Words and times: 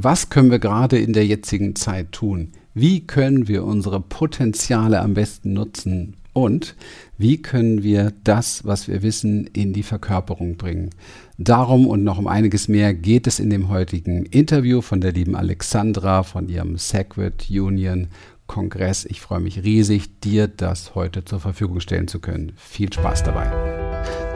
Was 0.00 0.30
können 0.30 0.52
wir 0.52 0.60
gerade 0.60 0.96
in 0.96 1.12
der 1.12 1.26
jetzigen 1.26 1.74
Zeit 1.74 2.12
tun? 2.12 2.52
Wie 2.72 3.04
können 3.04 3.48
wir 3.48 3.64
unsere 3.64 4.00
Potenziale 4.00 5.00
am 5.00 5.14
besten 5.14 5.54
nutzen? 5.54 6.14
Und 6.32 6.76
wie 7.16 7.42
können 7.42 7.82
wir 7.82 8.12
das, 8.22 8.64
was 8.64 8.86
wir 8.86 9.02
wissen, 9.02 9.48
in 9.48 9.72
die 9.72 9.82
Verkörperung 9.82 10.56
bringen? 10.56 10.90
Darum 11.36 11.88
und 11.88 12.04
noch 12.04 12.16
um 12.16 12.28
einiges 12.28 12.68
mehr 12.68 12.94
geht 12.94 13.26
es 13.26 13.40
in 13.40 13.50
dem 13.50 13.70
heutigen 13.70 14.24
Interview 14.24 14.82
von 14.82 15.00
der 15.00 15.10
lieben 15.10 15.34
Alexandra 15.34 16.22
von 16.22 16.48
ihrem 16.48 16.78
Sacred 16.78 17.50
Union 17.50 18.06
Kongress. 18.46 19.04
Ich 19.04 19.20
freue 19.20 19.40
mich 19.40 19.64
riesig, 19.64 20.20
dir 20.20 20.46
das 20.46 20.94
heute 20.94 21.24
zur 21.24 21.40
Verfügung 21.40 21.80
stellen 21.80 22.06
zu 22.06 22.20
können. 22.20 22.52
Viel 22.54 22.92
Spaß 22.92 23.24
dabei. 23.24 23.50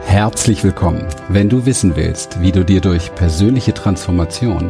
Herzlich 0.07 0.61
willkommen. 0.65 1.05
Wenn 1.29 1.47
du 1.47 1.65
wissen 1.65 1.95
willst, 1.95 2.41
wie 2.41 2.51
du 2.51 2.65
dir 2.65 2.81
durch 2.81 3.15
persönliche 3.15 3.73
Transformation 3.73 4.69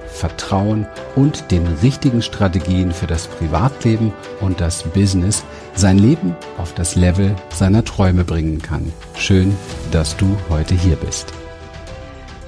Vertrauen 0.21 0.85
und 1.15 1.49
den 1.49 1.65
richtigen 1.65 2.21
Strategien 2.21 2.91
für 2.91 3.07
das 3.07 3.27
Privatleben 3.27 4.13
und 4.39 4.61
das 4.61 4.83
Business 4.83 5.43
sein 5.73 5.97
Leben 5.97 6.35
auf 6.59 6.75
das 6.75 6.95
Level 6.95 7.35
seiner 7.49 7.83
Träume 7.83 8.23
bringen 8.23 8.61
kann. 8.61 8.93
Schön, 9.17 9.57
dass 9.91 10.15
du 10.17 10.37
heute 10.47 10.75
hier 10.75 10.95
bist. 10.95 11.33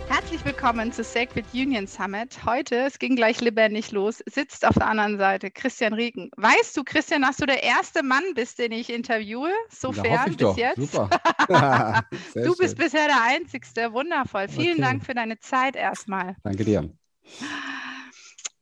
Herzlich 0.08 0.46
willkommen 0.46 0.92
zu 0.92 1.04
Sacred 1.04 1.46
Union 1.52 1.88
Summit. 1.88 2.46
Heute, 2.46 2.76
es 2.86 3.00
ging 3.00 3.16
gleich 3.16 3.42
lebendig 3.42 3.92
los, 3.92 4.24
sitzt 4.28 4.68
auf 4.68 4.76
der 4.76 4.86
anderen 4.86 5.18
Seite 5.18 5.50
Christian 5.50 5.94
Rieken. 5.94 6.30
Weißt 6.38 6.78
du, 6.78 6.84
Christian, 6.84 7.24
dass 7.24 7.38
du 7.38 7.48
der 7.48 7.64
erste 7.64 8.04
Mann 8.04 8.24
bist, 8.36 8.60
den 8.60 8.72
ich 8.72 8.94
interviewe? 8.94 9.50
Sofern 9.72 10.28
bis 10.28 10.38
doch. 10.38 10.58
jetzt. 10.58 10.92
Super. 10.92 11.10
du 12.36 12.56
bist 12.56 12.78
schön. 12.78 12.86
bisher 12.86 13.08
der 13.08 13.24
Einzigste. 13.24 13.94
Wundervoll. 13.94 14.48
Vielen 14.48 14.74
okay. 14.74 14.82
Dank 14.82 15.06
für 15.06 15.16
deine 15.16 15.40
Zeit 15.40 15.76
erstmal. 15.76 16.36
Danke 16.44 16.66
dir. 16.66 16.88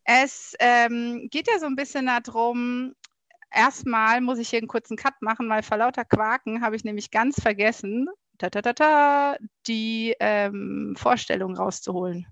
Es 0.03 0.55
ähm, 0.59 1.27
geht 1.31 1.47
ja 1.47 1.59
so 1.59 1.67
ein 1.67 1.75
bisschen 1.75 2.07
darum, 2.07 2.93
erstmal 3.51 4.21
muss 4.21 4.39
ich 4.39 4.49
hier 4.49 4.59
einen 4.59 4.67
kurzen 4.67 4.97
Cut 4.97 5.21
machen, 5.21 5.49
weil 5.49 5.63
vor 5.63 5.77
lauter 5.77 6.05
Quaken 6.05 6.61
habe 6.61 6.75
ich 6.75 6.83
nämlich 6.83 7.11
ganz 7.11 7.39
vergessen, 7.39 8.07
ta, 8.37 8.49
ta, 8.49 8.73
ta, 8.73 9.37
die 9.67 10.15
ähm, 10.19 10.95
Vorstellung 10.97 11.55
rauszuholen. 11.55 12.27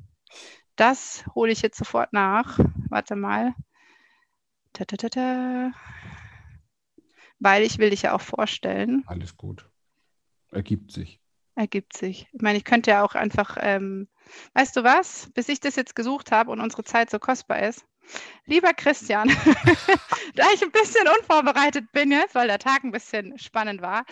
Das 0.75 1.25
hole 1.36 1.52
ich 1.52 1.61
jetzt 1.61 1.77
sofort 1.77 2.13
nach. 2.13 2.58
Warte 2.89 3.16
mal. 3.16 3.53
Weil 7.39 7.64
ich 7.64 7.77
will 7.80 7.89
dich 7.89 8.03
ja 8.03 8.14
auch 8.14 8.21
vorstellen. 8.21 9.03
Alles 9.08 9.36
gut. 9.36 9.69
Ergibt 10.52 10.91
sich. 10.91 11.19
Ergibt 11.59 11.97
sich. 11.97 12.25
Ich 12.31 12.41
meine, 12.41 12.57
ich 12.57 12.63
könnte 12.63 12.91
ja 12.91 13.03
auch 13.03 13.15
einfach, 13.15 13.57
ähm, 13.59 14.07
weißt 14.53 14.77
du 14.77 14.83
was, 14.85 15.29
bis 15.33 15.49
ich 15.49 15.59
das 15.59 15.75
jetzt 15.75 15.93
gesucht 15.93 16.31
habe 16.31 16.52
und 16.52 16.61
unsere 16.61 16.85
Zeit 16.85 17.09
so 17.09 17.19
kostbar 17.19 17.59
ist, 17.59 17.85
Lieber 18.49 18.73
Christian, 18.73 19.29
da 20.35 20.43
ich 20.55 20.63
ein 20.63 20.71
bisschen 20.71 21.05
unvorbereitet 21.19 21.91
bin 21.91 22.11
jetzt, 22.11 22.33
weil 22.33 22.47
der 22.47 22.57
Tag 22.57 22.83
ein 22.83 22.91
bisschen 22.91 23.38
spannend 23.38 23.83
war, 23.83 24.05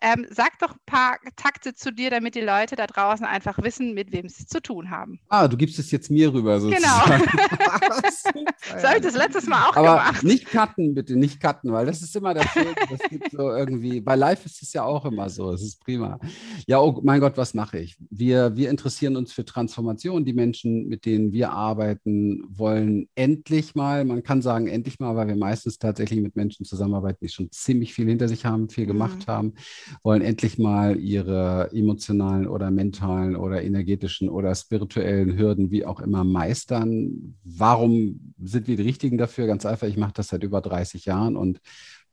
ähm, 0.00 0.24
sag 0.30 0.56
doch 0.60 0.70
ein 0.70 0.80
paar 0.86 1.16
Takte 1.34 1.74
zu 1.74 1.92
dir, 1.92 2.08
damit 2.10 2.36
die 2.36 2.42
Leute 2.42 2.76
da 2.76 2.86
draußen 2.86 3.26
einfach 3.26 3.60
wissen, 3.60 3.92
mit 3.92 4.12
wem 4.12 4.28
sie 4.28 4.44
es 4.44 4.46
zu 4.46 4.62
tun 4.62 4.90
haben. 4.90 5.18
Ah, 5.28 5.48
du 5.48 5.56
gibst 5.56 5.80
es 5.80 5.90
jetzt 5.90 6.12
mir 6.12 6.32
rüber 6.32 6.60
sozusagen. 6.60 7.24
Genau. 7.24 7.42
so 8.80 8.88
habe 8.88 8.98
ich 8.98 9.02
das 9.02 9.16
letztes 9.16 9.46
Mal 9.48 9.68
auch 9.68 9.76
Aber 9.76 9.98
gemacht. 9.98 10.22
Nicht 10.22 10.46
cutten, 10.46 10.94
bitte, 10.94 11.16
nicht 11.16 11.40
cutten, 11.40 11.72
weil 11.72 11.86
das 11.86 12.02
ist 12.02 12.14
immer 12.14 12.34
der 12.34 12.44
Film, 12.44 12.74
das 12.88 13.00
gibt 13.10 13.32
so 13.32 13.50
irgendwie, 13.50 14.00
bei 14.00 14.14
Live 14.14 14.46
ist 14.46 14.62
es 14.62 14.72
ja 14.74 14.84
auch 14.84 15.04
immer 15.06 15.28
so, 15.28 15.50
es 15.50 15.62
ist 15.62 15.80
prima. 15.80 16.20
Ja, 16.68 16.78
oh 16.78 17.00
mein 17.02 17.18
Gott, 17.18 17.36
was 17.36 17.52
mache 17.52 17.80
ich? 17.80 17.96
Wir, 18.10 18.54
wir 18.54 18.70
interessieren 18.70 19.16
uns 19.16 19.32
für 19.32 19.44
Transformation. 19.44 20.24
Die 20.24 20.34
Menschen, 20.34 20.86
mit 20.86 21.04
denen 21.04 21.32
wir 21.32 21.50
arbeiten, 21.50 22.44
wollen 22.48 23.08
endlich 23.16 23.31
endlich 23.32 23.74
mal, 23.74 24.04
man 24.04 24.22
kann 24.22 24.42
sagen 24.42 24.66
endlich 24.66 25.00
mal, 25.00 25.16
weil 25.16 25.28
wir 25.28 25.36
meistens 25.36 25.78
tatsächlich 25.78 26.20
mit 26.20 26.36
Menschen 26.36 26.64
zusammenarbeiten, 26.66 27.18
die 27.22 27.28
schon 27.28 27.50
ziemlich 27.50 27.94
viel 27.94 28.06
hinter 28.06 28.28
sich 28.28 28.44
haben, 28.44 28.68
viel 28.68 28.86
gemacht 28.86 29.26
mhm. 29.26 29.32
haben, 29.32 29.54
wollen 30.02 30.22
endlich 30.22 30.58
mal 30.58 30.98
ihre 30.98 31.70
emotionalen 31.72 32.46
oder 32.46 32.70
mentalen 32.70 33.36
oder 33.36 33.62
energetischen 33.62 34.28
oder 34.28 34.54
spirituellen 34.54 35.38
Hürden, 35.38 35.70
wie 35.70 35.86
auch 35.86 36.00
immer, 36.00 36.24
meistern. 36.24 37.36
Warum 37.44 38.34
sind 38.42 38.68
wir 38.68 38.76
die 38.76 38.82
Richtigen 38.82 39.18
dafür? 39.18 39.46
Ganz 39.46 39.64
einfach, 39.64 39.88
ich 39.88 39.96
mache 39.96 40.12
das 40.14 40.28
seit 40.28 40.42
über 40.42 40.60
30 40.60 41.06
Jahren 41.06 41.36
und 41.36 41.60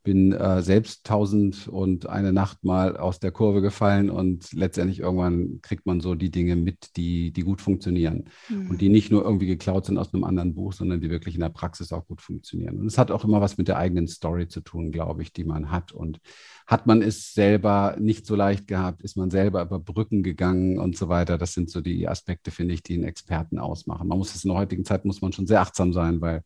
bin 0.02 0.32
äh, 0.32 0.62
selbst 0.62 1.04
tausend 1.04 1.68
und 1.68 2.08
eine 2.08 2.32
Nacht 2.32 2.64
mal 2.64 2.96
aus 2.96 3.20
der 3.20 3.32
Kurve 3.32 3.60
gefallen 3.60 4.10
und 4.10 4.52
letztendlich 4.52 5.00
irgendwann 5.00 5.60
kriegt 5.62 5.86
man 5.86 6.00
so 6.00 6.14
die 6.14 6.30
Dinge 6.30 6.56
mit, 6.56 6.96
die, 6.96 7.32
die 7.32 7.42
gut 7.42 7.60
funktionieren 7.60 8.30
mhm. 8.48 8.70
und 8.70 8.80
die 8.80 8.88
nicht 8.88 9.10
nur 9.10 9.24
irgendwie 9.24 9.46
geklaut 9.46 9.86
sind 9.86 9.98
aus 9.98 10.14
einem 10.14 10.24
anderen 10.24 10.54
Buch, 10.54 10.72
sondern 10.72 11.00
die 11.00 11.10
wirklich 11.10 11.34
in 11.34 11.40
der 11.40 11.50
Praxis 11.50 11.92
auch 11.92 12.06
gut 12.06 12.22
funktionieren. 12.22 12.78
Und 12.78 12.86
es 12.86 12.98
hat 12.98 13.10
auch 13.10 13.24
immer 13.24 13.40
was 13.40 13.58
mit 13.58 13.68
der 13.68 13.78
eigenen 13.78 14.08
Story 14.08 14.48
zu 14.48 14.60
tun, 14.60 14.92
glaube 14.92 15.22
ich, 15.22 15.32
die 15.32 15.44
man 15.44 15.70
hat. 15.70 15.92
Und 15.92 16.20
hat 16.66 16.86
man 16.86 17.02
es 17.02 17.34
selber 17.34 17.96
nicht 17.98 18.26
so 18.26 18.36
leicht 18.36 18.68
gehabt, 18.68 19.02
ist 19.02 19.16
man 19.16 19.30
selber 19.30 19.62
über 19.62 19.80
Brücken 19.80 20.22
gegangen 20.22 20.78
und 20.78 20.96
so 20.96 21.08
weiter. 21.08 21.36
Das 21.36 21.52
sind 21.52 21.68
so 21.68 21.80
die 21.80 22.06
Aspekte, 22.08 22.50
finde 22.50 22.74
ich, 22.74 22.82
die 22.82 22.94
einen 22.94 23.04
Experten 23.04 23.58
ausmachen. 23.58 24.08
Man 24.08 24.18
muss 24.18 24.34
es 24.34 24.44
in 24.44 24.50
der 24.50 24.58
heutigen 24.58 24.84
Zeit, 24.84 25.04
muss 25.04 25.20
man 25.20 25.32
schon 25.32 25.46
sehr 25.46 25.60
achtsam 25.60 25.92
sein, 25.92 26.20
weil 26.20 26.44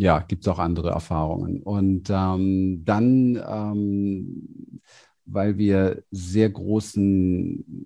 ja, 0.00 0.20
gibt 0.20 0.44
es 0.44 0.48
auch 0.48 0.58
andere 0.58 0.90
Erfahrungen. 0.90 1.62
Und 1.62 2.08
ähm, 2.08 2.82
dann, 2.86 3.38
ähm, 3.46 4.80
weil 5.26 5.58
wir 5.58 6.02
sehr 6.10 6.48
großen, 6.48 7.84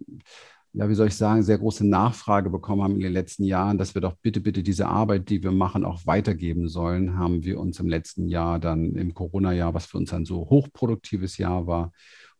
ja, 0.74 0.88
wie 0.88 0.94
soll 0.94 1.08
ich 1.08 1.16
sagen, 1.16 1.42
sehr 1.42 1.58
große 1.58 1.84
Nachfrage 1.84 2.50
bekommen 2.50 2.84
haben 2.84 2.94
in 2.94 3.00
den 3.00 3.12
letzten 3.12 3.42
Jahren, 3.42 3.78
dass 3.78 3.96
wir 3.96 4.00
doch 4.00 4.14
bitte, 4.22 4.40
bitte 4.40 4.62
diese 4.62 4.86
Arbeit, 4.86 5.28
die 5.28 5.42
wir 5.42 5.50
machen, 5.50 5.84
auch 5.84 6.06
weitergeben 6.06 6.68
sollen, 6.68 7.18
haben 7.18 7.42
wir 7.42 7.58
uns 7.58 7.80
im 7.80 7.88
letzten 7.88 8.28
Jahr 8.28 8.60
dann 8.60 8.94
im 8.94 9.12
Corona-Jahr, 9.12 9.74
was 9.74 9.86
für 9.86 9.98
uns 9.98 10.12
ein 10.12 10.24
so 10.24 10.48
hochproduktives 10.48 11.36
Jahr 11.36 11.66
war, 11.66 11.90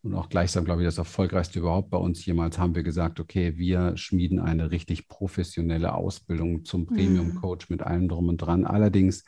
und 0.05 0.15
auch 0.15 0.29
gleichsam, 0.29 0.67
glaube 0.67 0.83
ich, 0.83 0.87
das 0.87 0.99
erfolgreichste 0.99 1.59
überhaupt 1.59 1.89
bei 1.89 1.97
uns 1.97 2.25
jemals, 2.27 2.59
haben 2.59 2.75
wir 2.75 2.83
gesagt, 2.83 3.21
okay, 3.21 3.57
wir 3.57 3.97
schmieden 3.97 4.39
eine 4.39 4.71
richtig 4.71 5.09
professionelle 5.09 5.95
Ausbildung 5.95 6.67
zum 6.67 6.85
Premium-Coach 6.85 7.71
mhm. 7.71 7.75
mit 7.75 7.83
allem 7.83 8.09
drum 8.09 8.29
und 8.29 8.37
dran. 8.37 8.67
Allerdings 8.67 9.25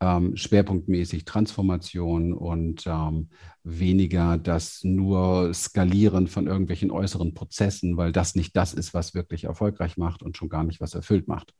ähm, 0.00 0.36
schwerpunktmäßig 0.36 1.24
Transformation 1.24 2.32
und 2.32 2.86
ähm, 2.86 3.28
weniger 3.62 4.38
das 4.38 4.82
nur 4.84 5.52
Skalieren 5.54 6.26
von 6.26 6.46
irgendwelchen 6.46 6.90
äußeren 6.90 7.34
Prozessen, 7.34 7.96
weil 7.96 8.12
das 8.12 8.34
nicht 8.34 8.56
das 8.56 8.74
ist, 8.74 8.94
was 8.94 9.14
wirklich 9.14 9.44
erfolgreich 9.44 9.96
macht 9.96 10.22
und 10.22 10.36
schon 10.36 10.48
gar 10.48 10.64
nicht, 10.64 10.80
was 10.80 10.94
erfüllt 10.94 11.28
macht. 11.28 11.54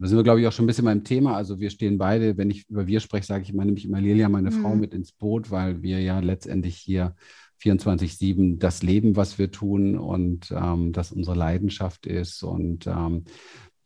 Da 0.00 0.06
sind 0.06 0.16
wir, 0.16 0.22
glaube 0.22 0.40
ich, 0.40 0.46
auch 0.46 0.52
schon 0.52 0.64
ein 0.64 0.68
bisschen 0.68 0.84
beim 0.84 1.02
Thema. 1.02 1.36
Also 1.36 1.58
wir 1.58 1.70
stehen 1.70 1.98
beide, 1.98 2.36
wenn 2.36 2.50
ich 2.50 2.68
über 2.68 2.86
wir 2.86 3.00
spreche, 3.00 3.26
sage 3.26 3.42
ich 3.42 3.50
immer, 3.50 3.64
nämlich 3.64 3.84
immer 3.84 4.00
Lilia, 4.00 4.28
meine 4.28 4.50
mhm. 4.50 4.62
Frau, 4.62 4.76
mit 4.76 4.94
ins 4.94 5.10
Boot, 5.12 5.50
weil 5.50 5.82
wir 5.82 6.00
ja 6.00 6.20
letztendlich 6.20 6.76
hier 6.76 7.16
24-7 7.60 8.58
das 8.58 8.82
Leben, 8.84 9.16
was 9.16 9.38
wir 9.38 9.50
tun 9.50 9.98
und 9.98 10.52
ähm, 10.52 10.92
das 10.92 11.10
unsere 11.10 11.36
Leidenschaft 11.36 12.06
ist. 12.06 12.44
Und 12.44 12.86
ähm, 12.86 13.24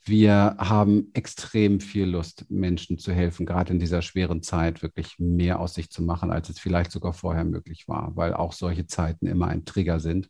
wir 0.04 0.56
haben 0.58 1.10
extrem 1.12 1.78
viel 1.78 2.06
Lust, 2.06 2.46
Menschen 2.50 2.98
zu 2.98 3.12
helfen, 3.12 3.46
gerade 3.46 3.72
in 3.72 3.78
dieser 3.78 4.02
schweren 4.02 4.42
Zeit 4.42 4.82
wirklich 4.82 5.18
mehr 5.18 5.60
aus 5.60 5.74
sich 5.74 5.90
zu 5.90 6.02
machen, 6.02 6.32
als 6.32 6.48
es 6.48 6.58
vielleicht 6.58 6.90
sogar 6.90 7.12
vorher 7.12 7.44
möglich 7.44 7.86
war, 7.86 8.16
weil 8.16 8.34
auch 8.34 8.52
solche 8.52 8.86
Zeiten 8.86 9.26
immer 9.26 9.46
ein 9.46 9.64
Trigger 9.64 10.00
sind 10.00 10.28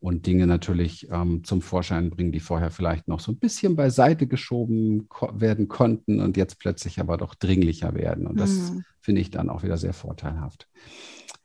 und 0.00 0.26
Dinge 0.26 0.48
natürlich 0.48 1.08
ähm, 1.10 1.44
zum 1.44 1.62
Vorschein 1.62 2.10
bringen, 2.10 2.32
die 2.32 2.40
vorher 2.40 2.72
vielleicht 2.72 3.06
noch 3.06 3.20
so 3.20 3.30
ein 3.30 3.38
bisschen 3.38 3.76
beiseite 3.76 4.26
geschoben 4.26 5.08
ko 5.08 5.30
werden 5.32 5.68
konnten 5.68 6.18
und 6.18 6.36
jetzt 6.36 6.58
plötzlich 6.58 6.98
aber 6.98 7.16
doch 7.16 7.36
dringlicher 7.36 7.94
werden. 7.94 8.26
Und 8.26 8.40
das 8.40 8.72
mhm. 8.72 8.84
finde 9.00 9.20
ich 9.20 9.30
dann 9.30 9.50
auch 9.50 9.62
wieder 9.62 9.76
sehr 9.76 9.92
vorteilhaft. 9.92 10.68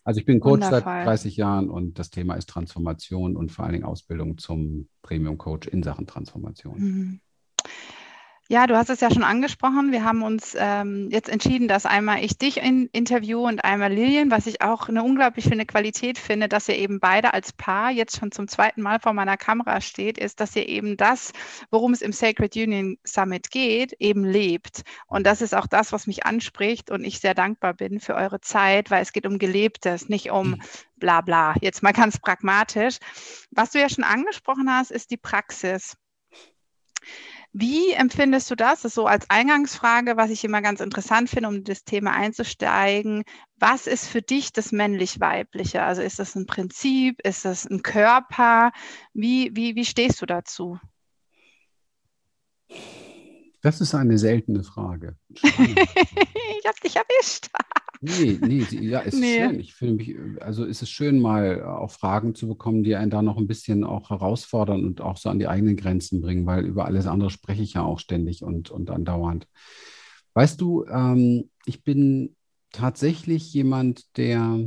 Also 0.04 0.20
ich 0.20 0.26
bin 0.26 0.40
Coach 0.40 0.64
Wundervoll. 0.64 0.82
seit 0.82 1.06
30 1.06 1.38
Jahren 1.38 1.70
und 1.70 2.00
das 2.00 2.10
Thema 2.10 2.36
ist 2.36 2.50
Transformation 2.50 3.36
und 3.36 3.52
vor 3.52 3.66
allen 3.66 3.74
Dingen 3.74 3.86
Ausbildung 3.86 4.38
zum 4.40 4.88
Premium 5.04 5.38
Coach 5.38 5.68
in 5.68 5.84
Sachen 5.84 6.08
Transformation. 6.08 6.80
Mhm. 6.80 7.20
Ja, 8.50 8.66
du 8.66 8.78
hast 8.78 8.90
es 8.90 9.02
ja 9.02 9.12
schon 9.12 9.26
angesprochen. 9.26 9.92
Wir 9.92 10.06
haben 10.06 10.24
uns 10.24 10.56
ähm, 10.58 11.10
jetzt 11.12 11.28
entschieden, 11.28 11.68
dass 11.68 11.86
einmal 11.86 12.24
ich 12.24 12.38
dich 12.38 12.56
in, 12.56 12.88
interview 12.94 13.46
und 13.46 13.66
einmal 13.66 13.92
Lilian, 13.92 14.32
was 14.32 14.48
ich 14.48 14.62
auch 14.62 14.88
eine 14.88 15.04
unglaublich 15.04 15.44
schöne 15.44 15.66
Qualität 15.66 16.18
finde, 16.18 16.48
dass 16.48 16.70
ihr 16.70 16.78
eben 16.78 17.02
beide 17.02 17.34
als 17.34 17.52
Paar 17.52 17.92
jetzt 17.92 18.18
schon 18.18 18.32
zum 18.32 18.48
zweiten 18.48 18.82
Mal 18.82 19.02
vor 19.02 19.12
meiner 19.12 19.36
Kamera 19.36 19.82
steht, 19.82 20.18
ist, 20.18 20.40
dass 20.40 20.56
ihr 20.56 20.70
eben 20.70 20.96
das, 20.96 21.34
worum 21.72 21.92
es 21.92 22.02
im 22.02 22.14
Sacred 22.14 22.56
Union 22.56 22.98
Summit 23.04 23.52
geht, 23.52 23.92
eben 24.00 24.24
lebt. 24.24 24.84
Und 25.08 25.28
das 25.28 25.42
ist 25.42 25.54
auch 25.54 25.68
das, 25.68 25.92
was 25.92 26.08
mich 26.08 26.26
anspricht 26.26 26.90
und 26.90 27.04
ich 27.04 27.20
sehr 27.20 27.34
dankbar 27.34 27.74
bin 27.74 28.00
für 28.00 28.16
eure 28.16 28.40
Zeit, 28.40 28.90
weil 28.92 29.02
es 29.02 29.12
geht 29.12 29.28
um 29.28 29.40
Gelebtes, 29.40 30.08
nicht 30.08 30.32
um 30.32 30.52
mhm. 30.52 30.62
bla 30.96 31.20
bla. 31.20 31.56
Jetzt 31.60 31.84
mal 31.84 31.92
ganz 31.92 32.18
pragmatisch. 32.18 33.00
Was 33.52 33.72
du 33.72 33.82
ja 33.82 33.90
schon 33.90 34.06
angesprochen 34.06 34.72
hast, 34.72 34.92
ist 34.92 35.12
die 35.12 35.18
Praxis. 35.18 35.98
Wie 37.60 37.94
empfindest 37.94 38.52
du 38.52 38.56
das? 38.56 38.82
Das 38.84 38.92
ist 38.92 38.94
so 38.94 39.08
als 39.08 39.28
Eingangsfrage, 39.32 40.16
was 40.16 40.30
ich 40.30 40.44
immer 40.44 40.62
ganz 40.62 40.80
interessant 40.80 41.28
finde, 41.28 41.50
um 41.50 41.64
das 41.64 41.84
Thema 41.84 42.12
einzusteigen. 42.12 43.24
Was 43.56 43.88
ist 43.88 44.08
für 44.08 44.22
dich 44.22 44.54
das 44.54 44.72
männlich-weibliche? 44.72 45.82
Also 45.82 46.04
ist 46.04 46.20
das 46.20 46.36
ein 46.36 46.46
Prinzip? 46.46 47.20
Ist 47.26 47.46
das 47.46 47.66
ein 47.66 47.82
Körper? 47.82 48.72
Wie, 49.16 49.50
wie, 49.56 49.76
wie 49.76 49.86
stehst 49.86 50.22
du 50.22 50.28
dazu? 50.28 50.80
Das 53.64 53.82
ist 53.82 53.96
eine 53.96 54.20
seltene 54.20 54.64
Frage. 54.64 55.18
ich 55.30 55.44
habe 55.52 56.80
dich 56.84 56.96
erwischt. 56.96 57.48
Nee, 58.02 58.38
nee, 58.42 58.64
ja, 58.82 59.02
es 59.02 59.16
nee. 59.16 59.38
ist 59.38 59.50
schön. 59.50 59.60
Ich 59.60 59.74
finde 59.74 59.94
mich, 59.96 60.16
also 60.42 60.66
ist 60.66 60.82
es 60.82 60.90
schön, 60.90 61.20
mal 61.20 61.64
auch 61.64 61.92
Fragen 61.92 62.36
zu 62.36 62.48
bekommen, 62.48 62.84
die 62.84 62.96
einen 62.96 63.12
da 63.12 63.22
noch 63.22 63.38
ein 63.38 63.48
bisschen 63.48 63.84
auch 63.84 64.10
herausfordern 64.10 64.86
und 64.86 65.02
auch 65.02 65.18
so 65.18 65.30
an 65.30 65.40
die 65.40 65.48
eigenen 65.48 65.76
Grenzen 65.76 66.22
bringen, 66.22 66.46
weil 66.46 66.66
über 66.66 66.86
alles 66.86 67.08
andere 67.08 67.30
spreche 67.30 67.64
ich 67.64 67.74
ja 67.74 67.84
auch 67.84 68.00
ständig 68.00 68.44
und, 68.44 68.70
und 68.70 68.92
andauernd. 68.92 69.48
Weißt 70.34 70.62
du, 70.62 70.86
ähm, 70.86 71.50
ich 71.66 71.84
bin 71.84 72.36
tatsächlich 72.72 73.54
jemand, 73.54 74.18
der 74.18 74.60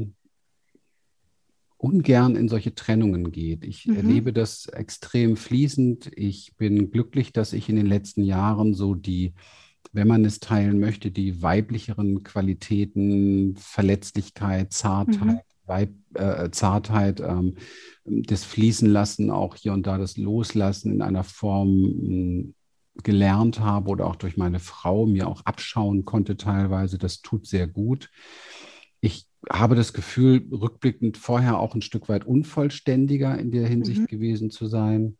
ungern 1.77 2.37
in 2.37 2.49
solche 2.49 2.75
Trennungen 2.75 3.33
geht. 3.33 3.65
Ich 3.65 3.87
mhm. 3.87 3.97
erlebe 3.97 4.33
das 4.33 4.67
extrem 4.67 5.37
fließend. 5.37 6.11
Ich 6.15 6.57
bin 6.57 6.91
glücklich, 6.91 7.33
dass 7.33 7.53
ich 7.53 7.69
in 7.69 7.77
den 7.77 7.87
letzten 7.87 8.23
Jahren 8.23 8.75
so 8.75 8.95
die 8.95 9.33
wenn 9.93 10.09
man 10.09 10.25
es 10.25 10.41
teilen 10.41 10.79
möchte, 10.79 11.11
die 11.11 11.43
weiblicheren 11.43 12.23
Qualitäten, 12.23 13.57
Verletzlichkeit, 13.57 14.73
Zartheit, 14.73 15.21
mhm. 15.21 15.67
Weib, 15.67 15.91
äh, 16.15 16.51
Zartheit, 16.51 17.21
ähm, 17.21 17.57
das 18.05 18.45
Fließen 18.45 18.89
lassen, 18.89 19.31
auch 19.31 19.57
hier 19.57 19.73
und 19.73 19.87
da 19.87 19.99
das 19.99 20.17
Loslassen 20.17 20.93
in 20.93 21.03
einer 21.03 21.25
Form 21.25 21.83
mh, 21.83 21.89
hm, 21.89 22.55
gelernt 23.03 23.61
habe 23.61 23.91
oder 23.91 24.07
auch 24.07 24.17
durch 24.17 24.37
meine 24.37 24.59
Frau 24.59 25.07
mir 25.07 25.29
auch 25.29 25.43
abschauen 25.45 26.05
konnte 26.05 26.37
teilweise. 26.37 26.99
Das 26.99 27.23
tut 27.23 27.47
sehr 27.47 27.67
gut. 27.67 28.11
Ich 29.01 29.27
habe 29.49 29.75
das 29.75 29.93
Gefühl, 29.93 30.47
rückblickend 30.53 31.17
vorher 31.17 31.59
auch 31.59 31.75
ein 31.75 31.83
Stück 31.83 32.09
weit 32.09 32.27
unvollständiger 32.27 33.39
in 33.39 33.51
der 33.51 33.67
Hinsicht 33.67 34.03
mhm. 34.03 34.07
gewesen 34.07 34.51
zu 34.51 34.67
sein. 34.67 35.17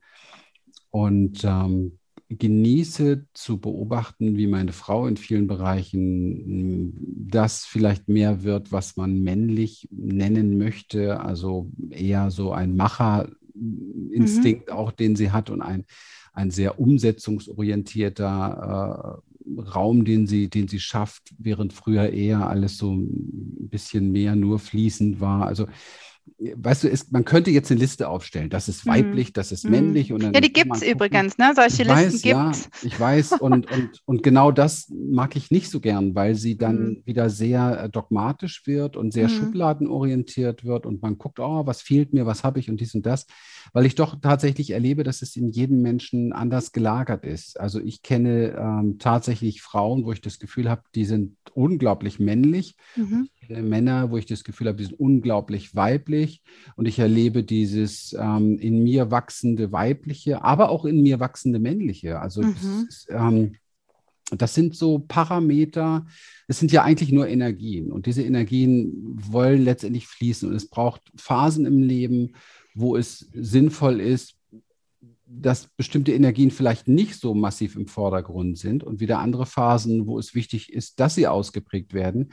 Und 0.91 1.43
ähm, 1.45 2.00
genieße 2.31 3.27
zu 3.35 3.59
beobachten, 3.59 4.37
wie 4.37 4.47
meine 4.47 4.73
Frau 4.73 5.09
in 5.09 5.17
vielen 5.17 5.49
Bereichen 5.49 6.45
hm, 6.47 6.93
das 7.29 7.67
vielleicht 7.67 8.09
mehr 8.09 8.45
wird, 8.45 8.71
was 8.71 8.97
man 8.97 9.21
männlich 9.21 9.89
nennen 9.91 10.57
möchte, 10.57 11.19
also 11.21 11.73
eher 11.91 12.31
so 12.31 12.53
ein 12.53 12.77
Macherinstinkt 12.77 14.69
mhm. 14.69 14.75
auch, 14.75 14.93
den 14.93 15.17
sie 15.17 15.33
hat 15.33 15.51
und 15.51 15.61
ein, 15.61 15.87
ein 16.33 16.53
sehr 16.53 16.79
umsetzungsorientierter 16.79 19.17
äh, 19.17 19.21
Raum, 19.61 20.05
den 20.05 20.29
sie, 20.29 20.49
den 20.49 20.69
sie 20.69 20.79
schafft, 20.79 21.35
während 21.39 21.73
früher 21.73 22.11
eher 22.11 22.49
alles 22.49 22.79
so 22.79 22.95
ein 22.95 23.69
bisschen 23.69 24.13
mehr 24.13 24.37
nur 24.37 24.61
fließend 24.61 25.21
war. 25.21 25.47
Also 25.47 25.67
weißt 26.39 26.85
du, 26.85 26.89
ist, 26.89 27.13
man 27.13 27.25
könnte 27.25 27.51
jetzt 27.51 27.71
eine 27.71 27.81
Liste 27.81 28.09
aufstellen. 28.09 28.51
Das 28.51 28.69
ist 28.69 28.87
mhm. 28.87 28.91
weiblich, 28.91 29.33
das 29.33 29.53
ist 29.53 29.69
männlich. 29.69 30.13
Und 30.13 30.23
ja, 30.23 30.31
die 30.33 30.53
gibt 30.53 30.75
es 30.75 30.83
übrigens, 30.83 31.39
ne? 31.39 31.53
Solche 31.55 31.83
ich 31.83 31.89
Listen 31.89 32.23
gibt 32.23 32.57
es. 32.57 32.65
Ja, 32.65 32.71
ich 32.83 32.99
weiß. 32.99 33.33
Und, 33.41 33.71
und, 33.71 34.03
und 34.05 34.23
genau 34.23 34.51
das 34.51 34.91
mag 34.91 35.37
ich 35.37 35.51
nicht 35.51 35.71
so 35.71 35.81
gern, 35.81 36.15
weil 36.15 36.35
sie 36.35 36.57
dann 36.57 36.77
mhm. 36.77 37.03
wieder 37.05 37.31
sehr 37.31 37.85
äh, 37.85 37.89
dogmatisch 37.89 38.67
wird 38.67 38.97
und 38.97 39.13
sehr 39.13 39.29
mhm. 39.29 39.33
schubladenorientiert 39.33 40.65
wird 40.65 40.87
und 40.87 41.03
man 41.03 41.19
guckt, 41.19 41.41
oh, 41.41 41.67
was 41.67 41.83
fehlt 41.83 42.13
mir, 42.13 42.27
was 42.27 42.45
habe 42.45 42.59
ich 42.61 42.71
und 42.71 42.81
dies 42.81 42.95
und 42.95 43.07
das. 43.07 43.27
Weil 43.73 43.87
ich 43.87 43.95
doch 43.95 44.21
tatsächlich 44.21 44.71
erlebe, 44.71 45.05
dass 45.05 45.23
es 45.23 45.37
in 45.37 45.49
jedem 45.49 45.83
Menschen 45.83 46.33
anders 46.33 46.73
gelagert 46.73 47.25
ist. 47.25 47.59
Also 47.61 47.81
ich 47.81 48.03
kenne 48.03 48.57
ähm, 48.59 48.99
tatsächlich 48.99 49.63
Frauen, 49.63 50.05
wo 50.05 50.13
ich 50.13 50.21
das 50.21 50.39
Gefühl 50.39 50.69
habe, 50.69 50.83
die 50.95 51.05
sind 51.05 51.37
unglaublich 51.55 52.19
männlich. 52.19 52.77
Mhm. 52.97 53.29
Männer, 53.51 54.11
wo 54.11 54.17
ich 54.17 54.27
das 54.27 54.45
Gefühl 54.45 54.69
habe, 54.69 54.79
die 54.79 54.85
sind 54.85 54.99
unglaublich 54.99 55.75
weiblich 55.75 56.43
und 56.77 56.87
ich 56.87 56.99
erlebe 56.99 57.43
dieses 57.43 58.15
ähm, 58.19 58.59
in 58.59 58.83
mir 58.83 59.11
wachsende 59.11 59.73
weibliche, 59.73 60.45
aber 60.45 60.71
auch 60.71 60.85
in 60.85 61.03
mir 61.03 61.21
wachsende 61.21 61.59
männliche. 61.59 62.21
Also 62.21 62.43
mhm. 62.43 62.87
das, 62.87 63.07
ähm, 63.11 63.57
das 64.31 64.55
sind 64.55 64.77
so 64.77 65.01
Parameter, 65.01 66.07
es 66.49 66.59
sind 66.59 66.73
ja 66.73 66.85
eigentlich 66.85 67.13
nur 67.13 67.29
Energien 67.29 67.91
und 67.91 68.07
diese 68.07 68.23
Energien 68.23 68.93
wollen 69.15 69.65
letztendlich 69.65 70.07
fließen 70.07 70.49
und 70.49 70.55
es 70.55 70.69
braucht 70.69 71.03
Phasen 71.17 71.67
im 71.67 71.83
Leben, 71.83 72.35
wo 72.75 72.97
es 72.97 73.29
sinnvoll 73.35 74.01
ist, 74.01 74.37
dass 75.33 75.69
bestimmte 75.77 76.13
Energien 76.13 76.51
vielleicht 76.51 76.89
nicht 76.89 77.15
so 77.15 77.35
massiv 77.35 77.77
im 77.77 77.87
Vordergrund 77.87 78.59
sind 78.59 78.83
und 78.83 78.99
wieder 78.99 79.21
andere 79.21 79.47
Phasen, 79.47 80.07
wo 80.07 80.19
es 80.19 80.35
wichtig 80.35 80.73
ist, 80.73 80.99
dass 80.99 81.15
sie 81.15 81.29
ausgeprägt 81.29 81.95
werden. 81.95 82.33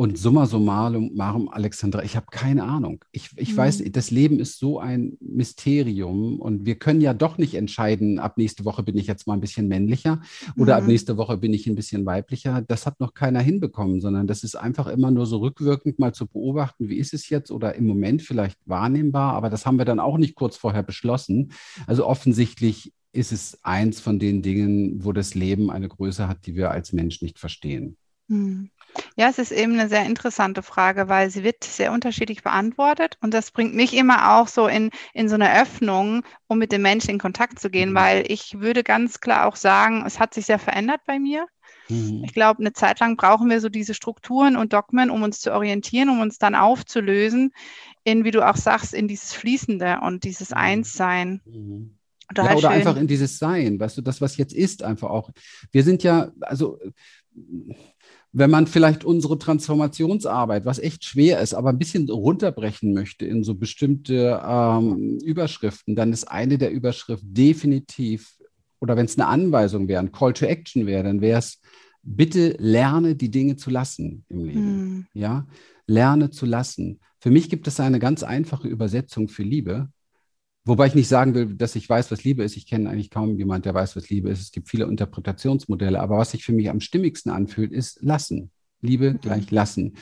Und 0.00 0.16
summa 0.16 0.46
summarum, 0.46 1.48
Alexandra, 1.48 2.04
ich 2.04 2.14
habe 2.14 2.26
keine 2.30 2.62
Ahnung. 2.62 3.04
Ich, 3.10 3.30
ich 3.34 3.54
mhm. 3.54 3.56
weiß, 3.56 3.82
das 3.90 4.12
Leben 4.12 4.38
ist 4.38 4.60
so 4.60 4.78
ein 4.78 5.16
Mysterium 5.20 6.38
und 6.38 6.64
wir 6.64 6.76
können 6.76 7.00
ja 7.00 7.14
doch 7.14 7.36
nicht 7.36 7.54
entscheiden, 7.54 8.20
ab 8.20 8.38
nächste 8.38 8.64
Woche 8.64 8.84
bin 8.84 8.96
ich 8.96 9.08
jetzt 9.08 9.26
mal 9.26 9.34
ein 9.34 9.40
bisschen 9.40 9.66
männlicher 9.66 10.22
oder 10.56 10.76
mhm. 10.76 10.82
ab 10.82 10.86
nächste 10.86 11.16
Woche 11.16 11.36
bin 11.36 11.52
ich 11.52 11.66
ein 11.66 11.74
bisschen 11.74 12.06
weiblicher. 12.06 12.62
Das 12.62 12.86
hat 12.86 13.00
noch 13.00 13.12
keiner 13.12 13.40
hinbekommen, 13.40 14.00
sondern 14.00 14.28
das 14.28 14.44
ist 14.44 14.54
einfach 14.54 14.86
immer 14.86 15.10
nur 15.10 15.26
so 15.26 15.38
rückwirkend 15.38 15.98
mal 15.98 16.14
zu 16.14 16.28
beobachten, 16.28 16.88
wie 16.88 16.98
ist 16.98 17.12
es 17.12 17.28
jetzt 17.28 17.50
oder 17.50 17.74
im 17.74 17.88
Moment 17.88 18.22
vielleicht 18.22 18.60
wahrnehmbar, 18.66 19.32
aber 19.32 19.50
das 19.50 19.66
haben 19.66 19.78
wir 19.78 19.84
dann 19.84 19.98
auch 19.98 20.16
nicht 20.16 20.36
kurz 20.36 20.56
vorher 20.56 20.84
beschlossen. 20.84 21.50
Also 21.88 22.06
offensichtlich 22.06 22.92
ist 23.10 23.32
es 23.32 23.58
eins 23.64 23.98
von 23.98 24.20
den 24.20 24.42
Dingen, 24.42 25.04
wo 25.04 25.10
das 25.10 25.34
Leben 25.34 25.72
eine 25.72 25.88
Größe 25.88 26.28
hat, 26.28 26.46
die 26.46 26.54
wir 26.54 26.70
als 26.70 26.92
Mensch 26.92 27.20
nicht 27.20 27.40
verstehen. 27.40 27.96
Mhm. 28.28 28.70
Ja, 29.16 29.28
es 29.28 29.38
ist 29.38 29.52
eben 29.52 29.74
eine 29.74 29.88
sehr 29.88 30.04
interessante 30.06 30.62
Frage, 30.62 31.08
weil 31.08 31.30
sie 31.30 31.44
wird 31.44 31.62
sehr 31.64 31.92
unterschiedlich 31.92 32.42
beantwortet 32.42 33.18
und 33.20 33.34
das 33.34 33.50
bringt 33.50 33.74
mich 33.74 33.94
immer 33.94 34.36
auch 34.36 34.48
so 34.48 34.66
in, 34.66 34.90
in 35.12 35.28
so 35.28 35.34
eine 35.34 35.60
Öffnung, 35.60 36.24
um 36.46 36.58
mit 36.58 36.72
den 36.72 36.82
Menschen 36.82 37.10
in 37.10 37.18
Kontakt 37.18 37.58
zu 37.58 37.70
gehen, 37.70 37.90
mhm. 37.90 37.94
weil 37.94 38.24
ich 38.28 38.60
würde 38.60 38.82
ganz 38.82 39.20
klar 39.20 39.46
auch 39.46 39.56
sagen, 39.56 40.04
es 40.06 40.18
hat 40.18 40.34
sich 40.34 40.46
sehr 40.46 40.58
verändert 40.58 41.00
bei 41.06 41.18
mir. 41.18 41.46
Mhm. 41.88 42.22
Ich 42.24 42.32
glaube, 42.32 42.60
eine 42.60 42.72
Zeit 42.72 43.00
lang 43.00 43.16
brauchen 43.16 43.50
wir 43.50 43.60
so 43.60 43.68
diese 43.68 43.94
Strukturen 43.94 44.56
und 44.56 44.72
Dogmen, 44.72 45.10
um 45.10 45.22
uns 45.22 45.40
zu 45.40 45.52
orientieren, 45.52 46.08
um 46.08 46.20
uns 46.20 46.38
dann 46.38 46.54
aufzulösen 46.54 47.52
in, 48.04 48.24
wie 48.24 48.30
du 48.30 48.46
auch 48.48 48.56
sagst, 48.56 48.94
in 48.94 49.08
dieses 49.08 49.32
Fließende 49.32 50.00
und 50.02 50.24
dieses 50.24 50.50
mhm. 50.50 50.56
Einssein. 50.56 51.40
Mhm. 51.44 51.94
Ja, 52.36 52.54
oder 52.54 52.68
einfach 52.68 52.96
in 52.96 53.06
dieses 53.06 53.38
Sein, 53.38 53.80
weißt 53.80 53.96
du, 53.96 54.02
das, 54.02 54.20
was 54.20 54.36
jetzt 54.36 54.52
ist, 54.52 54.82
einfach 54.82 55.08
auch. 55.08 55.30
Wir 55.72 55.82
sind 55.82 56.02
ja, 56.02 56.30
also 56.42 56.78
wenn 58.38 58.50
man 58.50 58.66
vielleicht 58.66 59.04
unsere 59.04 59.38
Transformationsarbeit, 59.38 60.64
was 60.64 60.78
echt 60.78 61.04
schwer 61.04 61.40
ist, 61.40 61.54
aber 61.54 61.70
ein 61.70 61.78
bisschen 61.78 62.08
runterbrechen 62.08 62.94
möchte 62.94 63.26
in 63.26 63.42
so 63.42 63.54
bestimmte 63.54 64.40
ähm, 64.44 65.18
Überschriften, 65.24 65.96
dann 65.96 66.12
ist 66.12 66.24
eine 66.24 66.56
der 66.56 66.70
Überschriften 66.70 67.34
definitiv, 67.34 68.38
oder 68.80 68.96
wenn 68.96 69.06
es 69.06 69.18
eine 69.18 69.26
Anweisung 69.26 69.88
wäre, 69.88 70.00
ein 70.00 70.12
Call 70.12 70.32
to 70.32 70.46
Action 70.46 70.86
wäre, 70.86 71.02
dann 71.02 71.20
wäre 71.20 71.40
es, 71.40 71.60
bitte 72.02 72.54
lerne 72.58 73.16
die 73.16 73.30
Dinge 73.30 73.56
zu 73.56 73.70
lassen 73.70 74.24
im 74.28 74.44
Leben. 74.44 74.76
Mhm. 74.76 75.06
Ja, 75.14 75.46
lerne 75.86 76.30
zu 76.30 76.46
lassen. 76.46 77.00
Für 77.18 77.30
mich 77.30 77.50
gibt 77.50 77.66
es 77.66 77.80
eine 77.80 77.98
ganz 77.98 78.22
einfache 78.22 78.68
Übersetzung 78.68 79.28
für 79.28 79.42
Liebe. 79.42 79.88
Wobei 80.68 80.86
ich 80.86 80.94
nicht 80.94 81.08
sagen 81.08 81.34
will, 81.34 81.54
dass 81.54 81.76
ich 81.76 81.88
weiß, 81.88 82.10
was 82.10 82.24
Liebe 82.24 82.44
ist. 82.44 82.54
Ich 82.58 82.66
kenne 82.66 82.90
eigentlich 82.90 83.08
kaum 83.08 83.38
jemand, 83.38 83.64
der 83.64 83.72
weiß, 83.72 83.96
was 83.96 84.10
Liebe 84.10 84.28
ist. 84.28 84.42
Es 84.42 84.52
gibt 84.52 84.68
viele 84.68 84.84
Interpretationsmodelle. 84.84 85.98
Aber 85.98 86.18
was 86.18 86.32
sich 86.32 86.44
für 86.44 86.52
mich 86.52 86.68
am 86.68 86.80
stimmigsten 86.80 87.32
anfühlt, 87.32 87.72
ist 87.72 88.02
lassen. 88.02 88.50
Liebe 88.82 89.14
gleich 89.14 89.50
lassen. 89.50 89.96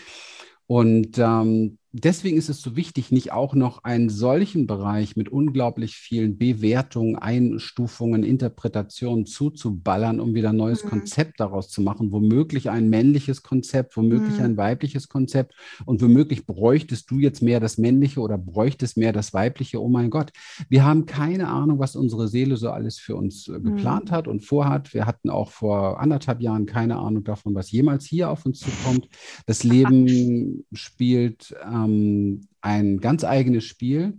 Und 0.66 1.18
ähm, 1.18 1.78
deswegen 2.03 2.37
ist 2.37 2.49
es 2.49 2.61
so 2.61 2.76
wichtig, 2.76 3.11
nicht 3.11 3.33
auch 3.33 3.55
noch 3.55 3.85
einen 3.85 4.09
solchen 4.09 4.67
Bereich 4.67 5.17
mit 5.17 5.29
unglaublich 5.29 5.97
vielen 5.97 6.38
Bewertungen, 6.38 7.17
Einstufungen, 7.17 8.23
Interpretationen 8.23 9.26
zuzuballern, 9.26 10.21
um 10.21 10.35
wieder 10.35 10.50
ein 10.50 10.57
neues 10.57 10.85
mhm. 10.85 10.88
Konzept 10.88 11.41
daraus 11.41 11.69
zu 11.69 11.81
machen. 11.83 12.12
Womöglich 12.12 12.71
ein 12.71 12.91
männliches 12.91 13.43
Konzept, 13.43 13.97
womöglich 13.97 14.38
mhm. 14.38 14.45
ein 14.45 14.57
weibliches 14.57 15.09
Konzept. 15.09 15.55
Und 15.85 16.03
womöglich 16.03 16.47
bräuchtest 16.47 17.11
du 17.11 17.19
jetzt 17.19 17.43
mehr 17.43 17.61
das 17.61 17.79
männliche 17.79 18.21
oder 18.21 18.38
bräuchtest 18.38 18.97
mehr 18.97 19.12
das 19.12 19.33
weibliche. 19.33 19.83
Oh 19.83 19.88
mein 19.88 20.11
Gott, 20.11 20.33
wir 20.69 20.85
haben 20.85 21.07
keine 21.07 21.49
Ahnung, 21.49 21.79
was 21.79 21.97
unsere 21.97 22.29
Seele 22.29 22.57
so 22.57 22.71
alles 22.71 22.99
für 22.99 23.17
uns 23.17 23.49
äh, 23.49 23.61
geplant 23.61 24.11
mhm. 24.11 24.15
hat 24.15 24.29
und 24.29 24.45
vorhat. 24.45 24.93
Wir 24.93 25.07
hatten 25.07 25.31
auch 25.31 25.50
vor 25.50 26.00
anderthalb 26.00 26.41
Jahren 26.41 26.67
keine 26.67 26.97
Ahnung 26.97 27.25
davon, 27.25 27.55
was 27.55 27.71
jemals 27.71 28.05
hier 28.05 28.31
auf 28.31 28.45
uns 28.45 28.61
zukommt. 28.61 29.09
Das 29.47 29.65
Leben 29.65 30.65
spielt 30.73 31.55
ähm, 31.87 32.49
ein 32.61 32.99
ganz 32.99 33.25
eigenes 33.25 33.64
Spiel. 33.64 34.19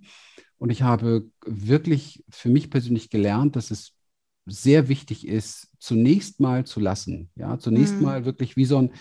Und 0.57 0.71
ich 0.71 0.81
habe 0.81 1.29
wirklich 1.45 2.23
für 2.29 2.49
mich 2.49 2.69
persönlich 2.69 3.09
gelernt, 3.09 3.55
dass 3.55 3.71
es 3.71 3.93
sehr 4.45 4.87
wichtig 4.87 5.27
ist, 5.27 5.69
zunächst 5.79 6.39
mal 6.39 6.65
zu 6.65 6.79
lassen. 6.79 7.29
Ja, 7.35 7.59
zunächst 7.59 7.95
mhm. 7.95 8.03
mal 8.03 8.25
wirklich 8.25 8.55
wie 8.55 8.65
so 8.65 8.77
ein, 8.77 8.91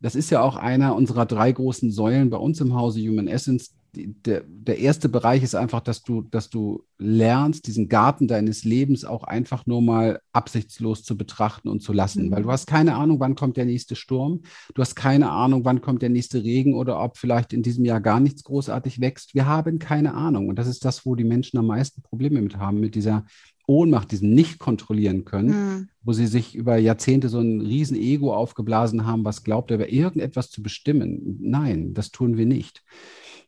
das 0.00 0.14
ist 0.14 0.30
ja 0.30 0.42
auch 0.42 0.56
einer 0.56 0.94
unserer 0.94 1.26
drei 1.26 1.52
großen 1.52 1.90
Säulen 1.90 2.30
bei 2.30 2.38
uns 2.38 2.60
im 2.60 2.74
Hause 2.74 3.00
Human 3.00 3.28
Essence, 3.28 3.74
der, 3.94 4.42
der 4.46 4.78
erste 4.78 5.08
Bereich 5.08 5.42
ist 5.42 5.54
einfach, 5.54 5.80
dass 5.80 6.02
du, 6.02 6.22
dass 6.22 6.48
du 6.48 6.84
lernst, 6.98 7.66
diesen 7.66 7.88
Garten 7.88 8.26
deines 8.26 8.64
Lebens 8.64 9.04
auch 9.04 9.24
einfach 9.24 9.66
nur 9.66 9.82
mal 9.82 10.20
absichtslos 10.32 11.02
zu 11.02 11.16
betrachten 11.16 11.68
und 11.68 11.82
zu 11.82 11.92
lassen, 11.92 12.26
mhm. 12.26 12.30
weil 12.30 12.42
du 12.42 12.50
hast 12.50 12.66
keine 12.66 12.94
Ahnung, 12.94 13.20
wann 13.20 13.34
kommt 13.34 13.56
der 13.56 13.66
nächste 13.66 13.94
Sturm, 13.94 14.42
du 14.74 14.80
hast 14.80 14.94
keine 14.94 15.30
Ahnung, 15.30 15.64
wann 15.64 15.82
kommt 15.82 16.00
der 16.00 16.08
nächste 16.08 16.42
Regen 16.42 16.74
oder 16.74 17.02
ob 17.02 17.18
vielleicht 17.18 17.52
in 17.52 17.62
diesem 17.62 17.84
Jahr 17.84 18.00
gar 18.00 18.20
nichts 18.20 18.44
großartig 18.44 19.00
wächst. 19.00 19.34
Wir 19.34 19.46
haben 19.46 19.78
keine 19.78 20.14
Ahnung 20.14 20.48
und 20.48 20.58
das 20.58 20.68
ist 20.68 20.84
das, 20.84 21.04
wo 21.04 21.14
die 21.14 21.24
Menschen 21.24 21.58
am 21.58 21.66
meisten 21.66 22.00
Probleme 22.02 22.40
mit 22.40 22.56
haben, 22.56 22.80
mit 22.80 22.94
dieser 22.94 23.26
Ohnmacht, 23.66 24.10
diesem 24.10 24.32
nicht 24.32 24.58
kontrollieren 24.58 25.24
können, 25.24 25.48
mhm. 25.48 25.88
wo 26.02 26.12
sie 26.12 26.26
sich 26.26 26.54
über 26.54 26.78
Jahrzehnte 26.78 27.28
so 27.28 27.40
ein 27.40 27.60
riesen 27.60 27.96
Ego 27.96 28.34
aufgeblasen 28.34 29.06
haben, 29.06 29.24
was 29.24 29.44
glaubt, 29.44 29.70
über 29.70 29.90
irgendetwas 29.90 30.50
zu 30.50 30.62
bestimmen. 30.62 31.38
Nein, 31.40 31.94
das 31.94 32.10
tun 32.10 32.36
wir 32.38 32.46
nicht 32.46 32.82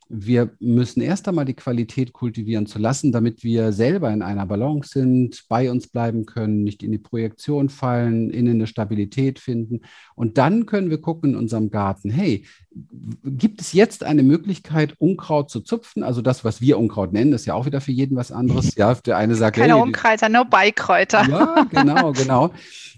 wir 0.07 0.51
müssen 0.59 1.01
erst 1.01 1.27
einmal 1.27 1.45
die 1.45 1.55
Qualität 1.55 2.13
kultivieren 2.13 2.67
zu 2.67 2.77
lassen, 2.77 3.11
damit 3.11 3.43
wir 3.43 3.71
selber 3.71 4.11
in 4.11 4.21
einer 4.21 4.45
Balance 4.45 4.91
sind, 4.91 5.45
bei 5.49 5.71
uns 5.71 5.87
bleiben 5.87 6.25
können, 6.25 6.63
nicht 6.63 6.83
in 6.83 6.91
die 6.91 6.99
Projektion 6.99 7.69
fallen, 7.69 8.29
innen 8.29 8.55
eine 8.55 8.67
Stabilität 8.67 9.39
finden. 9.39 9.81
Und 10.15 10.37
dann 10.37 10.67
können 10.67 10.91
wir 10.91 11.01
gucken 11.01 11.31
in 11.31 11.35
unserem 11.35 11.71
Garten, 11.71 12.11
hey, 12.11 12.45
gibt 13.23 13.61
es 13.61 13.73
jetzt 13.73 14.03
eine 14.03 14.23
Möglichkeit, 14.23 14.95
Unkraut 14.97 15.49
zu 15.49 15.61
zupfen? 15.61 16.03
Also 16.03 16.21
das, 16.21 16.43
was 16.43 16.59
wir 16.59 16.77
Unkraut 16.77 17.13
nennen, 17.13 17.31
ist 17.33 17.45
ja 17.45 17.53
auch 17.53 17.65
wieder 17.65 17.79
für 17.79 17.91
jeden 17.91 18.17
was 18.17 18.31
anderes. 18.31 18.75
Ja, 18.75 18.93
der 18.93 19.17
eine 19.17 19.35
sagt, 19.35 19.57
keine 19.57 19.75
hey, 19.75 19.81
Unkräuter, 19.81 20.27
nur 20.27 20.45
Beikräuter. 20.45 21.25
Ja, 21.29 21.65
genau, 21.71 22.11
genau. 22.11 22.51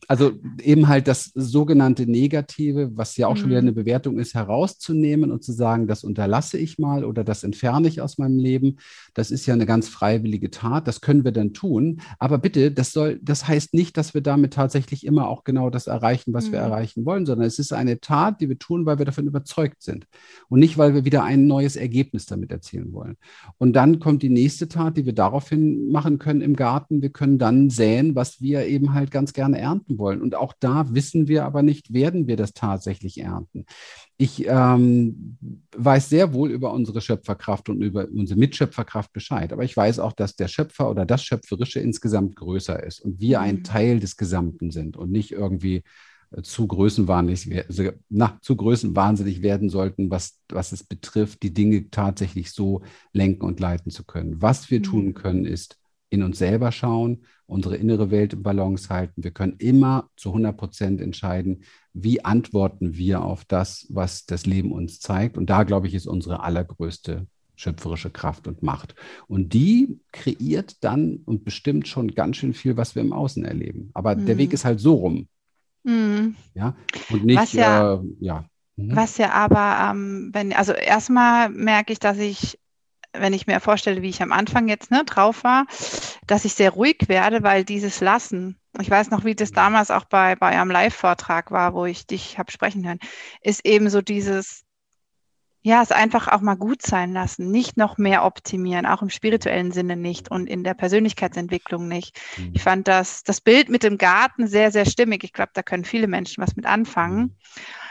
Also 0.08 0.32
eben 0.62 0.88
halt 0.88 1.08
das 1.08 1.32
sogenannte 1.36 2.10
Negative, 2.10 2.92
was 2.96 3.18
ja 3.18 3.28
auch 3.28 3.36
mhm. 3.36 3.38
schon 3.38 3.50
wieder 3.50 3.62
mhm. 3.62 3.68
eine 3.68 3.76
Bewertung 3.76 4.20
ist, 4.20 4.34
herauszunehmen 4.36 5.32
und 5.32 5.44
zu 5.44 5.52
sagen, 5.52 5.86
das 5.86 6.04
unterlasse 6.06 6.58
ich 6.58 6.80
mal 6.80 7.04
oder 7.04 7.26
das 7.26 7.44
entferne 7.44 7.90
ich 7.90 8.00
aus 8.00 8.18
meinem 8.18 8.40
Leben. 8.40 8.78
Das 9.14 9.32
ist 9.32 9.46
ja 9.46 9.54
eine 9.54 9.66
ganz 9.66 9.90
freiwillige 9.90 10.50
Tat. 10.50 10.88
Das 10.88 11.02
können 11.02 11.26
wir 11.26 11.34
dann 11.34 11.54
tun. 11.54 12.00
Aber 12.20 12.38
bitte, 12.38 12.72
das 12.72 12.94
soll, 12.94 13.20
das 13.22 13.48
heißt 13.48 13.74
nicht, 13.74 13.98
dass 13.98 14.14
wir 14.14 14.22
damit 14.22 14.54
tatsächlich 14.54 15.06
immer 15.06 15.28
auch 15.28 15.44
genau 15.44 15.70
das 15.70 15.88
erreichen, 15.88 16.34
was 16.34 16.48
mhm. 16.48 16.52
wir 16.54 16.60
erreichen 16.60 17.06
wollen, 17.06 17.26
sondern 17.26 17.46
es 17.46 17.60
ist 17.60 17.74
eine 17.74 18.00
Tat, 18.00 18.40
die 18.40 18.48
wir 18.48 18.58
tun, 18.58 18.86
weil 18.86 19.00
wir 19.00 19.06
davon 19.06 19.28
überzeugt 19.28 19.67
sind 19.80 20.08
und 20.50 20.60
nicht, 20.60 20.78
weil 20.78 20.94
wir 20.94 21.06
wieder 21.06 21.24
ein 21.24 21.48
neues 21.48 21.76
Ergebnis 21.76 22.26
damit 22.26 22.52
erzielen 22.52 22.94
wollen. 22.94 23.18
Und 23.58 23.74
dann 23.74 24.00
kommt 24.00 24.24
die 24.24 24.30
nächste 24.30 24.68
Tat, 24.68 24.98
die 24.98 25.06
wir 25.06 25.14
daraufhin 25.14 25.92
machen 25.92 26.20
können 26.20 26.42
im 26.42 26.56
Garten. 26.56 27.02
Wir 27.02 27.12
können 27.12 27.38
dann 27.38 27.70
säen, 27.70 28.16
was 28.16 28.42
wir 28.42 28.66
eben 28.66 28.94
halt 28.94 29.12
ganz 29.12 29.34
gerne 29.34 29.60
ernten 29.60 29.98
wollen. 29.98 30.22
Und 30.22 30.36
auch 30.36 30.54
da 30.60 30.94
wissen 30.94 31.28
wir 31.28 31.46
aber 31.46 31.62
nicht, 31.62 31.94
werden 31.94 32.28
wir 32.28 32.38
das 32.38 32.54
tatsächlich 32.54 33.20
ernten. 33.20 33.66
Ich 34.20 34.46
ähm, 34.48 35.38
weiß 35.76 36.10
sehr 36.10 36.34
wohl 36.34 36.50
über 36.50 36.74
unsere 36.74 37.02
Schöpferkraft 37.02 37.70
und 37.70 37.82
über 37.84 38.08
unsere 38.10 38.40
Mitschöpferkraft 38.40 39.14
Bescheid, 39.14 39.54
aber 39.54 39.64
ich 39.64 39.78
weiß 39.78 40.00
auch, 40.00 40.14
dass 40.14 40.36
der 40.36 40.48
Schöpfer 40.48 40.90
oder 40.90 41.06
das 41.06 41.24
Schöpferische 41.24 41.80
insgesamt 41.80 42.36
größer 42.36 42.82
ist 42.84 43.00
und 43.00 43.20
wir 43.20 43.42
ein 43.42 43.58
mhm. 43.58 43.64
Teil 43.64 44.00
des 44.00 44.18
Gesamten 44.18 44.72
sind 44.72 44.98
und 44.98 45.12
nicht 45.12 45.32
irgendwie 45.32 45.84
zu 46.44 46.68
größenwahnsinnig, 46.68 47.66
na, 48.10 48.38
zu 48.42 48.56
größenwahnsinnig 48.56 49.42
werden 49.42 49.70
sollten, 49.70 50.12
was, 50.12 50.40
was 50.50 50.72
es 50.72 50.84
betrifft, 50.84 51.44
die 51.44 51.54
Dinge 51.54 51.90
tatsächlich 51.90 52.52
so 52.52 52.82
lenken 53.14 53.46
und 53.46 53.60
leiten 53.60 53.92
zu 53.92 54.04
können. 54.04 54.42
Was 54.42 54.70
wir 54.70 54.80
mhm. 54.80 54.84
tun 54.84 55.14
können, 55.14 55.46
ist 55.46 55.78
in 56.10 56.24
uns 56.24 56.38
selber 56.38 56.72
schauen, 56.72 57.24
unsere 57.48 57.76
innere 57.78 58.12
Welt 58.12 58.34
im 58.34 58.44
Balance 58.44 58.90
halten. 58.90 59.24
Wir 59.24 59.32
können 59.32 59.56
immer 59.58 60.10
zu 60.16 60.30
100 60.30 60.56
Prozent 60.56 61.02
entscheiden, 61.02 61.64
wie 61.94 62.24
antworten 62.24 62.96
wir 62.96 63.24
auf 63.24 63.46
das, 63.46 63.88
was 63.90 64.26
das 64.26 64.46
Leben 64.46 64.72
uns 64.72 65.00
zeigt. 65.00 65.38
Und 65.38 65.50
da, 65.50 65.64
glaube 65.64 65.88
ich, 65.88 65.94
ist 65.94 66.08
unsere 66.08 66.42
allergrößte 66.42 67.28
schöpferische 67.56 68.12
Kraft 68.12 68.48
und 68.48 68.64
Macht. 68.64 68.96
Und 69.28 69.54
die 69.54 70.00
kreiert 70.12 70.84
dann 70.84 71.22
und 71.26 71.44
bestimmt 71.44 71.88
schon 71.88 72.14
ganz 72.14 72.38
schön 72.38 72.54
viel, 72.54 72.78
was 72.78 72.96
wir 72.96 73.02
im 73.02 73.14
Außen 73.14 73.44
erleben. 73.44 73.90
Aber 73.94 74.16
mhm. 74.16 74.26
der 74.26 74.38
Weg 74.38 74.54
ist 74.54 74.66
halt 74.66 74.80
so 74.80 74.96
rum. 74.96 75.28
Mhm. 75.88 76.36
Ja, 76.54 76.76
und 77.10 77.24
nicht, 77.24 77.38
was 77.38 77.54
ja, 77.54 77.94
äh, 77.94 78.00
ja. 78.20 78.46
Mhm. 78.76 78.96
Was 78.96 79.18
ja 79.18 79.32
aber, 79.32 79.90
ähm, 79.90 80.30
wenn, 80.34 80.54
also 80.54 80.74
erstmal 80.74 81.50
merke 81.50 81.94
ich, 81.94 82.00
dass 82.00 82.18
ich 82.18 82.60
wenn 83.14 83.34
ich 83.34 83.48
mir 83.48 83.60
vorstelle, 83.60 84.04
wie 84.04 84.10
ich 84.10 84.22
am 84.22 84.32
Anfang 84.32 84.68
jetzt 84.68 84.92
ne, 84.92 85.04
drauf 85.04 85.44
war, 85.44 85.66
dass 86.28 86.46
ich 86.46 86.54
sehr 86.54 86.72
ruhig 86.72 87.06
werde, 87.08 87.42
weil 87.42 87.64
dieses 87.64 88.00
Lassen, 88.00 88.60
ich 88.80 88.92
weiß 88.92 89.10
noch, 89.10 89.24
wie 89.24 89.34
das 89.34 89.52
damals 89.52 89.90
auch 89.90 90.06
bei, 90.06 90.36
bei 90.36 90.50
einem 90.50 90.70
Live-Vortrag 90.70 91.50
war, 91.50 91.74
wo 91.74 91.86
ich 91.86 92.06
dich 92.06 92.38
habe 92.38 92.52
sprechen 92.52 92.86
hören, 92.86 93.00
ist 93.42 93.66
eben 93.66 93.90
so 93.90 94.02
dieses, 94.02 94.66
ja, 95.62 95.82
es 95.82 95.92
einfach 95.92 96.28
auch 96.28 96.42
mal 96.42 96.56
gut 96.56 96.82
sein 96.82 97.14
lassen, 97.14 97.52
nicht 97.52 97.78
noch 97.78 97.98
mehr 97.98 98.24
optimieren, 98.24 98.86
auch 98.86 99.02
im 99.02 99.10
spirituellen 99.10 99.72
Sinne 99.72 99.98
nicht 99.98 100.32
und 100.32 100.48
in 100.48 100.64
der 100.64 100.74
Persönlichkeitsentwicklung 100.74 101.88
nicht. 101.88 102.20
Mhm. 102.38 102.52
Ich 102.54 102.64
fand 102.64 102.88
das, 102.88 103.24
das 103.24 103.42
Bild 103.42 103.70
mit 103.70 103.84
dem 103.84 103.98
Garten 103.98 104.48
sehr, 104.48 104.72
sehr 104.72 104.86
stimmig. 104.86 105.24
Ich 105.24 105.34
glaube, 105.34 105.52
da 105.54 105.64
können 105.64 105.84
viele 105.84 106.08
Menschen 106.08 106.42
was 106.42 106.56
mit 106.56 106.66
anfangen. 106.66 107.20
Mhm. 107.20 107.36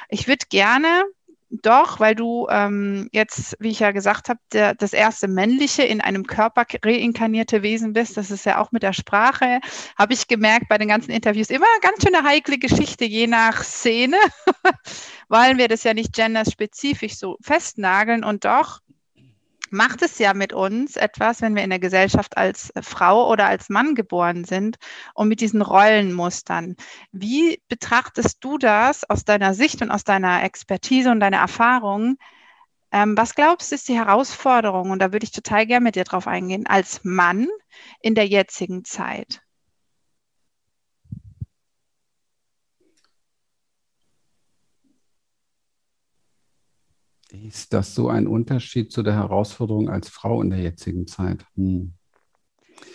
Ich 0.09 0.29
würde 0.29 0.47
gerne 0.49 1.05
doch, 1.51 2.01
weil 2.01 2.15
du 2.15 2.49
ähm, 2.51 3.09
jetzt, 3.13 3.57
wie 3.61 3.71
ich 3.71 3.81
ja 3.81 3.93
gesagt 3.93 4.29
habe, 4.29 4.41
der, 4.53 4.75
das 4.75 4.93
erste 4.93 5.29
männliche 5.29 5.83
in 5.85 6.01
einem 6.01 6.27
Körper 6.27 6.67
reinkarnierte 6.85 7.63
Wesen 7.63 7.93
bist. 7.93 8.17
Das 8.17 8.31
ist 8.31 8.47
ja 8.47 8.61
auch 8.61 8.73
mit 8.73 8.83
der 8.83 8.93
Sprache, 8.93 9.61
habe 9.97 10.13
ich 10.13 10.27
gemerkt 10.27 10.69
bei 10.69 10.79
den 10.79 10.89
ganzen 10.89 11.13
Interviews, 11.13 11.51
immer 11.51 11.67
eine 11.73 11.81
ganz 11.81 12.03
schöne 12.03 12.29
heikle 12.29 12.59
Geschichte, 12.59 13.05
je 13.05 13.29
nach 13.29 13.63
Szene, 13.63 14.17
weil 15.29 15.57
wir 15.57 15.69
das 15.69 15.85
ja 15.85 15.95
nicht 15.95 16.15
genderspezifisch 16.15 17.17
so 17.17 17.37
festnageln. 17.41 18.25
Und 18.25 18.45
doch 18.45 18.81
macht 19.71 20.03
es 20.03 20.19
ja 20.19 20.35
mit 20.35 20.53
uns 20.53 20.97
etwas, 20.97 21.41
wenn 21.41 21.55
wir 21.55 21.65
in 21.65 21.71
der 21.71 21.79
Gesellschaft 21.79 22.37
als 22.37 22.71
äh, 22.71 22.83
Frau 22.83 23.31
oder 23.31 23.47
als 23.47 23.69
Mann 23.69 23.95
geboren 23.95 24.45
sind 24.45 24.77
und 25.15 25.29
mit 25.29 25.41
diesen 25.41 25.63
Rollenmustern. 25.63 26.77
Wie 27.13 27.63
betrachtest 27.69 28.43
du 28.45 28.59
das 28.59 29.09
aus 29.09 29.25
deiner 29.25 29.55
Sicht 29.55 29.83
und 29.83 29.91
aus 29.91 30.05
deiner 30.05 30.43
Expertise 30.45 31.11
und 31.11 31.21
deiner 31.21 31.39
Erfahrung? 31.39 32.17
Ähm, 32.93 33.17
was 33.17 33.35
glaubst 33.35 33.73
du, 33.73 33.75
ist 33.77 33.89
die 33.89 33.97
Herausforderung? 33.99 34.91
Und 34.91 35.01
da 35.01 35.13
würde 35.13 35.25
ich 35.25 35.33
total 35.33 35.67
gerne 35.67 35.85
mit 35.85 35.97
dir 35.97 36.05
drauf 36.05 36.27
eingehen, 36.27 36.67
als 36.67 37.05
Mann 37.05 37.49
in 38.01 38.15
der 38.15 38.27
jetzigen 38.27 38.85
Zeit. 38.85 39.46
Ist 47.45 47.73
das 47.73 47.95
so 47.95 48.09
ein 48.09 48.27
Unterschied 48.27 48.93
zu 48.93 49.03
der 49.03 49.15
Herausforderung 49.15 49.89
als 49.89 50.09
Frau 50.09 50.43
in 50.43 50.51
der 50.51 50.61
jetzigen 50.61 51.07
Zeit? 51.07 51.45
Hm. 51.57 51.93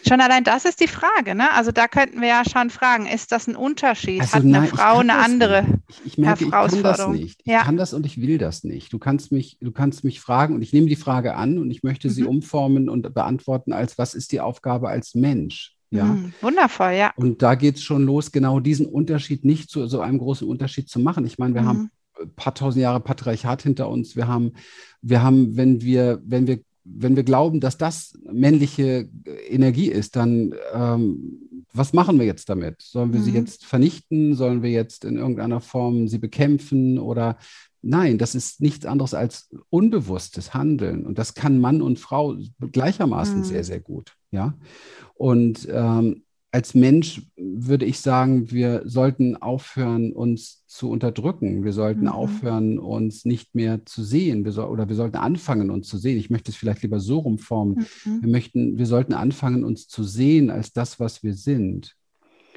Schon 0.07 0.19
allein 0.19 0.43
das 0.43 0.65
ist 0.65 0.79
die 0.79 0.88
Frage, 0.88 1.36
ne? 1.36 1.51
Also 1.53 1.71
da 1.71 1.88
könnten 1.88 2.21
wir 2.21 2.27
ja 2.27 2.43
schon 2.48 2.69
fragen, 2.69 3.05
ist 3.05 3.31
das 3.31 3.48
ein 3.48 3.55
Unterschied? 3.55 4.21
Also 4.21 4.33
Hat 4.33 4.43
eine 4.43 4.51
nein, 4.51 4.67
Frau 4.67 5.00
eine 5.00 5.15
andere 5.15 5.65
ich, 5.89 6.01
ich 6.05 6.17
merke, 6.17 6.45
Herausforderung? 6.45 7.15
Ich 7.15 7.19
kann 7.19 7.19
das 7.19 7.21
nicht. 7.21 7.41
Ich 7.45 7.51
ja. 7.51 7.62
kann 7.62 7.77
das 7.77 7.93
und 7.93 8.05
ich 8.05 8.21
will 8.21 8.38
das 8.38 8.63
nicht. 8.63 8.91
Du 8.93 9.00
kannst 9.00 9.31
mich, 9.31 9.57
du 9.60 9.71
kannst 9.71 10.03
mich 10.03 10.19
fragen 10.19 10.55
und 10.55 10.62
ich 10.62 10.74
nehme 10.74 10.88
die 10.88 10.95
Frage 10.95 11.36
an 11.36 11.60
und 11.60 11.69
ich 11.69 11.83
möchte 11.83 12.10
sie 12.10 12.24
mhm. 12.24 12.29
umformen 12.29 12.89
und 12.89 13.13
beantworten 13.13 13.74
als, 13.74 13.98
was 13.98 14.13
ist 14.13 14.31
die 14.31 14.39
Aufgabe 14.39 14.89
als 14.89 15.13
Mensch? 15.13 15.75
Ja. 15.91 16.05
Mhm, 16.05 16.33
wundervoll, 16.41 16.93
ja. 16.93 17.12
Und 17.17 17.41
da 17.41 17.55
geht 17.55 17.75
es 17.75 17.83
schon 17.83 18.03
los, 18.03 18.31
genau 18.31 18.60
diesen 18.60 18.86
Unterschied 18.86 19.45
nicht 19.45 19.69
zu 19.69 19.88
so 19.88 20.00
einem 20.00 20.17
großen 20.17 20.48
Unterschied 20.48 20.89
zu 20.89 21.00
machen. 21.00 21.25
Ich 21.25 21.38
meine, 21.38 21.53
wir 21.53 21.63
mhm. 21.63 21.67
haben 21.67 21.91
paar 22.35 22.53
tausend 22.53 22.81
Jahre 22.81 22.99
Patriarchat 22.99 23.63
hinter 23.63 23.89
uns. 23.89 24.15
Wir 24.15 24.27
haben, 24.27 24.53
wir 25.01 25.23
haben, 25.23 25.55
wenn 25.57 25.81
wir, 25.81 26.21
wenn 26.25 26.47
wir, 26.47 26.59
wenn 26.83 27.15
wir 27.15 27.23
glauben, 27.23 27.59
dass 27.59 27.77
das 27.77 28.13
männliche 28.31 29.09
Energie 29.49 29.87
ist, 29.87 30.15
dann 30.15 30.53
ähm, 30.73 31.51
was 31.73 31.93
machen 31.93 32.19
wir 32.19 32.25
jetzt 32.25 32.49
damit? 32.49 32.81
Sollen 32.81 33.13
wir 33.13 33.19
mhm. 33.19 33.23
sie 33.23 33.31
jetzt 33.31 33.65
vernichten? 33.65 34.35
Sollen 34.35 34.61
wir 34.61 34.71
jetzt 34.71 35.05
in 35.05 35.17
irgendeiner 35.17 35.61
Form 35.61 36.07
sie 36.07 36.17
bekämpfen? 36.17 36.99
Oder 36.99 37.37
nein, 37.81 38.17
das 38.17 38.35
ist 38.35 38.61
nichts 38.61 38.85
anderes 38.85 39.13
als 39.13 39.49
unbewusstes 39.69 40.53
Handeln. 40.53 41.05
Und 41.05 41.17
das 41.17 41.33
kann 41.33 41.59
Mann 41.59 41.81
und 41.81 41.99
Frau 41.99 42.35
gleichermaßen 42.59 43.39
mhm. 43.39 43.43
sehr, 43.43 43.63
sehr 43.63 43.79
gut. 43.79 44.15
Ja. 44.31 44.55
Und 45.15 45.67
ähm, 45.71 46.23
als 46.53 46.74
Mensch 46.74 47.22
würde 47.38 47.86
ich 47.86 48.00
sagen, 48.00 48.51
wir 48.51 48.81
sollten 48.86 49.38
aufhören, 49.38 50.12
uns 50.12 50.65
zu 50.67 50.89
unterdrücken. 50.89 51.63
Wir 51.63 51.72
sollten 51.72 52.01
mhm. 52.01 52.08
aufhören, 52.10 52.77
uns 52.77 53.24
nicht 53.24 53.55
mehr 53.55 53.86
zu 53.86 54.03
sehen. 54.03 54.43
Wir 54.43 54.51
so, 54.51 54.65
oder 54.65 54.89
wir 54.89 54.96
sollten 54.96 55.17
anfangen, 55.17 55.70
uns 55.70 55.88
zu 55.88 55.98
sehen. 55.98 56.17
Ich 56.17 56.29
möchte 56.29 56.51
es 56.51 56.58
vielleicht 56.58 56.81
lieber 56.81 57.00
so 57.00 57.20
rumformen. 57.20 57.86
Mhm. 58.03 58.22
Wir, 58.22 58.29
möchten, 58.29 58.77
wir 58.77 58.86
sollten 58.86 59.13
anfangen, 59.13 59.63
uns 59.63 59.88
zu 59.88 60.03
sehen 60.03 60.50
als 60.50 60.74
das, 60.74 61.00
was 61.00 61.24
wir 61.24 61.36
sind. 61.36 61.96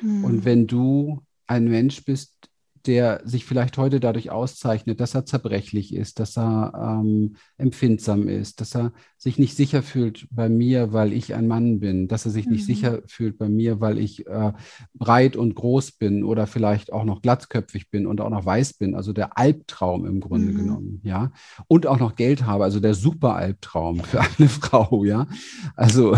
Mhm. 0.02 0.24
Und 0.24 0.44
wenn 0.44 0.66
du 0.66 1.22
ein 1.46 1.68
Mensch 1.68 2.04
bist, 2.04 2.50
der 2.86 3.22
sich 3.24 3.44
vielleicht 3.44 3.78
heute 3.78 4.00
dadurch 4.00 4.30
auszeichnet, 4.30 5.00
dass 5.00 5.14
er 5.14 5.24
zerbrechlich 5.24 5.94
ist, 5.94 6.20
dass 6.20 6.36
er 6.36 7.00
ähm, 7.02 7.36
empfindsam 7.56 8.28
ist, 8.28 8.60
dass 8.60 8.76
er 8.76 8.92
sich 9.16 9.38
nicht 9.38 9.56
sicher 9.56 9.82
fühlt 9.82 10.26
bei 10.30 10.48
mir, 10.48 10.92
weil 10.92 11.12
ich 11.12 11.34
ein 11.34 11.48
Mann 11.48 11.80
bin, 11.80 12.08
dass 12.08 12.26
er 12.26 12.30
sich 12.30 12.46
mhm. 12.46 12.52
nicht 12.52 12.66
sicher 12.66 13.00
fühlt 13.06 13.38
bei 13.38 13.48
mir, 13.48 13.80
weil 13.80 13.98
ich 13.98 14.26
äh, 14.26 14.52
breit 14.92 15.36
und 15.36 15.54
groß 15.54 15.92
bin 15.92 16.24
oder 16.24 16.46
vielleicht 16.46 16.92
auch 16.92 17.04
noch 17.04 17.22
glatzköpfig 17.22 17.90
bin 17.90 18.06
und 18.06 18.20
auch 18.20 18.30
noch 18.30 18.44
weiß 18.44 18.74
bin, 18.74 18.94
also 18.94 19.12
der 19.12 19.38
Albtraum 19.38 20.04
im 20.04 20.20
Grunde 20.20 20.52
mhm. 20.52 20.56
genommen, 20.56 21.00
ja, 21.04 21.32
und 21.68 21.86
auch 21.86 21.98
noch 21.98 22.16
Geld 22.16 22.44
habe, 22.44 22.64
also 22.64 22.80
der 22.80 22.94
super 22.94 23.34
Albtraum 23.34 24.00
für 24.00 24.20
eine 24.38 24.48
Frau, 24.48 25.04
ja, 25.04 25.26
also 25.74 26.16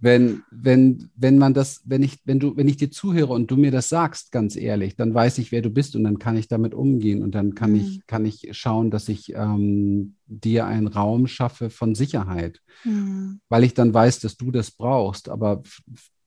wenn, 0.00 0.42
wenn, 0.50 1.10
wenn 1.16 1.38
man 1.38 1.54
das, 1.54 1.82
wenn 1.84 2.02
ich, 2.02 2.18
wenn 2.24 2.38
du, 2.38 2.56
wenn 2.56 2.68
ich 2.68 2.76
dir 2.76 2.90
zuhöre 2.90 3.32
und 3.32 3.50
du 3.50 3.56
mir 3.56 3.70
das 3.70 3.88
sagst, 3.88 4.30
ganz 4.30 4.54
ehrlich, 4.54 4.94
dann 4.94 5.12
weiß 5.12 5.38
ich, 5.38 5.50
wer 5.50 5.62
du 5.62 5.70
bist 5.70 5.96
und 5.96 6.04
dann 6.04 6.18
kann 6.18 6.36
ich 6.36 6.46
damit 6.46 6.72
umgehen 6.72 7.22
und 7.22 7.34
dann 7.34 7.54
kann 7.54 7.72
mhm. 7.72 7.76
ich, 7.76 8.06
kann 8.06 8.24
ich 8.24 8.48
schauen, 8.52 8.90
dass 8.90 9.08
ich 9.08 9.34
ähm, 9.34 10.14
dir 10.26 10.66
einen 10.66 10.86
Raum 10.86 11.26
schaffe 11.26 11.70
von 11.70 11.94
Sicherheit, 11.94 12.60
mhm. 12.84 13.40
weil 13.48 13.64
ich 13.64 13.74
dann 13.74 13.92
weiß, 13.92 14.20
dass 14.20 14.36
du 14.36 14.52
das 14.52 14.70
brauchst. 14.70 15.28
Aber 15.28 15.62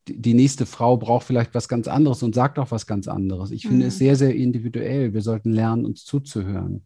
die 0.07 0.33
nächste 0.33 0.65
Frau 0.65 0.97
braucht 0.97 1.25
vielleicht 1.25 1.53
was 1.53 1.69
ganz 1.69 1.87
anderes 1.87 2.23
und 2.23 2.35
sagt 2.35 2.59
auch 2.59 2.71
was 2.71 2.87
ganz 2.87 3.07
anderes. 3.07 3.51
Ich 3.51 3.63
mhm. 3.63 3.69
finde 3.69 3.85
es 3.87 3.95
mhm. 3.95 3.99
sehr, 3.99 4.15
sehr 4.17 4.35
individuell. 4.35 5.13
Wir 5.13 5.21
sollten 5.21 5.51
lernen, 5.51 5.85
uns 5.85 6.03
zuzuhören. 6.03 6.83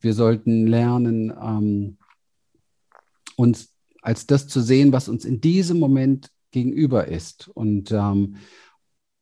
Wir 0.00 0.14
sollten 0.14 0.66
lernen, 0.66 1.32
ähm, 1.38 1.98
uns 3.36 3.73
als 4.04 4.26
das 4.26 4.46
zu 4.46 4.60
sehen, 4.60 4.92
was 4.92 5.08
uns 5.08 5.24
in 5.24 5.40
diesem 5.40 5.78
Moment 5.78 6.30
gegenüber 6.50 7.08
ist. 7.08 7.48
Und, 7.48 7.90
ähm, 7.90 8.36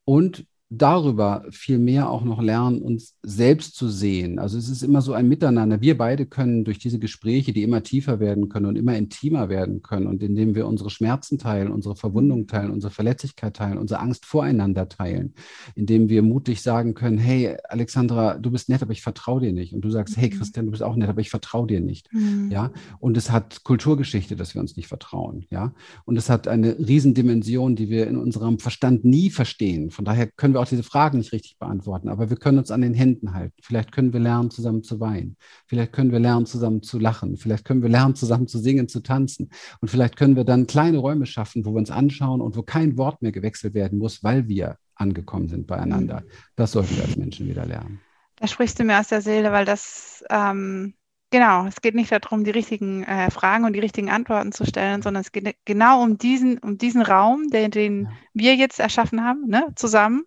und 0.04 0.44
darüber 0.74 1.44
viel 1.50 1.78
mehr 1.78 2.08
auch 2.08 2.24
noch 2.24 2.40
lernen, 2.40 2.80
uns 2.80 3.14
selbst 3.22 3.76
zu 3.76 3.88
sehen. 3.88 4.38
Also 4.38 4.56
es 4.56 4.70
ist 4.70 4.82
immer 4.82 5.02
so 5.02 5.12
ein 5.12 5.28
Miteinander. 5.28 5.82
Wir 5.82 5.98
beide 5.98 6.24
können 6.24 6.64
durch 6.64 6.78
diese 6.78 6.98
Gespräche, 6.98 7.52
die 7.52 7.62
immer 7.62 7.82
tiefer 7.82 8.20
werden 8.20 8.48
können 8.48 8.66
und 8.66 8.76
immer 8.76 8.96
intimer 8.96 9.50
werden 9.50 9.82
können 9.82 10.06
und 10.06 10.22
indem 10.22 10.54
wir 10.54 10.66
unsere 10.66 10.88
Schmerzen 10.88 11.38
teilen, 11.38 11.70
unsere 11.70 11.94
Verwundung 11.94 12.46
teilen, 12.46 12.70
unsere 12.70 12.90
Verletzlichkeit 12.90 13.56
teilen, 13.56 13.76
unsere 13.76 14.00
Angst 14.00 14.24
voreinander 14.24 14.88
teilen, 14.88 15.34
indem 15.74 16.08
wir 16.08 16.22
mutig 16.22 16.62
sagen 16.62 16.94
können, 16.94 17.18
hey 17.18 17.54
Alexandra, 17.68 18.38
du 18.38 18.50
bist 18.50 18.70
nett, 18.70 18.82
aber 18.82 18.92
ich 18.92 19.02
vertraue 19.02 19.42
dir 19.42 19.52
nicht. 19.52 19.74
Und 19.74 19.82
du 19.82 19.90
sagst, 19.90 20.16
hey 20.16 20.30
mhm. 20.30 20.38
Christian, 20.38 20.64
du 20.66 20.70
bist 20.70 20.82
auch 20.82 20.96
nett, 20.96 21.10
aber 21.10 21.20
ich 21.20 21.30
vertraue 21.30 21.66
dir 21.66 21.80
nicht. 21.80 22.10
Mhm. 22.14 22.50
Ja. 22.50 22.70
Und 22.98 23.18
es 23.18 23.30
hat 23.30 23.62
Kulturgeschichte, 23.62 24.36
dass 24.36 24.54
wir 24.54 24.62
uns 24.62 24.76
nicht 24.76 24.88
vertrauen. 24.88 25.44
Ja. 25.50 25.74
Und 26.06 26.16
es 26.16 26.30
hat 26.30 26.48
eine 26.48 26.78
Riesendimension, 26.78 27.76
die 27.76 27.90
wir 27.90 28.06
in 28.06 28.16
unserem 28.16 28.58
Verstand 28.58 29.04
nie 29.04 29.28
verstehen. 29.28 29.90
Von 29.90 30.06
daher 30.06 30.26
können 30.26 30.54
wir 30.54 30.61
auch 30.62 30.68
diese 30.68 30.82
Fragen 30.82 31.18
nicht 31.18 31.32
richtig 31.32 31.58
beantworten, 31.58 32.08
aber 32.08 32.30
wir 32.30 32.36
können 32.36 32.58
uns 32.58 32.70
an 32.70 32.80
den 32.80 32.94
Händen 32.94 33.34
halten. 33.34 33.54
Vielleicht 33.62 33.92
können 33.92 34.12
wir 34.12 34.20
lernen, 34.20 34.50
zusammen 34.50 34.82
zu 34.82 35.00
weinen. 35.00 35.36
Vielleicht 35.66 35.92
können 35.92 36.12
wir 36.12 36.20
lernen, 36.20 36.46
zusammen 36.46 36.82
zu 36.82 36.98
lachen. 36.98 37.36
Vielleicht 37.36 37.64
können 37.64 37.82
wir 37.82 37.88
lernen, 37.88 38.14
zusammen 38.14 38.46
zu 38.46 38.58
singen, 38.58 38.88
zu 38.88 39.00
tanzen. 39.00 39.50
Und 39.80 39.88
vielleicht 39.88 40.16
können 40.16 40.36
wir 40.36 40.44
dann 40.44 40.66
kleine 40.66 40.98
Räume 40.98 41.26
schaffen, 41.26 41.64
wo 41.64 41.72
wir 41.72 41.78
uns 41.78 41.90
anschauen 41.90 42.40
und 42.40 42.56
wo 42.56 42.62
kein 42.62 42.96
Wort 42.96 43.22
mehr 43.22 43.32
gewechselt 43.32 43.74
werden 43.74 43.98
muss, 43.98 44.22
weil 44.22 44.48
wir 44.48 44.76
angekommen 44.94 45.48
sind 45.48 45.66
beieinander. 45.66 46.20
Mhm. 46.20 46.30
Das 46.56 46.72
sollten 46.72 46.96
wir 46.96 47.04
als 47.04 47.16
Menschen 47.16 47.46
wieder 47.48 47.66
lernen. 47.66 48.00
Da 48.36 48.46
sprichst 48.46 48.78
du 48.78 48.84
mir 48.84 48.98
aus 48.98 49.08
der 49.08 49.20
Seele, 49.20 49.52
weil 49.52 49.64
das 49.64 50.24
ähm, 50.30 50.94
Genau, 51.32 51.64
es 51.64 51.80
geht 51.80 51.94
nicht 51.94 52.12
darum, 52.12 52.44
die 52.44 52.50
richtigen 52.50 53.04
äh, 53.04 53.30
Fragen 53.30 53.64
und 53.64 53.72
die 53.72 53.80
richtigen 53.80 54.10
Antworten 54.10 54.52
zu 54.52 54.66
stellen, 54.66 55.00
sondern 55.00 55.22
es 55.22 55.32
geht 55.32 55.56
genau 55.64 56.02
um 56.02 56.18
diesen, 56.18 56.58
um 56.58 56.76
diesen 56.76 57.00
Raum, 57.00 57.48
den, 57.48 57.70
den 57.70 58.02
ja. 58.02 58.10
wir 58.34 58.54
jetzt 58.54 58.78
erschaffen 58.78 59.24
haben, 59.24 59.46
ne, 59.46 59.72
zusammen, 59.74 60.24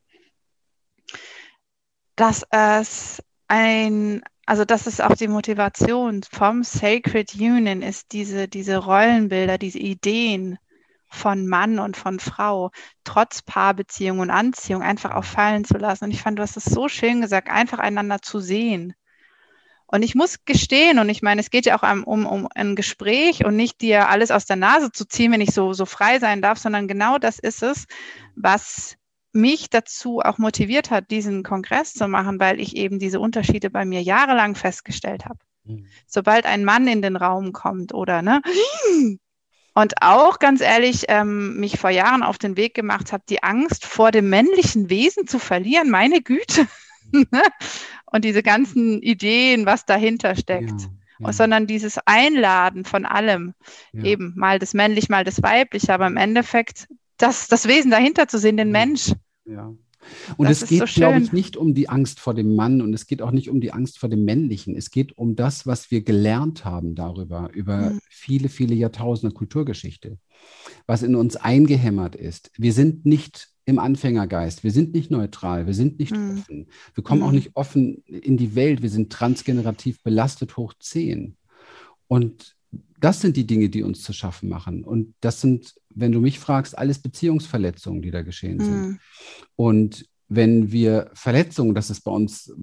dass 2.16 2.46
es 2.50 3.22
ein, 3.48 4.24
also 4.46 4.66
dass 4.66 4.88
es 4.88 5.02
auch 5.02 5.16
die 5.16 5.28
Motivation 5.28 6.22
vom 6.24 6.64
Sacred 6.64 7.36
Union 7.36 7.82
ist, 7.82 8.12
diese, 8.12 8.48
diese 8.48 8.78
Rollenbilder, 8.78 9.58
diese 9.58 9.80
Ideen 9.80 10.58
von 11.10 11.48
Mann 11.48 11.80
und 11.80 11.98
von 11.98 12.20
Frau, 12.20 12.72
trotz 13.04 13.42
Paarbeziehung 13.42 14.20
und 14.20 14.30
Anziehung 14.30 14.82
einfach 14.82 15.12
auch 15.16 15.24
fallen 15.24 15.66
zu 15.66 15.78
lassen. 15.78 16.06
Und 16.06 16.12
ich 16.12 16.22
fand, 16.22 16.38
du 16.38 16.44
hast 16.44 16.58
es 16.58 16.66
so 16.66 16.90
schön 16.90 17.22
gesagt, 17.22 17.50
einfach 17.50 17.80
einander 17.80 18.22
zu 18.22 18.40
sehen. 18.40 18.94
Und 19.88 20.02
ich 20.02 20.16
muss 20.16 20.44
gestehen, 20.46 21.00
und 21.00 21.10
ich 21.10 21.22
meine, 21.22 21.40
es 21.40 21.52
geht 21.52 21.68
ja 21.68 21.78
auch 21.78 21.90
um, 21.90 22.04
um, 22.04 22.26
um 22.26 22.48
ein 22.54 22.76
Gespräch 22.76 23.46
und 23.46 23.56
nicht 23.56 23.82
dir 23.82 24.10
alles 24.10 24.32
aus 24.32 24.46
der 24.46 24.56
Nase 24.56 24.92
zu 24.92 25.08
ziehen, 25.08 25.32
wenn 25.32 25.42
ich 25.42 25.54
so, 25.54 25.74
so 25.74 25.86
frei 25.86 26.20
sein 26.20 26.42
darf, 26.42 26.58
sondern 26.58 26.88
genau 26.88 27.18
das 27.20 27.40
ist 27.40 27.62
es, 27.62 27.86
was 28.36 28.98
mich 29.36 29.70
dazu 29.70 30.20
auch 30.20 30.38
motiviert 30.38 30.92
hat, 30.92 31.12
diesen 31.12 31.44
Kongress 31.44 31.94
zu 31.94 32.07
machen, 32.07 32.40
weil 32.40 32.60
ich 32.60 32.75
eben 32.75 33.00
diese 33.00 33.20
Unterschiede 33.20 33.70
bei 33.70 33.86
mir 33.86 34.01
jahrelang 34.01 34.55
festgestellt 34.55 35.25
habe. 35.25 35.40
Mhm. 35.66 35.86
Sobald 36.07 36.46
ein 36.46 36.64
Mann 36.66 36.88
in 36.88 37.01
den 37.01 37.16
Raum 37.16 37.51
kommt 37.51 37.94
oder 37.94 38.22
ne, 38.22 38.42
und 39.74 40.01
auch 40.01 40.40
ganz 40.40 40.62
ehrlich 40.62 41.05
ähm, 41.10 41.60
mich 41.60 41.79
vor 41.79 41.90
Jahren 41.90 42.24
auf 42.24 42.38
den 42.38 42.55
Weg 42.55 42.74
gemacht 42.74 43.12
habe, 43.12 43.24
die 43.29 43.44
Angst 43.44 43.86
vor 43.86 44.12
dem 44.12 44.29
männlichen 44.29 44.90
Wesen 44.90 45.27
zu 45.27 45.38
verlieren, 45.38 45.90
meine 45.90 46.22
Güte. 46.22 46.68
Ne? 47.12 47.44
und 48.16 48.25
diese 48.25 48.42
ganzen 48.42 49.01
Ideen, 49.01 49.66
was 49.66 49.86
dahinter 49.86 50.36
steckt. 50.36 50.81
Ja. 50.81 50.90
Ja. 51.20 51.31
sondern 51.31 51.66
dieses 51.66 51.98
Einladen 52.05 52.83
von 52.83 53.05
allem, 53.05 53.53
ja. 53.94 54.03
eben 54.03 54.33
mal 54.36 54.60
das 54.60 54.74
männlich, 54.74 55.07
mal 55.07 55.24
das 55.24 55.42
weibliche, 55.42 55.94
aber 55.94 56.07
im 56.07 56.18
Endeffekt 56.18 56.88
das, 57.18 57.48
das 57.48 57.68
Wesen 57.68 57.92
dahinter 57.92 58.27
zu 58.27 58.38
sehen, 58.38 58.57
den 58.57 58.72
Mensch. 58.72 59.14
Ja. 59.46 59.74
Und 60.38 60.50
das 60.50 60.64
es 60.64 60.70
geht, 60.70 60.88
so 60.88 61.00
glaube 61.00 61.20
ich, 61.20 61.31
nicht 61.31 61.58
um 61.58 61.74
die 61.74 61.90
Angst 61.90 62.20
vor 62.20 62.34
dem 62.34 62.55
Mann 62.55 62.81
und 62.81 62.94
es 62.94 63.08
geht 63.08 63.22
auch 63.22 63.31
nicht 63.31 63.50
um 63.50 63.62
die 63.62 63.72
Angst 63.72 63.98
vor 63.98 64.10
dem 64.10 64.24
Männlichen. 64.24 64.75
Es 64.75 64.92
geht 64.92 65.18
um 65.18 65.36
das, 65.36 65.66
was 65.66 65.90
wir 65.90 66.01
gelernt 66.01 66.66
haben 66.66 66.96
darüber, 66.96 67.50
über 67.53 67.92
mhm. 67.92 68.00
viele, 68.10 68.50
viele 68.50 68.75
Jahrtausende 68.75 69.34
Kulturgeschichte, 69.34 70.18
was 70.86 71.01
in 71.01 71.16
uns 71.16 71.36
eingehämmert 71.36 72.16
ist. 72.16 72.51
Wir 72.58 72.74
sind 72.74 73.05
nicht 73.05 73.50
im 73.66 73.79
Anfängergeist, 73.79 74.64
wir 74.64 74.72
sind 74.72 74.94
nicht 74.94 75.10
neutral, 75.10 75.66
wir 75.66 75.74
sind 75.74 75.98
nicht 76.00 76.16
mhm. 76.16 76.38
offen. 76.38 76.68
Wir 76.94 77.03
kommen 77.03 77.22
mhm. 77.22 77.27
auch 77.27 77.31
nicht 77.31 77.51
offen 77.55 78.03
in 78.05 78.38
die 78.38 78.55
Welt, 78.55 78.81
wir 78.81 78.92
sind 78.92 79.12
transgenerativ 79.12 80.01
belastet 80.03 80.55
hoch 80.58 80.74
10. 80.79 81.36
Und 82.08 82.55
das 83.00 83.22
sind 83.22 83.38
die 83.38 83.48
Dinge, 83.48 83.70
die 83.70 83.84
uns 83.84 84.03
zu 84.03 84.14
schaffen 84.14 84.50
machen. 84.50 84.84
Und 84.84 85.16
das 85.20 85.42
sind, 85.42 85.75
wenn 85.96 86.12
du 86.12 86.20
mich 86.20 86.40
fragst, 86.40 86.77
alles 86.77 87.00
Beziehungsverletzungen, 87.00 88.01
die 88.01 88.12
da 88.12 88.22
geschehen 88.22 88.60
sind. 88.60 88.81
Mhm. 88.81 89.00
Und 89.55 90.05
wenn 90.27 90.72
wir 90.72 91.12
Verletzungen, 91.14 91.75
das 91.75 91.90
ist 91.90 92.01
bei 92.01 92.12
uns 92.12 92.53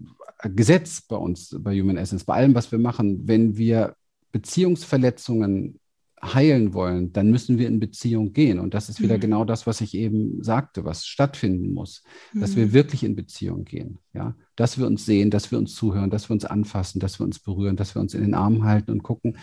äh, 0.42 0.50
Gesetz 0.50 1.02
bei 1.02 1.16
uns, 1.16 1.56
bei 1.60 1.78
Human 1.80 1.96
Essence, 1.96 2.24
bei 2.24 2.34
allem, 2.34 2.54
was 2.54 2.70
wir 2.72 2.78
machen, 2.78 3.26
wenn 3.26 3.56
wir 3.56 3.94
Beziehungsverletzungen 4.32 5.78
heilen 6.22 6.72
wollen, 6.72 7.12
dann 7.12 7.30
müssen 7.30 7.58
wir 7.58 7.66
in 7.66 7.80
Beziehung 7.80 8.32
gehen. 8.32 8.60
Und 8.60 8.74
das 8.74 8.88
ist 8.88 9.02
wieder 9.02 9.16
mhm. 9.16 9.20
genau 9.20 9.44
das, 9.44 9.66
was 9.66 9.80
ich 9.80 9.94
eben 9.94 10.42
sagte, 10.42 10.84
was 10.84 11.04
stattfinden 11.04 11.74
muss, 11.74 12.04
dass 12.32 12.54
wir 12.54 12.66
mhm. 12.66 12.72
wirklich 12.72 13.02
in 13.02 13.16
Beziehung 13.16 13.64
gehen. 13.64 13.98
Ja, 14.14 14.36
dass 14.54 14.78
wir 14.78 14.86
uns 14.86 15.04
sehen, 15.04 15.30
dass 15.30 15.50
wir 15.50 15.58
uns 15.58 15.74
zuhören, 15.74 16.10
dass 16.10 16.28
wir 16.28 16.34
uns 16.34 16.44
anfassen, 16.44 17.00
dass 17.00 17.18
wir 17.18 17.24
uns 17.24 17.40
berühren, 17.40 17.74
dass 17.74 17.96
wir 17.96 18.00
uns 18.00 18.14
in 18.14 18.22
den 18.22 18.34
Armen 18.34 18.64
halten 18.64 18.92
und 18.92 19.02
gucken, 19.02 19.36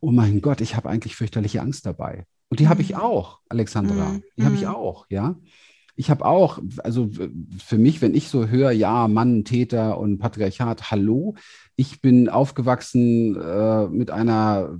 oh 0.00 0.10
mein 0.10 0.40
Gott, 0.40 0.62
ich 0.62 0.74
habe 0.74 0.88
eigentlich 0.88 1.16
fürchterliche 1.16 1.60
Angst 1.60 1.84
dabei. 1.84 2.24
Und 2.52 2.60
die 2.60 2.64
mhm. 2.64 2.68
habe 2.68 2.82
ich 2.82 2.96
auch, 2.96 3.38
Alexandra. 3.48 4.10
Mhm. 4.10 4.22
Die 4.36 4.44
habe 4.44 4.54
ich 4.54 4.62
mhm. 4.62 4.74
auch, 4.74 5.06
ja 5.08 5.36
ich 5.94 6.10
habe 6.10 6.24
auch, 6.24 6.58
also 6.78 7.10
für 7.58 7.78
mich, 7.78 8.00
wenn 8.00 8.14
ich 8.14 8.28
so 8.28 8.48
höre, 8.48 8.70
ja, 8.70 9.08
Mann, 9.08 9.44
Täter 9.44 9.98
und 9.98 10.18
Patriarchat, 10.18 10.90
hallo, 10.90 11.34
ich 11.76 12.00
bin 12.00 12.28
aufgewachsen 12.28 13.36
äh, 13.40 13.86
mit 13.88 14.10
einer, 14.10 14.78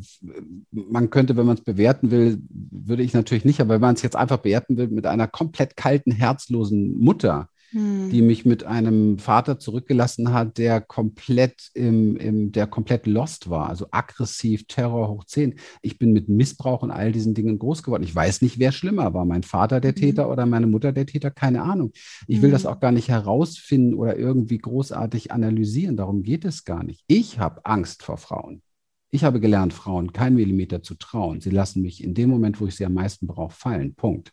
man 0.71 1.11
könnte, 1.11 1.37
wenn 1.37 1.47
man 1.47 1.57
es 1.57 1.65
bewerten 1.65 2.11
will, 2.11 2.43
würde 2.49 3.03
ich 3.03 3.13
natürlich 3.13 3.45
nicht, 3.45 3.61
aber 3.61 3.75
wenn 3.75 3.81
man 3.83 3.95
es 3.95 4.03
jetzt 4.03 4.17
einfach 4.17 4.39
bewerten 4.39 4.79
will, 4.79 4.89
mit 4.89 5.07
einer 5.07 5.29
komplett 5.29 5.77
kalten, 5.77 6.13
herzlosen 6.13 6.99
Mutter, 6.99 7.49
hm. 7.73 8.11
die 8.11 8.23
mich 8.23 8.45
mit 8.45 8.65
einem 8.65 9.19
Vater 9.19 9.59
zurückgelassen 9.59 10.33
hat, 10.33 10.59
der 10.59 10.81
komplett 10.81 11.71
im, 11.75 12.17
im, 12.17 12.53
der 12.53 12.67
komplett 12.67 13.07
lost 13.07 13.51
war, 13.51 13.69
also 13.69 13.87
aggressiv, 13.91 14.67
Terror 14.67 15.09
hoch 15.09 15.25
10. 15.25 15.59
Ich 15.81 15.99
bin 15.99 16.13
mit 16.13 16.29
Missbrauch 16.29 16.83
und 16.83 16.91
all 16.91 17.13
diesen 17.13 17.35
Dingen 17.35 17.59
groß 17.59 17.83
geworden. 17.83 18.05
Ich 18.05 18.15
weiß 18.15 18.43
nicht, 18.43 18.59
wer 18.59 18.73
schlimmer 18.73 19.15
war, 19.15 19.25
mein 19.25 19.43
Vater 19.43 19.81
der 19.81 19.93
hm. 19.93 19.97
Täter 19.97 20.31
oder 20.31 20.47
meine 20.47 20.67
Mutter 20.67 20.93
der 20.93 21.07
Täter, 21.07 21.31
keine 21.31 21.63
Ahnung. 21.63 21.93
Ich 22.27 22.43
will 22.43 22.51
hm. 22.51 22.53
das 22.53 22.67
auch 22.67 22.81
gar 22.81 22.93
nicht 22.93 23.09
herausfinden 23.09 23.95
oder 23.95 24.17
irgendwie 24.17 24.59
großartig 24.59 25.33
analysieren. 25.33 25.97
Darum 25.97 26.23
geht 26.23 26.45
es 26.45 26.65
gar 26.65 26.85
nicht. 26.85 27.05
Ich 27.09 27.39
habe 27.39 27.65
Angst 27.65 28.03
vor 28.03 28.19
Frauen. 28.19 28.63
Ich 29.11 29.25
habe 29.25 29.41
gelernt, 29.41 29.75
Frauen 29.75 30.13
keinen 30.13 30.37
Millimeter 30.37 30.83
zu 30.83 30.95
trauen. 30.95 31.41
Sie 31.41 31.51
lassen 31.51 31.83
mich 31.83 32.03
in 32.03 32.15
dem 32.15 32.31
Moment, 32.31 32.61
wo 32.61 32.67
ich 32.67 32.77
sie 32.77 32.87
am 32.87 32.95
meisten 32.95 33.27
brauche, 33.27 33.55
fallen. 33.55 33.95
Punkt. 33.95 34.33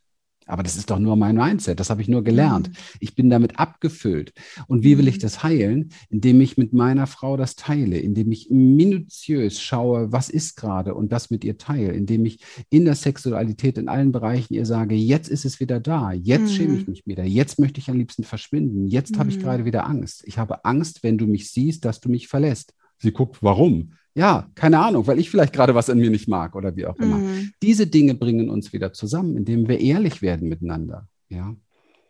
Aber 0.49 0.63
das 0.63 0.75
ist 0.75 0.89
doch 0.89 0.99
nur 0.99 1.15
mein 1.15 1.35
Mindset. 1.35 1.79
Das 1.79 1.89
habe 1.89 2.01
ich 2.01 2.07
nur 2.07 2.23
gelernt. 2.23 2.69
Mhm. 2.69 2.73
Ich 2.99 3.15
bin 3.15 3.29
damit 3.29 3.59
abgefüllt. 3.59 4.33
Und 4.67 4.83
wie 4.83 4.97
will 4.97 5.07
ich 5.07 5.17
mhm. 5.17 5.21
das 5.21 5.43
heilen? 5.43 5.89
Indem 6.09 6.41
ich 6.41 6.57
mit 6.57 6.73
meiner 6.73 7.07
Frau 7.07 7.37
das 7.37 7.55
teile, 7.55 7.97
indem 7.99 8.31
ich 8.31 8.49
minutiös 8.49 9.61
schaue, 9.61 10.11
was 10.11 10.29
ist 10.29 10.55
gerade 10.55 10.95
und 10.95 11.11
das 11.11 11.29
mit 11.29 11.43
ihr 11.43 11.57
teile, 11.57 11.93
indem 11.93 12.25
ich 12.25 12.39
in 12.69 12.85
der 12.85 12.95
Sexualität 12.95 13.77
in 13.77 13.87
allen 13.87 14.11
Bereichen 14.11 14.53
ihr 14.53 14.65
sage, 14.65 14.95
jetzt 14.95 15.29
ist 15.29 15.45
es 15.45 15.59
wieder 15.59 15.79
da, 15.79 16.11
jetzt 16.11 16.41
mhm. 16.41 16.47
schäme 16.47 16.75
ich 16.77 16.87
mhm. 16.87 16.91
mich 16.91 17.05
wieder, 17.05 17.23
jetzt 17.23 17.59
möchte 17.59 17.79
ich 17.79 17.89
am 17.89 17.97
liebsten 17.97 18.23
verschwinden, 18.23 18.87
jetzt 18.87 19.15
mhm. 19.15 19.19
habe 19.19 19.29
ich 19.29 19.39
gerade 19.39 19.65
wieder 19.65 19.87
Angst. 19.87 20.23
Ich 20.25 20.37
habe 20.37 20.65
Angst, 20.65 21.03
wenn 21.03 21.17
du 21.17 21.27
mich 21.27 21.51
siehst, 21.51 21.85
dass 21.85 21.99
du 21.99 22.09
mich 22.09 22.27
verlässt. 22.27 22.73
Sie 22.99 23.11
guckt, 23.11 23.41
warum? 23.41 23.93
Ja, 24.15 24.49
keine 24.55 24.79
Ahnung, 24.79 25.07
weil 25.07 25.19
ich 25.19 25.29
vielleicht 25.29 25.53
gerade 25.53 25.75
was 25.75 25.89
an 25.89 25.99
mir 25.99 26.09
nicht 26.09 26.27
mag 26.27 26.55
oder 26.55 26.75
wie 26.75 26.85
auch 26.85 26.97
immer. 26.97 27.17
Mhm. 27.17 27.51
Diese 27.61 27.87
Dinge 27.87 28.15
bringen 28.15 28.49
uns 28.49 28.73
wieder 28.73 28.91
zusammen, 28.91 29.37
indem 29.37 29.67
wir 29.67 29.79
ehrlich 29.79 30.21
werden 30.21 30.49
miteinander. 30.49 31.07
Ja. 31.29 31.55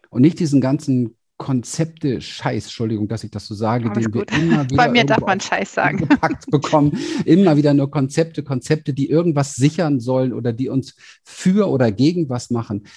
Und 0.10 0.22
nicht 0.22 0.40
diesen 0.40 0.60
ganzen 0.60 1.16
Konzepte 1.40 2.20
Scheiß, 2.20 2.66
Entschuldigung, 2.66 3.08
dass 3.08 3.24
ich 3.24 3.32
das 3.32 3.48
so 3.48 3.56
sage, 3.56 3.90
den 3.92 4.14
wir 4.14 4.28
immer 4.28 4.66
wieder 4.66 4.76
Bei 4.76 4.90
mir 4.90 5.06
darf 5.06 5.22
man 5.22 5.40
Scheiß 5.40 5.74
sagen. 5.74 6.00
gepackt 6.00 6.52
bekommen. 6.52 6.98
immer 7.24 7.56
wieder 7.56 7.74
nur 7.74 7.90
Konzepte, 7.90 8.44
Konzepte, 8.44 8.94
die 8.94 9.10
irgendwas 9.10 9.56
sichern 9.56 10.02
sollen 10.02 10.34
oder 10.34 10.52
die 10.52 10.68
uns 10.68 10.96
für 11.24 11.70
oder 11.70 11.94
gegen 11.94 12.28
was 12.28 12.50
machen. 12.50 12.88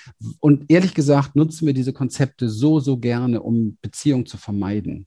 Und 0.41 0.65
ehrlich 0.73 0.93
gesagt 0.93 1.37
nutzen 1.37 1.67
wir 1.67 1.73
diese 1.73 1.93
Konzepte 1.93 2.49
so, 2.49 2.81
so 2.81 2.97
gerne, 2.97 3.43
um 3.43 3.79
Beziehungen 3.81 4.27
zu 4.27 4.39
vermeiden. 4.39 5.07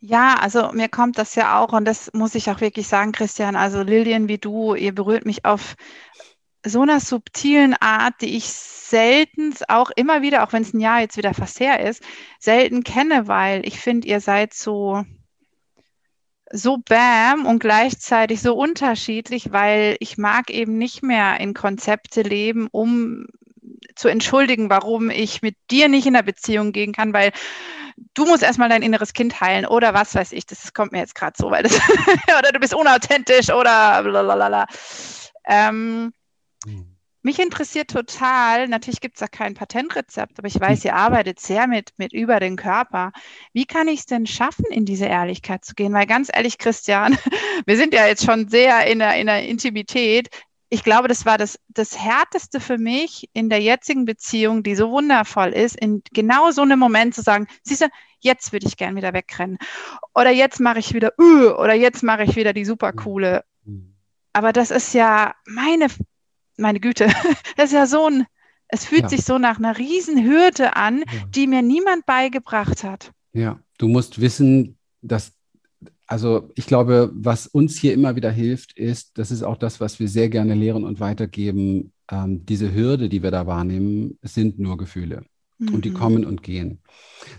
Ja, 0.00 0.34
also 0.34 0.72
mir 0.72 0.88
kommt 0.88 1.18
das 1.18 1.34
ja 1.34 1.60
auch 1.60 1.72
und 1.72 1.84
das 1.84 2.10
muss 2.12 2.34
ich 2.34 2.50
auch 2.50 2.60
wirklich 2.60 2.88
sagen, 2.88 3.12
Christian. 3.12 3.56
Also 3.56 3.82
Lillian 3.82 4.28
wie 4.28 4.38
du, 4.38 4.74
ihr 4.74 4.94
berührt 4.94 5.26
mich 5.26 5.44
auf 5.44 5.76
so 6.64 6.82
einer 6.82 7.00
subtilen 7.00 7.74
Art, 7.74 8.14
die 8.20 8.36
ich 8.36 8.46
selten 8.46 9.54
auch 9.68 9.90
immer 9.94 10.22
wieder, 10.22 10.44
auch 10.44 10.52
wenn 10.52 10.62
es 10.62 10.74
ein 10.74 10.80
Jahr 10.80 11.00
jetzt 11.00 11.16
wieder 11.16 11.34
fast 11.34 11.60
her 11.60 11.80
ist, 11.80 12.02
selten 12.38 12.84
kenne, 12.84 13.28
weil 13.28 13.66
ich 13.66 13.80
finde, 13.80 14.08
ihr 14.08 14.20
seid 14.20 14.54
so 14.54 15.04
so 16.52 16.78
bam 16.78 17.44
und 17.44 17.58
gleichzeitig 17.58 18.40
so 18.40 18.54
unterschiedlich, 18.54 19.50
weil 19.50 19.96
ich 19.98 20.16
mag 20.16 20.50
eben 20.50 20.78
nicht 20.78 21.02
mehr 21.02 21.40
in 21.40 21.54
Konzepte 21.54 22.22
leben, 22.22 22.68
um 22.70 23.26
zu 23.96 24.08
entschuldigen, 24.08 24.70
warum 24.70 25.10
ich 25.10 25.42
mit 25.42 25.56
dir 25.70 25.88
nicht 25.88 26.06
in 26.06 26.14
der 26.14 26.22
Beziehung 26.22 26.72
gehen 26.72 26.92
kann, 26.92 27.12
weil 27.12 27.32
du 28.14 28.26
musst 28.26 28.42
erstmal 28.42 28.68
dein 28.68 28.82
inneres 28.82 29.12
Kind 29.12 29.40
heilen 29.40 29.66
oder 29.66 29.94
was 29.94 30.14
weiß 30.14 30.32
ich, 30.32 30.46
das 30.46 30.72
kommt 30.72 30.92
mir 30.92 30.98
jetzt 30.98 31.14
gerade 31.14 31.36
so, 31.36 31.50
weil 31.50 31.62
das, 31.62 31.72
oder 32.38 32.52
du 32.52 32.58
bist 32.58 32.74
unauthentisch 32.74 33.50
oder 33.50 34.02
blablabla. 34.02 34.66
Ähm, 35.46 36.12
hm. 36.64 36.96
Mich 37.26 37.40
interessiert 37.40 37.90
total, 37.90 38.68
natürlich 38.68 39.00
gibt 39.00 39.16
es 39.16 39.20
da 39.20 39.26
kein 39.26 39.54
Patentrezept, 39.54 40.38
aber 40.38 40.46
ich 40.46 40.60
weiß, 40.60 40.84
ihr 40.84 40.94
arbeitet 40.94 41.40
sehr 41.40 41.66
mit, 41.66 41.90
mit 41.96 42.12
über 42.12 42.38
den 42.38 42.54
Körper. 42.54 43.10
Wie 43.52 43.64
kann 43.64 43.88
ich 43.88 43.98
es 43.98 44.06
denn 44.06 44.28
schaffen, 44.28 44.66
in 44.70 44.84
diese 44.84 45.06
Ehrlichkeit 45.06 45.64
zu 45.64 45.74
gehen? 45.74 45.92
Weil 45.92 46.06
ganz 46.06 46.30
ehrlich, 46.32 46.56
Christian, 46.56 47.18
wir 47.66 47.76
sind 47.76 47.94
ja 47.94 48.06
jetzt 48.06 48.24
schon 48.24 48.46
sehr 48.46 48.86
in 48.86 49.00
der, 49.00 49.16
in 49.16 49.26
der 49.26 49.44
Intimität 49.44 50.28
ich 50.68 50.82
glaube, 50.82 51.08
das 51.08 51.24
war 51.24 51.38
das, 51.38 51.58
das 51.68 51.98
Härteste 51.98 52.60
für 52.60 52.78
mich 52.78 53.30
in 53.32 53.48
der 53.48 53.60
jetzigen 53.60 54.04
Beziehung, 54.04 54.62
die 54.62 54.74
so 54.74 54.90
wundervoll 54.90 55.50
ist, 55.50 55.76
in 55.76 56.02
genau 56.12 56.50
so 56.50 56.62
einem 56.62 56.78
Moment 56.78 57.14
zu 57.14 57.22
sagen, 57.22 57.46
siehst 57.62 57.82
du, 57.82 57.86
jetzt 58.20 58.52
würde 58.52 58.66
ich 58.66 58.76
gern 58.76 58.96
wieder 58.96 59.12
wegrennen. 59.12 59.58
Oder 60.14 60.30
jetzt 60.30 60.58
mache 60.58 60.80
ich 60.80 60.92
wieder, 60.92 61.12
uh, 61.20 61.50
oder 61.52 61.74
jetzt 61.74 62.02
mache 62.02 62.24
ich 62.24 62.34
wieder 62.36 62.52
die 62.52 62.64
super 62.64 62.92
coole. 62.92 63.44
Aber 64.32 64.52
das 64.52 64.70
ist 64.70 64.92
ja 64.92 65.34
meine, 65.46 65.86
meine 66.58 66.78
Güte, 66.78 67.06
das 67.56 67.66
ist 67.66 67.72
ja 67.72 67.86
so 67.86 68.06
ein, 68.10 68.26
es 68.68 68.84
fühlt 68.84 69.02
ja. 69.02 69.08
sich 69.08 69.24
so 69.24 69.38
nach 69.38 69.58
einer 69.58 69.78
Riesenhürde 69.78 70.76
an, 70.76 70.98
ja. 70.98 71.04
die 71.28 71.46
mir 71.46 71.62
niemand 71.62 72.04
beigebracht 72.04 72.84
hat. 72.84 73.12
Ja, 73.32 73.60
du 73.78 73.88
musst 73.88 74.20
wissen, 74.20 74.78
dass 75.00 75.32
also 76.06 76.50
ich 76.54 76.66
glaube, 76.66 77.10
was 77.14 77.46
uns 77.46 77.76
hier 77.76 77.92
immer 77.92 78.16
wieder 78.16 78.30
hilft, 78.30 78.76
ist, 78.76 79.18
das 79.18 79.30
ist 79.30 79.42
auch 79.42 79.56
das, 79.56 79.80
was 79.80 79.98
wir 79.98 80.08
sehr 80.08 80.28
gerne 80.28 80.54
lehren 80.54 80.84
und 80.84 81.00
weitergeben, 81.00 81.92
ähm, 82.10 82.46
diese 82.46 82.72
Hürde, 82.72 83.08
die 83.08 83.22
wir 83.22 83.30
da 83.30 83.46
wahrnehmen, 83.46 84.18
sind 84.22 84.58
nur 84.58 84.76
Gefühle. 84.76 85.24
Mhm. 85.58 85.74
Und 85.74 85.84
die 85.84 85.90
mhm. 85.90 85.94
kommen 85.94 86.24
und 86.24 86.42
gehen. 86.42 86.80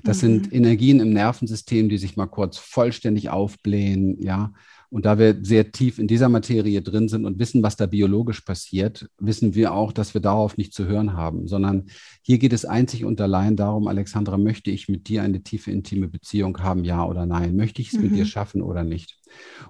Das 0.04 0.18
mhm. 0.18 0.22
sind 0.22 0.54
Energien 0.54 1.00
im 1.00 1.14
Nervensystem, 1.14 1.88
die 1.88 1.98
sich 1.98 2.18
mal 2.18 2.28
kurz 2.28 2.58
vollständig 2.58 3.30
aufblähen, 3.30 4.22
ja. 4.22 4.54
Und 4.90 5.06
da 5.06 5.20
wir 5.20 5.38
sehr 5.42 5.72
tief 5.72 6.00
in 6.00 6.08
dieser 6.08 6.30
Materie 6.30 6.82
drin 6.82 7.10
sind 7.10 7.26
und 7.26 7.40
wissen, 7.40 7.62
was 7.62 7.76
da 7.76 7.88
biologisch 7.88 8.42
passiert, 8.42 9.10
wissen 9.20 9.54
wir 9.54 9.74
auch, 9.74 9.92
dass 9.92 10.14
wir 10.14 10.22
darauf 10.22 10.58
nicht 10.58 10.74
zu 10.74 10.86
hören 10.86 11.14
haben, 11.14 11.48
sondern 11.48 11.88
hier 12.22 12.38
geht 12.38 12.54
es 12.54 12.64
einzig 12.64 13.04
und 13.04 13.20
allein 13.20 13.58
darum, 13.58 13.88
Alexandra, 13.88 14.38
möchte 14.38 14.72
ich 14.72 14.88
mit 14.88 15.10
dir 15.10 15.24
eine 15.24 15.44
tiefe, 15.44 15.72
intime 15.72 16.08
Beziehung 16.08 16.58
haben, 16.60 16.86
ja 16.86 17.06
oder 17.06 17.26
nein? 17.26 17.58
Möchte 17.58 17.82
ich 17.82 17.90
es 17.90 17.96
mhm. 17.96 18.04
mit 18.04 18.12
dir 18.12 18.24
mhm. 18.24 18.28
schaffen 18.28 18.62
oder 18.62 18.86
nicht? 18.86 19.18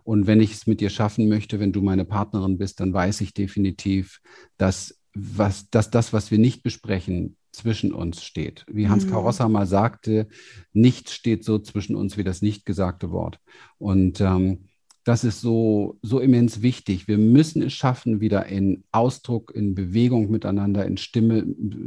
Und 0.04 0.28
wenn 0.28 0.40
ich 0.40 0.54
es 0.54 0.68
mit 0.68 0.82
dir 0.82 0.92
schaffen 0.92 1.28
möchte, 1.28 1.60
wenn 1.60 1.72
du 1.72 1.82
meine 1.82 2.06
Partnerin 2.06 2.60
bist, 2.60 2.80
dann 2.80 2.94
weiß 2.94 3.22
ich 3.22 3.34
definitiv, 3.34 4.20
dass, 4.58 5.00
was, 5.16 5.70
dass 5.72 5.90
das, 5.90 6.14
was 6.14 6.30
wir 6.30 6.38
nicht 6.38 6.62
besprechen, 6.62 7.38
zwischen 7.58 7.92
uns 7.92 8.24
steht. 8.24 8.66
Wie 8.68 8.88
Hans 8.88 9.06
mhm. 9.06 9.12
Karossa 9.12 9.50
mal 9.50 9.66
sagte, 9.66 10.28
nichts 10.74 11.14
steht 11.14 11.44
so 11.44 11.58
zwischen 11.58 11.96
uns 11.96 12.16
wie 12.16 12.24
das 12.24 12.44
nicht 12.44 12.68
gesagte 12.68 13.10
Wort. 13.10 13.40
Und 13.80 14.22
ähm, 14.22 14.67
das 15.08 15.24
ist 15.24 15.40
so, 15.40 15.98
so 16.02 16.20
immens 16.20 16.62
wichtig. 16.62 17.08
Wir 17.08 17.18
müssen 17.18 17.62
es 17.62 17.72
schaffen, 17.72 18.20
wieder 18.20 18.48
in 18.48 18.84
Ausdruck, 18.92 19.56
in 19.56 19.74
Bewegung 19.74 20.30
miteinander, 20.30 20.86
in 20.86 20.98
Stimme 20.98 21.46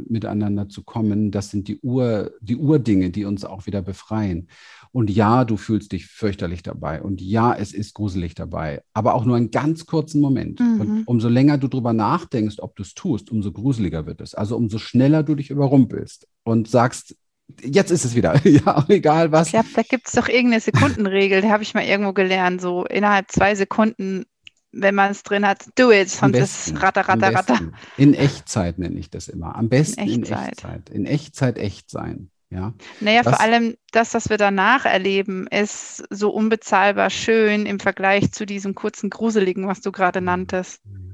miteinander 0.09 0.69
zu 0.69 0.83
kommen. 0.83 1.29
Das 1.29 1.51
sind 1.51 1.67
die, 1.67 1.79
Ur, 1.81 2.31
die 2.41 2.55
Urdinge, 2.55 3.11
die 3.11 3.25
uns 3.25 3.45
auch 3.45 3.67
wieder 3.67 3.83
befreien. 3.83 4.47
Und 4.91 5.11
ja, 5.11 5.45
du 5.45 5.55
fühlst 5.55 5.91
dich 5.91 6.07
fürchterlich 6.07 6.63
dabei. 6.63 6.99
Und 6.99 7.21
ja, 7.21 7.53
es 7.53 7.73
ist 7.73 7.93
gruselig 7.93 8.33
dabei. 8.33 8.81
Aber 8.91 9.13
auch 9.13 9.23
nur 9.23 9.35
einen 9.35 9.51
ganz 9.51 9.85
kurzen 9.85 10.19
Moment. 10.19 10.59
Mhm. 10.59 10.81
Und 10.81 11.03
umso 11.05 11.29
länger 11.29 11.59
du 11.59 11.67
darüber 11.67 11.93
nachdenkst, 11.93 12.57
ob 12.57 12.75
du 12.75 12.81
es 12.81 12.95
tust, 12.95 13.29
umso 13.29 13.51
gruseliger 13.51 14.07
wird 14.07 14.19
es. 14.21 14.33
Also 14.33 14.57
umso 14.57 14.79
schneller 14.79 15.21
du 15.21 15.35
dich 15.35 15.51
überrumpelst 15.51 16.27
und 16.43 16.67
sagst, 16.67 17.15
jetzt 17.61 17.91
ist 17.91 18.05
es 18.05 18.15
wieder. 18.15 18.35
ja, 18.47 18.85
egal 18.87 19.31
was. 19.31 19.47
Ich 19.47 19.53
glaube, 19.53 19.69
da 19.75 19.81
gibt 19.83 20.07
es 20.07 20.13
doch 20.13 20.27
irgendeine 20.27 20.61
Sekundenregel, 20.61 21.41
die 21.41 21.49
habe 21.49 21.63
ich 21.63 21.73
mal 21.73 21.83
irgendwo 21.83 22.13
gelernt. 22.13 22.61
So 22.61 22.85
innerhalb 22.85 23.31
zwei 23.31 23.55
Sekunden, 23.55 24.25
wenn 24.71 24.95
man 24.95 25.11
es 25.11 25.23
drin 25.23 25.45
hat, 25.45 25.65
do 25.75 25.91
it, 25.91 26.09
sonst 26.09 26.33
besten, 26.33 26.75
ist 26.75 26.83
ratter, 26.83 27.01
ratter, 27.01 27.33
ratter. 27.33 27.59
In 27.97 28.13
Echtzeit 28.13 28.79
nenne 28.79 28.99
ich 28.99 29.09
das 29.09 29.27
immer. 29.27 29.55
Am 29.55 29.69
besten 29.69 30.01
in 30.01 30.23
Echtzeit. 30.23 30.39
In 30.39 30.47
Echtzeit, 30.47 30.89
in 30.89 31.05
Echtzeit 31.05 31.57
echt 31.57 31.89
sein. 31.89 32.29
Ja. 32.49 32.73
Naja, 32.99 33.21
was, 33.23 33.35
vor 33.35 33.41
allem 33.41 33.75
das, 33.91 34.13
was 34.13 34.29
wir 34.29 34.37
danach 34.37 34.85
erleben, 34.85 35.47
ist 35.47 36.03
so 36.09 36.29
unbezahlbar 36.31 37.09
schön 37.09 37.65
im 37.65 37.79
Vergleich 37.79 38.31
zu 38.33 38.45
diesem 38.45 38.75
kurzen 38.75 39.09
Gruseligen, 39.09 39.67
was 39.67 39.79
du 39.79 39.93
gerade 39.93 40.19
nanntest. 40.19 40.85
Mhm. 40.85 41.10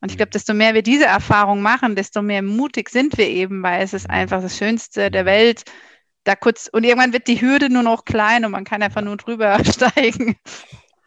Und 0.00 0.10
ich 0.10 0.16
glaube, 0.16 0.30
desto 0.30 0.54
mehr 0.54 0.74
wir 0.74 0.82
diese 0.82 1.06
Erfahrung 1.06 1.60
machen, 1.60 1.96
desto 1.96 2.22
mehr 2.22 2.42
mutig 2.42 2.88
sind 2.88 3.18
wir 3.18 3.28
eben, 3.28 3.62
weil 3.62 3.82
es 3.82 3.92
ist 3.92 4.08
einfach 4.08 4.40
das 4.40 4.56
Schönste 4.56 5.10
der 5.10 5.24
Welt. 5.24 5.64
Da 6.24 6.36
kurz, 6.36 6.68
und 6.72 6.84
irgendwann 6.84 7.12
wird 7.12 7.26
die 7.26 7.40
Hürde 7.40 7.70
nur 7.70 7.82
noch 7.82 8.04
klein 8.04 8.44
und 8.44 8.52
man 8.52 8.64
kann 8.64 8.82
einfach 8.82 9.02
nur 9.02 9.16
drüber 9.16 9.58
steigen. 9.64 10.36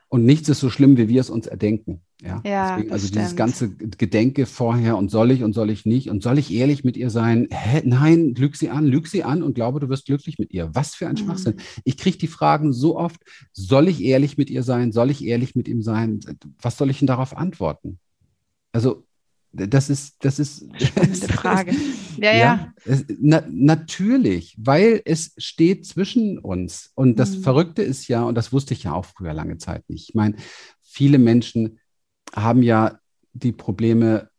Und 0.10 0.25
nichts 0.25 0.49
ist 0.49 0.60
so 0.60 0.69
schlimm, 0.69 0.97
wie 0.97 1.08
wir 1.08 1.21
es 1.21 1.30
uns 1.30 1.47
erdenken. 1.47 2.01
Ja, 2.21 2.41
ja 2.45 2.75
Deswegen, 2.75 2.91
also 2.91 3.08
dieses 3.08 3.36
ganze 3.38 3.73
Gedenke 3.73 4.45
vorher 4.45 4.97
und 4.97 5.10
soll 5.10 5.32
ich 5.32 5.41
und 5.41 5.54
soll 5.54 5.69
ich 5.69 5.86
nicht 5.86 6.10
und 6.10 6.21
soll 6.21 6.38
ich 6.38 6.54
ehrlich 6.54 6.84
mit 6.84 6.97
ihr 6.97 7.10
sein? 7.10 7.47
Hä? 7.49 7.82
Nein, 7.86 8.36
lüg 8.36 8.58
sie 8.58 8.69
an, 8.69 8.86
lüg 8.86 9.08
sie 9.08 9.23
an 9.23 9.41
und 9.41 9.56
glaube, 9.56 9.80
du 9.80 9.88
wirst 9.88 10.08
glücklich 10.08 10.38
mit 10.38 10.51
ihr. 10.51 10.69
Was 10.73 10.95
für 10.95 11.08
ein 11.08 11.13
mhm. 11.13 11.19
Schwachsinn. 11.19 11.56
Ich 11.86 11.95
kriege 11.95 12.17
die 12.17 12.27
Fragen 12.27 12.73
so 12.73 12.97
oft, 12.97 13.21
soll 13.54 13.88
ich 13.88 14.04
ehrlich 14.04 14.38
mit 14.38 14.49
ihr 14.49 14.63
sein? 14.63 14.91
Soll 14.91 15.12
ich 15.12 15.25
ehrlich 15.25 15.56
mit 15.56 15.69
ihm 15.69 15.82
sein? 15.82 16.19
Was 16.62 16.77
soll 16.77 16.89
ich 16.89 16.99
denn 16.99 17.08
darauf 17.08 17.38
antworten? 17.38 17.97
Also 18.71 19.05
das 19.53 19.89
ist, 19.89 20.23
das 20.23 20.39
ist 20.39 20.65
spannende 20.79 21.27
Frage. 21.34 21.73
Ja, 22.17 22.31
ja. 22.31 22.38
ja 22.38 22.73
es, 22.86 23.05
na, 23.19 23.43
natürlich, 23.49 24.55
weil 24.57 25.01
es 25.05 25.34
steht 25.38 25.86
zwischen 25.86 26.39
uns. 26.39 26.91
Und 26.95 27.19
das 27.19 27.38
mhm. 27.38 27.43
Verrückte 27.43 27.81
ist 27.81 28.07
ja, 28.07 28.23
und 28.23 28.36
das 28.36 28.53
wusste 28.53 28.73
ich 28.73 28.84
ja 28.84 28.93
auch 28.93 29.05
früher 29.05 29.34
lange 29.34 29.57
Zeit 29.57 29.88
nicht. 29.89 30.10
Ich 30.10 30.15
meine, 30.15 30.36
viele 30.81 31.17
Menschen 31.17 31.79
haben 32.34 32.63
ja 32.63 32.99
die 33.34 33.51
Probleme, 33.51 34.29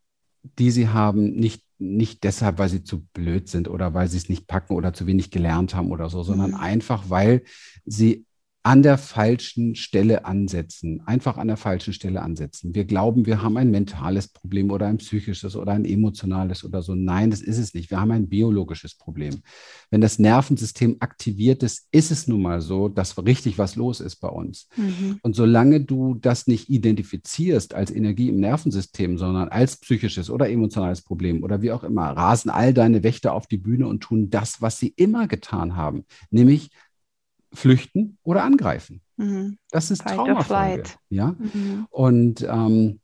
die 0.58 0.70
sie 0.70 0.88
haben, 0.88 1.34
nicht 1.34 1.62
nicht 1.82 2.22
deshalb, 2.22 2.58
weil 2.58 2.68
sie 2.68 2.84
zu 2.84 3.04
blöd 3.12 3.48
sind 3.48 3.68
oder 3.68 3.92
weil 3.92 4.08
sie 4.08 4.16
es 4.16 4.28
nicht 4.28 4.46
packen 4.46 4.74
oder 4.74 4.92
zu 4.92 5.06
wenig 5.06 5.30
gelernt 5.30 5.74
haben 5.74 5.90
oder 5.90 6.08
so, 6.08 6.22
sondern 6.22 6.52
mhm. 6.52 6.56
einfach, 6.56 7.10
weil 7.10 7.42
sie 7.84 8.24
an 8.64 8.82
der 8.82 8.96
falschen 8.96 9.74
Stelle 9.74 10.24
ansetzen, 10.24 11.02
einfach 11.04 11.36
an 11.36 11.48
der 11.48 11.56
falschen 11.56 11.92
Stelle 11.92 12.22
ansetzen. 12.22 12.74
Wir 12.74 12.84
glauben, 12.84 13.26
wir 13.26 13.42
haben 13.42 13.56
ein 13.56 13.72
mentales 13.72 14.28
Problem 14.28 14.70
oder 14.70 14.86
ein 14.86 14.98
psychisches 14.98 15.56
oder 15.56 15.72
ein 15.72 15.84
emotionales 15.84 16.62
oder 16.62 16.80
so. 16.80 16.94
Nein, 16.94 17.30
das 17.30 17.40
ist 17.40 17.58
es 17.58 17.74
nicht. 17.74 17.90
Wir 17.90 18.00
haben 18.00 18.12
ein 18.12 18.28
biologisches 18.28 18.94
Problem. 18.94 19.42
Wenn 19.90 20.00
das 20.00 20.20
Nervensystem 20.20 20.96
aktiviert 21.00 21.64
ist, 21.64 21.88
ist 21.90 22.12
es 22.12 22.28
nun 22.28 22.42
mal 22.42 22.60
so, 22.60 22.88
dass 22.88 23.18
richtig 23.18 23.58
was 23.58 23.74
los 23.74 24.00
ist 24.00 24.16
bei 24.16 24.28
uns. 24.28 24.68
Mhm. 24.76 25.18
Und 25.22 25.34
solange 25.34 25.80
du 25.80 26.14
das 26.14 26.46
nicht 26.46 26.70
identifizierst 26.70 27.74
als 27.74 27.90
Energie 27.90 28.28
im 28.28 28.38
Nervensystem, 28.38 29.18
sondern 29.18 29.48
als 29.48 29.76
psychisches 29.78 30.30
oder 30.30 30.48
emotionales 30.48 31.02
Problem 31.02 31.42
oder 31.42 31.62
wie 31.62 31.72
auch 31.72 31.82
immer, 31.82 32.10
rasen 32.10 32.50
all 32.50 32.72
deine 32.72 33.02
Wächter 33.02 33.34
auf 33.34 33.48
die 33.48 33.58
Bühne 33.58 33.88
und 33.88 34.00
tun 34.00 34.30
das, 34.30 34.62
was 34.62 34.78
sie 34.78 34.94
immer 34.96 35.26
getan 35.26 35.74
haben, 35.74 36.04
nämlich 36.30 36.70
flüchten 37.52 38.18
oder 38.22 38.44
angreifen. 38.44 39.00
Mhm. 39.16 39.58
Das 39.70 39.90
ist 39.90 40.02
Fight 40.02 40.16
Traumafolge. 40.16 40.90
Ja? 41.10 41.36
Mhm. 41.38 41.86
Und 41.90 42.46
ähm, 42.48 43.00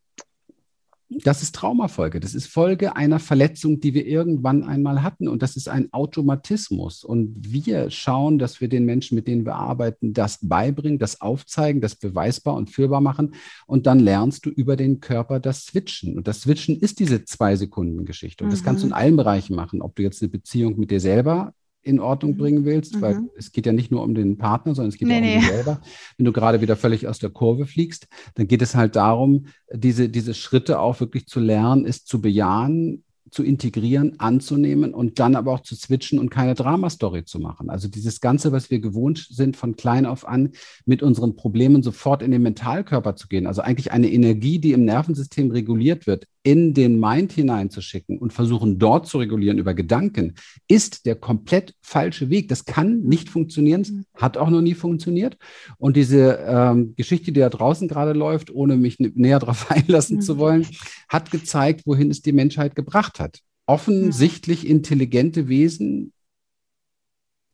das 1.11 1.43
ist 1.43 1.55
Traumafolge. 1.55 2.21
Das 2.21 2.35
ist 2.35 2.49
Folge 2.49 2.95
einer 2.95 3.19
Verletzung, 3.19 3.81
die 3.81 3.95
wir 3.95 4.07
irgendwann 4.07 4.63
einmal 4.63 5.03
hatten. 5.03 5.27
Und 5.27 5.43
das 5.43 5.57
ist 5.57 5.69
ein 5.69 5.91
Automatismus. 5.93 7.03
Und 7.03 7.35
wir 7.39 7.91
schauen, 7.91 8.39
dass 8.39 8.61
wir 8.61 8.69
den 8.69 8.85
Menschen, 8.85 9.15
mit 9.15 9.27
denen 9.27 9.47
wir 9.47 9.55
arbeiten, 9.55 10.13
das 10.13 10.39
beibringen, 10.43 10.99
das 10.99 11.23
aufzeigen, 11.23 11.81
das 11.81 11.97
beweisbar 11.97 12.55
und 12.55 12.71
fühlbar 12.71 13.01
machen. 13.01 13.35
Und 13.67 13.87
dann 13.87 14.01
lernst 14.01 14.45
du 14.45 14.51
über 14.51 14.77
den 14.77 15.01
Körper 15.01 15.41
das 15.41 15.65
Switchen. 15.65 16.19
Und 16.19 16.29
das 16.29 16.43
Switchen 16.43 16.79
ist 16.79 16.99
diese 16.99 17.25
Zwei-Sekunden-Geschichte. 17.25 18.45
Und 18.45 18.51
mhm. 18.51 18.55
das 18.55 18.63
kannst 18.63 18.83
du 18.83 18.89
in 18.89 18.91
mhm. 18.91 18.97
allen 18.97 19.17
Bereichen 19.17 19.57
machen. 19.57 19.81
Ob 19.81 19.97
du 19.97 20.03
jetzt 20.03 20.23
eine 20.23 20.29
Beziehung 20.29 20.79
mit 20.79 20.91
dir 20.91 21.01
selber 21.01 21.55
in 21.89 22.01
Ordnung 22.01 22.33
mhm. 22.33 22.37
bringen 22.37 22.65
willst, 22.65 22.97
mhm. 22.97 23.01
weil 23.01 23.21
es 23.37 23.51
geht 23.53 23.67
ja 23.67 23.73
nicht 23.73 23.91
nur 23.91 24.03
um 24.03 24.15
den 24.15 24.39
Partner, 24.39 24.75
sondern 24.75 24.91
es 24.91 24.99
geht 24.99 25.09
nee, 25.09 25.15
auch 25.15 25.19
um 25.19 25.25
nee. 25.25 25.39
dich 25.39 25.49
selber. 25.49 25.81
Wenn 26.17 26.25
du 26.27 26.33
gerade 26.33 26.61
wieder 26.61 26.77
völlig 26.77 27.09
aus 27.09 27.19
der 27.19 27.31
Kurve 27.31 27.67
fliegst, 27.67 28.07
dann 28.35 28.47
geht 28.47 28.63
es 28.63 28.75
halt 28.75 28.95
darum, 28.95 29.47
diese, 29.73 30.09
diese 30.09 30.35
Schritte 30.35 30.79
auch 30.81 31.01
wirklich 31.01 31.27
zu 31.27 31.41
lernen, 31.41 31.85
ist 31.85 32.07
zu 32.07 32.21
bejahen, 32.21 33.05
zu 33.31 33.43
integrieren, 33.43 34.19
anzunehmen 34.19 34.95
und 34.95 35.19
dann 35.19 35.37
aber 35.37 35.53
auch 35.53 35.61
zu 35.61 35.75
switchen 35.75 36.19
und 36.19 36.31
keine 36.31 36.55
Dramastory 36.55 37.25
zu 37.25 37.39
machen. 37.39 37.71
Also 37.71 37.89
dieses 37.89 38.21
Ganze, 38.21 38.53
was 38.53 38.71
wir 38.71 38.81
gewohnt 38.81 39.27
sind, 39.31 39.57
von 39.57 39.77
klein 39.77 40.07
auf 40.07 40.27
an 40.27 40.53
mit 40.87 41.03
unseren 41.03 41.37
Problemen 41.37 41.83
sofort 41.83 42.23
in 42.23 42.31
den 42.31 42.43
Mentalkörper 42.43 43.17
zu 43.17 43.29
gehen. 43.29 43.47
Also 43.47 43.63
eigentlich 43.63 43.93
eine 43.93 44.11
Energie, 44.11 44.59
die 44.59 44.73
im 44.73 44.85
Nervensystem 44.85 45.51
reguliert 45.51 46.07
wird, 46.07 46.27
in 46.49 46.73
den 46.73 46.99
Mind 46.99 47.33
hineinzuschicken 47.33 48.17
und 48.17 48.33
versuchen 48.33 48.79
dort 48.79 49.07
zu 49.07 49.19
regulieren 49.19 49.59
über 49.59 49.75
Gedanken, 49.75 50.33
ist 50.67 51.05
der 51.05 51.15
komplett 51.15 51.75
falsche 51.83 52.31
Weg. 52.31 52.49
Das 52.49 52.65
kann 52.65 53.01
nicht 53.01 53.29
funktionieren, 53.29 53.83
mhm. 53.83 54.05
hat 54.15 54.39
auch 54.39 54.49
noch 54.49 54.63
nie 54.63 54.73
funktioniert. 54.73 55.37
Und 55.77 55.95
diese 55.95 56.43
ähm, 56.49 56.95
Geschichte, 56.97 57.33
die 57.33 57.41
da 57.41 57.51
draußen 57.51 57.87
gerade 57.87 58.15
läuft, 58.15 58.51
ohne 58.51 58.77
mich 58.77 58.97
näher 58.99 59.39
darauf 59.41 59.71
einlassen 59.71 60.17
mhm. 60.17 60.21
zu 60.23 60.39
wollen, 60.39 60.67
hat 61.11 61.31
gezeigt, 61.31 61.83
wohin 61.85 62.11
es 62.11 62.23
die 62.23 62.33
Menschheit 62.33 62.75
gebracht 62.75 63.21
hat. 63.21 63.41
Offensichtlich 63.67 64.65
mhm. 64.65 64.71
intelligente 64.71 65.49
Wesen, 65.49 66.15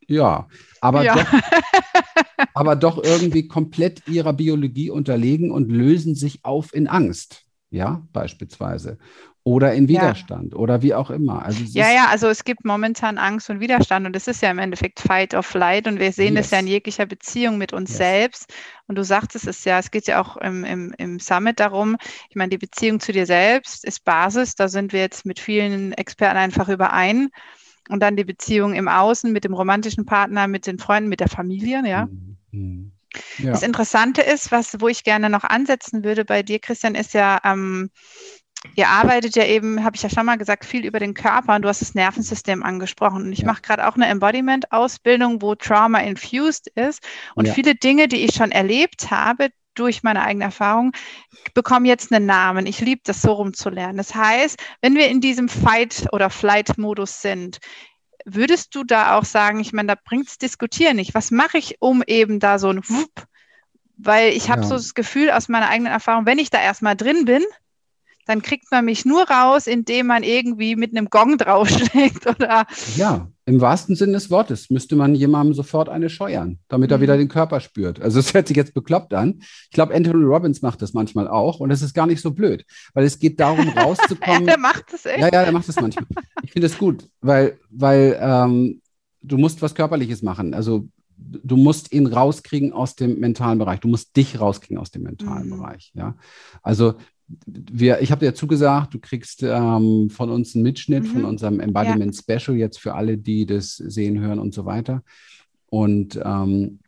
ja, 0.07 0.47
aber, 0.81 1.03
ja. 1.03 1.17
Doch, 1.17 1.33
aber 2.55 2.77
doch 2.77 3.03
irgendwie 3.03 3.49
komplett 3.49 4.07
ihrer 4.07 4.35
Biologie 4.35 4.91
unterlegen 4.91 5.51
und 5.51 5.73
lösen 5.73 6.15
sich 6.15 6.45
auf 6.45 6.73
in 6.73 6.87
Angst 6.87 7.44
ja, 7.75 8.03
beispielsweise. 8.13 8.99
Oder 9.43 9.75
in 9.75 9.89
Widerstand 9.89 10.53
ja. 10.53 10.59
oder 10.59 10.81
wie 10.81 10.95
auch 10.95 11.11
immer. 11.11 11.45
Also 11.45 11.63
ja, 11.65 11.91
ja, 11.93 12.07
also 12.07 12.29
es 12.29 12.45
gibt 12.45 12.65
momentan 12.65 13.19
Angst 13.19 13.51
und 13.51 13.61
Widerstand 13.61 14.07
und 14.07 14.17
es 14.17 14.27
ist 14.27 14.41
ja 14.41 14.51
im 14.51 14.59
Endeffekt 14.59 15.01
Fight 15.01 15.35
or 15.35 15.43
Flight 15.43 15.87
und 15.87 15.99
wir 15.99 16.13
sehen 16.13 16.35
yes. 16.35 16.45
das 16.47 16.51
ja 16.53 16.61
in 16.61 16.67
jeglicher 16.67 17.05
Beziehung 17.05 17.59
mit 17.59 17.75
uns 17.75 17.91
yes. 17.91 17.99
selbst. 17.99 18.55
Und 18.87 18.97
du 18.97 19.05
sagtest 19.05 19.47
es 19.47 19.65
ja, 19.65 19.79
es 19.79 19.91
geht 19.91 20.07
ja 20.07 20.23
auch 20.23 20.39
im, 20.39 20.65
im, 20.65 20.95
im 20.97 21.19
Summit 21.19 21.61
darum, 21.61 21.97
ich 22.31 22.37
meine, 22.37 22.51
die 22.51 22.59
Beziehung 22.59 23.01
zu 23.01 23.13
dir 23.13 23.27
selbst 23.27 23.85
ist 23.85 24.05
Basis, 24.05 24.55
da 24.55 24.69
sind 24.69 24.95
wir 24.95 25.01
jetzt 25.01 25.27
mit 25.27 25.39
vielen 25.39 25.93
Experten 25.93 26.39
einfach 26.39 26.71
überein. 26.71 27.29
Und 27.91 28.01
dann 28.01 28.17
die 28.17 28.25
Beziehung 28.25 28.73
im 28.73 28.89
Außen 28.89 29.31
mit 29.31 29.45
dem 29.45 29.53
romantischen 29.53 30.07
Partner, 30.07 30.49
mit 30.49 30.67
den 30.67 30.79
Freunden, 30.79 31.11
mit 31.11 31.21
der 31.21 31.29
Familie, 31.29 31.83
ja. 31.87 32.09
Mhm. 32.51 32.93
Ja. 33.39 33.53
Das 33.53 33.63
Interessante 33.63 34.23
ist, 34.23 34.53
was, 34.53 34.81
wo 34.81 34.89
ich 34.89 35.05
gerne 35.05 35.31
noch 35.31 35.45
ansetzen 35.45 36.05
würde 36.05 36.25
bei 36.25 36.43
dir, 36.43 36.59
Christian, 36.59 36.95
ist 36.95 37.15
ja, 37.15 37.41
ähm, 37.45 37.91
ihr 38.75 38.89
arbeitet 38.89 39.37
ja 39.37 39.45
eben, 39.45 39.85
habe 39.85 39.97
ich 39.97 40.03
ja 40.03 40.09
schon 40.09 40.27
mal 40.27 40.39
gesagt, 40.39 40.65
viel 40.65 40.85
über 40.85 40.99
den 40.99 41.15
Körper 41.15 41.55
und 41.55 41.63
du 41.63 41.69
hast 41.69 41.83
das 41.83 41.95
Nervensystem 41.95 42.63
angesprochen. 42.63 43.25
Und 43.25 43.33
ich 43.33 43.41
ja. 43.41 43.47
mache 43.47 43.63
gerade 43.63 43.87
auch 43.87 43.95
eine 43.95 44.07
Embodiment-Ausbildung, 44.07 45.43
wo 45.43 45.55
Trauma 45.55 46.01
infused 46.01 46.69
ist. 46.75 47.01
Und 47.35 47.47
ja. 47.47 47.55
viele 47.55 47.75
Dinge, 47.75 48.09
die 48.09 48.25
ich 48.25 48.35
schon 48.35 48.53
erlebt 48.53 49.11
habe, 49.11 49.51
durch 49.75 50.03
meine 50.03 50.23
eigene 50.23 50.45
Erfahrung, 50.45 50.93
bekommen 51.53 51.85
jetzt 51.85 52.13
einen 52.13 52.27
Namen. 52.27 52.67
Ich 52.67 52.81
liebe 52.81 53.03
das 53.05 53.23
so 53.23 53.33
rumzulernen. 53.33 53.97
Das 53.97 54.15
heißt, 54.15 54.57
wenn 54.81 54.95
wir 54.95 55.09
in 55.09 55.21
diesem 55.21 55.49
Fight- 55.49 56.07
oder 56.13 56.31
Flight-Modus 56.31 57.21
sind, 57.21 57.59
Würdest 58.25 58.75
du 58.75 58.85
da 58.85 59.17
auch 59.19 59.25
sagen, 59.25 59.61
ich 59.61 59.73
meine, 59.73 59.89
da 59.89 60.01
bringt 60.03 60.29
es 60.29 60.39
Diskutieren 60.39 60.97
nicht. 60.97 61.15
Was 61.15 61.31
mache 61.31 61.59
ich, 61.59 61.77
um 61.81 62.03
eben 62.07 62.41
da 62.41 62.59
so 62.59 62.69
ein 62.69 62.87
Wupp? 62.89 63.27
Weil 63.97 64.33
ich 64.33 64.51
habe 64.51 64.63
ja. 64.63 64.69
so 64.69 64.75
das 64.75 64.95
Gefühl 64.95 65.31
aus 65.31 65.49
meiner 65.49 65.69
eigenen 65.69 65.93
Erfahrung, 65.93 66.27
wenn 66.27 66.39
ich 66.39 66.51
da 66.51 66.61
erstmal 66.61 66.97
drin 66.97 67.27
bin, 67.27 67.45
dann 68.27 68.43
kriegt 68.43 68.71
man 68.71 68.87
mich 68.87 69.05
nur 69.05 69.29
raus, 69.29 69.67
indem 69.67 70.07
man 70.07 70.23
irgendwie 70.23 70.77
mit 70.77 70.97
einem 70.97 71.11
Gong 71.11 71.39
draufschlägt 71.39 72.27
oder. 72.27 72.67
Ja, 72.97 73.29
im 73.47 73.61
wahrsten 73.61 73.95
Sinne 73.95 74.13
des 74.15 74.31
Wortes 74.31 74.71
müsste 74.71 74.97
man 74.97 75.15
jemandem 75.15 75.55
sofort 75.55 75.89
eine 75.89 76.09
scheuern, 76.09 76.59
damit 76.69 76.91
er 76.91 76.99
mhm. 76.99 77.03
wieder 77.03 77.17
den 77.19 77.29
Körper 77.29 77.61
spürt. 77.61 78.01
Also 78.01 78.19
es 78.19 78.33
hört 78.33 78.49
sich 78.49 78.57
jetzt 78.57 78.73
bekloppt 78.73 79.13
an. 79.13 79.41
Ich 79.65 79.71
glaube, 79.71 79.95
Anthony 79.95 80.25
Robbins 80.25 80.63
macht 80.63 80.81
das 80.81 80.95
manchmal 80.95 81.29
auch 81.29 81.61
und 81.61 81.71
es 81.71 81.83
ist 81.83 81.95
gar 81.95 82.07
nicht 82.07 82.23
so 82.23 82.31
blöd, 82.31 82.65
weil 82.95 83.05
es 83.05 83.19
geht 83.19 83.39
darum, 83.41 83.69
rauszukommen. 83.77 84.47
der 84.47 84.59
macht 84.59 84.93
das 84.93 85.05
echt. 85.05 85.19
Ja, 85.19 85.29
ja, 85.31 85.45
der 85.45 85.53
macht 85.53 85.69
das 85.69 85.77
manchmal. 85.77 86.07
Ich 86.43 86.53
finde 86.53 86.67
es 86.67 86.79
gut, 86.79 87.09
weil, 87.21 87.59
weil 87.71 88.19
ähm, 88.21 88.81
du 89.23 89.37
musst 89.37 89.61
was 89.61 89.75
Körperliches 89.75 90.23
machen. 90.23 90.55
Also 90.55 90.89
du 91.17 91.57
musst 91.57 91.93
ihn 91.93 92.07
rauskriegen 92.07 92.73
aus 92.73 92.97
dem 92.97 93.19
mentalen 93.21 93.59
Bereich. 93.59 93.81
Du 93.81 93.89
musst 93.89 94.17
dich 94.17 94.41
rauskriegen 94.41 94.79
aus 94.79 94.91
dem 94.91 95.03
mentalen 95.03 95.49
mhm. 95.49 95.59
Bereich. 95.59 95.93
Ja, 95.95 96.17
also 96.63 96.95
wir, 97.47 98.01
ich 98.01 98.11
habe 98.11 98.25
dir 98.25 98.35
zugesagt, 98.35 98.95
du 98.95 98.99
kriegst 98.99 99.43
ähm, 99.43 100.11
von 100.11 100.31
uns 100.31 100.55
einen 100.55 100.63
Mitschnitt 100.63 101.05
mhm. 101.05 101.09
von 101.09 101.25
unserem 101.25 101.61
Embodiment 101.61 102.15
ja. 102.15 102.39
Special 102.39 102.57
jetzt 102.57 102.79
für 102.79 102.95
alle, 102.95 103.17
die 103.19 103.47
das 103.47 103.77
sehen, 103.77 104.21
hören 104.21 104.39
und 104.39 104.55
so 104.55 104.65
weiter. 104.65 105.03
Und 105.67 106.21
ähm, 106.23 106.81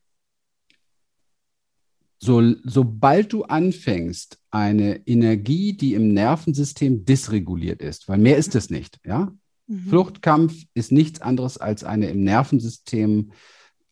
so, 2.18 2.42
sobald 2.64 3.32
du 3.32 3.44
anfängst, 3.44 4.38
eine 4.50 5.06
Energie, 5.06 5.74
die 5.74 5.94
im 5.94 6.14
Nervensystem 6.14 7.04
dysreguliert 7.04 7.82
ist, 7.82 8.08
weil 8.08 8.18
mehr 8.18 8.36
ist 8.36 8.54
es 8.54 8.70
nicht, 8.70 8.98
ja? 9.04 9.32
Mhm. 9.66 9.78
Fluchtkampf 9.88 10.64
ist 10.74 10.92
nichts 10.92 11.20
anderes 11.20 11.58
als 11.58 11.84
eine 11.84 12.08
im 12.08 12.22
Nervensystem 12.22 13.32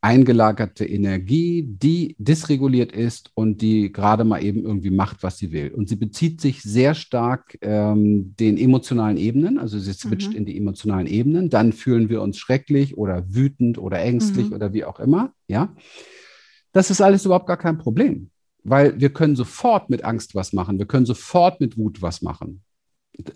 eingelagerte 0.05 0.85
Energie, 0.85 1.63
die 1.67 2.15
dysreguliert 2.19 2.93
ist 2.93 3.31
und 3.33 3.63
die 3.63 3.91
gerade 3.91 4.25
mal 4.25 4.45
eben 4.45 4.63
irgendwie 4.63 4.91
macht, 4.91 5.23
was 5.23 5.39
sie 5.39 5.51
will. 5.51 5.71
Und 5.71 5.89
sie 5.89 5.97
bezieht 5.97 6.43
sich 6.43 6.61
sehr 6.61 6.95
stark 6.95 7.57
ähm, 7.63 8.37
den 8.39 8.59
emotionalen 8.59 9.17
Ebenen, 9.17 9.59
also 9.59 9.79
sie 9.79 9.95
switcht 9.95 10.33
mhm. 10.33 10.37
in 10.37 10.45
die 10.45 10.59
emotionalen 10.59 11.07
Ebenen. 11.07 11.49
Dann 11.49 11.73
fühlen 11.73 12.11
wir 12.11 12.21
uns 12.21 12.37
schrecklich 12.37 12.99
oder 12.99 13.25
wütend 13.35 13.79
oder 13.79 13.99
ängstlich 13.99 14.51
mhm. 14.51 14.53
oder 14.53 14.75
wie 14.75 14.85
auch 14.85 15.01
immer. 15.01 15.33
Ja, 15.49 15.75
das 16.73 16.91
ist 16.91 17.01
alles 17.01 17.25
überhaupt 17.25 17.47
gar 17.47 17.57
kein 17.57 17.79
Problem, 17.79 18.29
weil 18.63 19.01
wir 19.01 19.11
können 19.11 19.37
sofort 19.37 19.89
mit 19.89 20.05
Angst 20.05 20.35
was 20.35 20.53
machen. 20.53 20.79
Wir 20.79 20.87
können 20.87 21.07
sofort 21.07 21.63
mit 21.63 21.79
Wut 21.79 22.03
was 22.03 22.21
machen. 22.21 22.63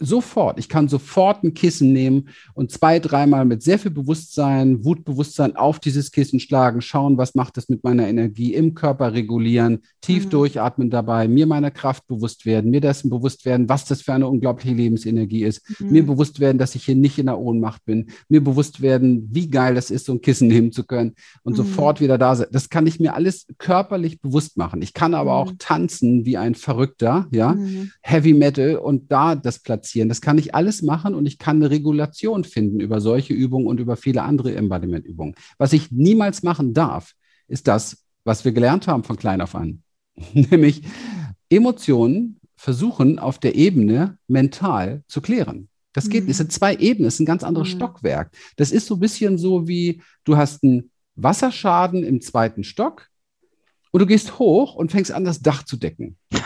Sofort. 0.01 0.59
Ich 0.59 0.69
kann 0.69 0.89
sofort 0.89 1.45
ein 1.45 1.55
Kissen 1.55 1.93
nehmen 1.93 2.31
und 2.55 2.73
zwei, 2.73 2.99
dreimal 2.99 3.45
mit 3.45 3.63
sehr 3.63 3.79
viel 3.79 3.93
Bewusstsein, 3.93 4.85
Wutbewusstsein 4.85 5.55
auf 5.55 5.79
dieses 5.79 6.11
Kissen 6.11 6.41
schlagen, 6.41 6.81
schauen, 6.81 7.17
was 7.17 7.37
macht 7.37 7.57
das 7.57 7.69
mit 7.69 7.85
meiner 7.85 8.09
Energie 8.09 8.55
im 8.55 8.75
Körper 8.75 9.13
regulieren, 9.13 9.83
tief 10.01 10.27
mhm. 10.27 10.31
durchatmen 10.31 10.91
dabei, 10.91 11.29
mir 11.29 11.47
meiner 11.47 11.71
Kraft 11.71 12.09
bewusst 12.09 12.45
werden, 12.45 12.73
mir 12.73 12.81
dessen 12.81 13.09
bewusst 13.09 13.45
werden, 13.45 13.69
was 13.69 13.85
das 13.85 14.03
für 14.03 14.15
eine 14.15 14.27
unglaubliche 14.27 14.75
Lebensenergie 14.75 15.45
ist, 15.45 15.63
mhm. 15.79 15.93
mir 15.93 16.05
bewusst 16.05 16.41
werden, 16.41 16.59
dass 16.59 16.75
ich 16.75 16.85
hier 16.85 16.97
nicht 16.97 17.19
in 17.19 17.27
der 17.27 17.39
Ohnmacht 17.39 17.85
bin, 17.85 18.11
mir 18.29 18.43
bewusst 18.43 18.83
werden, 18.83 19.29
wie 19.31 19.49
geil 19.49 19.77
das 19.77 19.93
ist, 19.93 20.07
so 20.07 20.13
ein 20.13 20.21
Kissen 20.21 20.49
nehmen 20.49 20.73
zu 20.73 20.83
können 20.85 21.15
und 21.45 21.53
mhm. 21.53 21.59
sofort 21.59 22.01
wieder 22.01 22.19
da 22.19 22.35
sein. 22.35 22.49
Das 22.51 22.69
kann 22.69 22.89
ich 22.89 22.99
mir 22.99 23.15
alles 23.15 23.47
körperlich 23.59 24.21
bewusst 24.21 24.57
machen. 24.57 24.83
Ich 24.83 24.93
kann 24.93 25.15
aber 25.15 25.35
auch 25.35 25.53
mhm. 25.53 25.59
tanzen 25.59 26.27
wie 26.27 26.37
ein 26.37 26.57
Verrückter, 26.57 27.29
ja, 27.31 27.53
mhm. 27.53 27.93
Heavy 28.03 28.35
Metal 28.35 28.75
und 28.75 29.13
da 29.13 29.37
das 29.37 29.63
platzieren. 29.69 30.09
Das 30.09 30.23
kann 30.23 30.39
ich 30.39 30.55
alles 30.55 30.81
machen 30.81 31.15
und 31.15 31.27
ich 31.27 31.37
kann 31.39 31.57
eine 31.57 31.69
Regulation 31.69 32.45
finden 32.45 32.81
über 32.81 33.03
solche 33.03 33.35
Übungen 33.35 33.67
und 33.67 33.81
über 33.81 33.99
viele 33.99 34.23
andere 34.23 34.55
Embodiment-Übungen. 34.55 35.35
Was 35.59 35.75
ich 35.75 35.93
niemals 35.93 36.43
machen 36.43 36.73
darf, 36.73 37.13
ist 37.49 37.69
das, 37.69 37.99
was 38.25 38.47
wir 38.47 38.53
gelernt 38.53 38.89
haben 38.89 39.05
von 39.05 39.19
klein 39.19 39.43
auf 39.43 39.55
an. 39.55 39.83
Nämlich 40.33 40.85
Emotionen 41.51 42.41
versuchen 42.57 43.19
auf 43.19 43.39
der 43.39 43.57
Ebene 43.57 44.17
mental 44.27 45.03
zu 45.07 45.21
klären. 45.21 45.69
Das 45.93 46.09
geht, 46.09 46.25
mhm. 46.25 46.31
es 46.31 46.39
sind 46.39 46.51
zwei 46.51 46.75
Ebenen, 46.75 47.09
es 47.09 47.15
ist 47.15 47.21
ein 47.21 47.27
ganz 47.27 47.45
anderes 47.45 47.69
mhm. 47.69 47.77
Stockwerk. 47.77 48.31
Das 48.57 48.73
ist 48.73 48.87
so 48.87 48.95
ein 48.95 49.01
bisschen 49.01 49.37
so 49.37 49.69
wie, 49.69 50.01
du 50.25 50.39
hast 50.39 50.65
einen 50.65 50.91
Wasserschaden 51.15 52.05
im 52.05 52.23
zweiten 52.23 52.65
Stock 52.65 53.09
und 53.91 54.01
du 54.01 54.07
gehst 54.07 54.39
hoch 54.39 54.77
und 54.77 54.93
fängst 54.93 55.13
an, 55.13 55.25
das 55.25 55.43
Dach 55.43 55.63
zu 55.63 55.77
decken. 55.77 56.17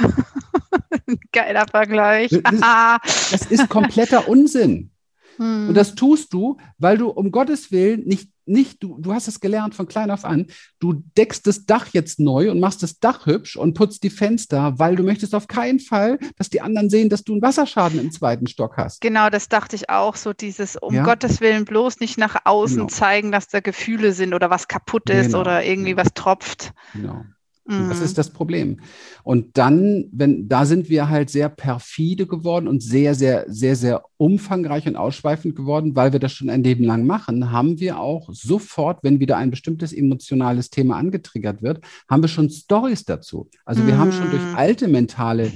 Geiler 1.32 1.66
Vergleich. 1.66 2.30
das, 2.30 3.30
das 3.30 3.46
ist 3.46 3.68
kompletter 3.68 4.28
Unsinn. 4.28 4.92
Hm. 5.36 5.68
Und 5.68 5.74
das 5.74 5.94
tust 5.94 6.32
du, 6.32 6.58
weil 6.78 6.98
du 6.98 7.08
um 7.08 7.30
Gottes 7.30 7.72
Willen 7.72 8.04
nicht, 8.04 8.28
nicht 8.44 8.82
du, 8.82 8.98
du 8.98 9.12
hast 9.12 9.28
es 9.28 9.40
gelernt 9.40 9.74
von 9.74 9.86
klein 9.86 10.10
auf 10.10 10.24
an, 10.24 10.46
du 10.78 11.02
deckst 11.16 11.46
das 11.46 11.64
Dach 11.64 11.88
jetzt 11.92 12.18
neu 12.20 12.50
und 12.50 12.60
machst 12.60 12.82
das 12.82 12.98
Dach 12.98 13.26
hübsch 13.26 13.56
und 13.56 13.74
putzt 13.74 14.02
die 14.02 14.10
Fenster, 14.10 14.78
weil 14.78 14.96
du 14.96 15.02
möchtest 15.02 15.34
auf 15.34 15.46
keinen 15.46 15.80
Fall, 15.80 16.18
dass 16.36 16.50
die 16.50 16.60
anderen 16.60 16.90
sehen, 16.90 17.08
dass 17.08 17.24
du 17.24 17.32
einen 17.32 17.42
Wasserschaden 17.42 18.00
im 18.00 18.10
zweiten 18.10 18.46
Stock 18.46 18.76
hast. 18.76 19.00
Genau, 19.00 19.30
das 19.30 19.48
dachte 19.48 19.76
ich 19.76 19.90
auch, 19.90 20.16
so 20.16 20.32
dieses 20.32 20.76
um 20.76 20.94
ja? 20.94 21.04
Gottes 21.04 21.40
Willen 21.40 21.64
bloß 21.64 22.00
nicht 22.00 22.18
nach 22.18 22.36
außen 22.44 22.76
genau. 22.76 22.88
zeigen, 22.88 23.32
dass 23.32 23.48
da 23.48 23.60
Gefühle 23.60 24.12
sind 24.12 24.34
oder 24.34 24.50
was 24.50 24.68
kaputt 24.68 25.08
ist 25.08 25.26
genau. 25.26 25.40
oder 25.40 25.64
irgendwie 25.64 25.90
genau. 25.90 26.02
was 26.02 26.14
tropft. 26.14 26.72
Genau. 26.92 27.24
Mhm. 27.64 27.88
Das 27.88 28.00
ist 28.00 28.18
das 28.18 28.30
Problem. 28.30 28.80
Und 29.22 29.56
dann, 29.56 30.08
wenn, 30.12 30.48
da 30.48 30.66
sind 30.66 30.88
wir 30.88 31.08
halt 31.08 31.30
sehr 31.30 31.48
perfide 31.48 32.26
geworden 32.26 32.66
und 32.66 32.82
sehr, 32.82 33.14
sehr, 33.14 33.44
sehr, 33.48 33.76
sehr 33.76 34.04
umfangreich 34.16 34.86
und 34.86 34.96
ausschweifend 34.96 35.54
geworden, 35.54 35.94
weil 35.94 36.12
wir 36.12 36.18
das 36.18 36.32
schon 36.32 36.50
ein 36.50 36.64
Leben 36.64 36.84
lang 36.84 37.06
machen, 37.06 37.52
haben 37.52 37.78
wir 37.78 37.98
auch 37.98 38.28
sofort, 38.32 39.02
wenn 39.02 39.20
wieder 39.20 39.36
ein 39.36 39.50
bestimmtes 39.50 39.92
emotionales 39.92 40.70
Thema 40.70 40.96
angetriggert 40.96 41.62
wird, 41.62 41.80
haben 42.08 42.22
wir 42.22 42.28
schon 42.28 42.50
Stories 42.50 43.04
dazu. 43.04 43.48
Also 43.64 43.86
wir 43.86 43.96
haben 43.96 44.12
schon 44.12 44.30
durch 44.30 44.42
mhm. 44.42 44.56
alte 44.56 44.88
mentale 44.88 45.52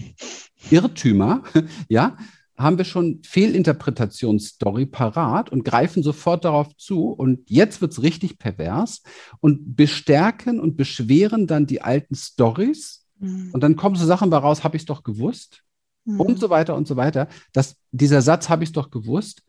Irrtümer, 0.71 1.43
ja, 1.89 2.17
haben 2.59 2.79
wir 2.79 2.85
schon 2.85 3.21
Fehlinterpretationsstory 3.23 4.87
parat 4.87 5.51
und 5.51 5.65
greifen 5.65 6.03
sofort 6.03 6.45
darauf 6.45 6.75
zu. 6.77 7.09
Und 7.09 7.51
jetzt 7.51 7.81
wird 7.81 7.93
es 7.93 8.03
richtig 8.03 8.39
pervers 8.39 9.03
und 9.41 9.77
bestärken 9.77 10.59
und 10.61 10.77
beschweren 10.77 11.47
dann 11.47 11.67
die 11.67 11.83
alten 11.83 12.15
Stories. 12.15 13.07
Mhm. 13.19 13.51
Und 13.53 13.61
dann 13.63 13.77
kommen 13.77 13.97
so 13.97 14.07
Sachen 14.07 14.31
bei 14.31 14.39
raus, 14.39 14.65
habe 14.65 14.77
ich 14.77 14.83
es 14.83 14.87
doch 14.87 15.03
gewusst. 15.03 15.63
Mhm. 16.05 16.21
Und 16.21 16.39
so 16.39 16.51
weiter 16.51 16.77
und 16.77 16.89
so 16.89 16.97
weiter. 16.97 17.29
Das, 17.53 17.77
dieser 17.91 18.23
Satz, 18.23 18.49
habe 18.49 18.65
ich 18.65 18.71
es 18.71 18.75
doch 18.75 18.91
gewusst, 18.91 19.43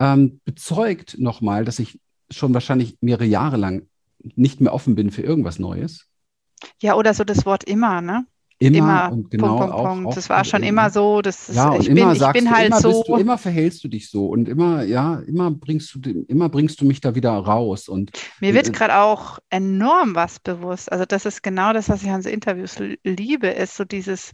ähm, 0.00 0.40
bezeugt 0.44 1.16
nochmal, 1.18 1.64
dass 1.64 1.78
ich 1.78 2.00
schon 2.30 2.54
wahrscheinlich 2.54 2.96
mehrere 3.00 3.26
Jahre 3.26 3.56
lang 3.56 3.86
nicht 4.34 4.60
mehr 4.60 4.74
offen 4.74 4.94
bin 4.94 5.10
für 5.10 5.22
irgendwas 5.22 5.58
Neues. 5.58 6.06
Ja, 6.80 6.96
oder 6.96 7.14
so 7.14 7.24
das 7.24 7.46
Wort 7.46 7.64
immer, 7.64 8.00
ne? 8.00 8.26
Immer, 8.62 8.76
immer 8.76 9.12
und 9.12 9.30
genau 9.30 9.56
Punkt, 9.56 9.72
Punkt, 9.72 9.88
Punkt. 9.88 10.06
Auch, 10.08 10.14
das 10.14 10.28
war 10.28 10.44
schon 10.44 10.62
immer 10.62 10.90
so. 10.90 11.22
Das 11.22 11.48
ist, 11.48 11.56
ja, 11.56 11.74
ich 11.76 11.88
immer 11.88 12.10
bin, 12.10 12.18
sagst 12.18 12.36
ich 12.36 12.44
bin 12.44 12.52
du, 12.52 12.56
halt 12.56 12.66
immer 12.66 12.80
so. 12.80 13.02
Du, 13.06 13.16
immer 13.16 13.38
verhältst 13.38 13.82
du 13.82 13.88
dich 13.88 14.10
so 14.10 14.26
und 14.26 14.50
immer, 14.50 14.82
ja, 14.82 15.20
immer 15.20 15.50
bringst 15.50 15.94
du, 15.94 16.24
immer 16.28 16.50
bringst 16.50 16.78
du 16.78 16.84
mich 16.84 17.00
da 17.00 17.14
wieder 17.14 17.30
raus. 17.30 17.88
Und 17.88 18.10
mir 18.38 18.52
wird 18.52 18.68
äh, 18.68 18.72
gerade 18.72 18.96
auch 18.96 19.38
enorm 19.48 20.14
was 20.14 20.40
bewusst. 20.40 20.92
Also 20.92 21.06
das 21.06 21.24
ist 21.24 21.42
genau 21.42 21.72
das, 21.72 21.88
was 21.88 22.02
ich 22.02 22.10
an 22.10 22.20
so 22.20 22.28
Interviews 22.28 22.76
liebe, 23.02 23.46
ist 23.46 23.76
so 23.76 23.84
dieses. 23.86 24.32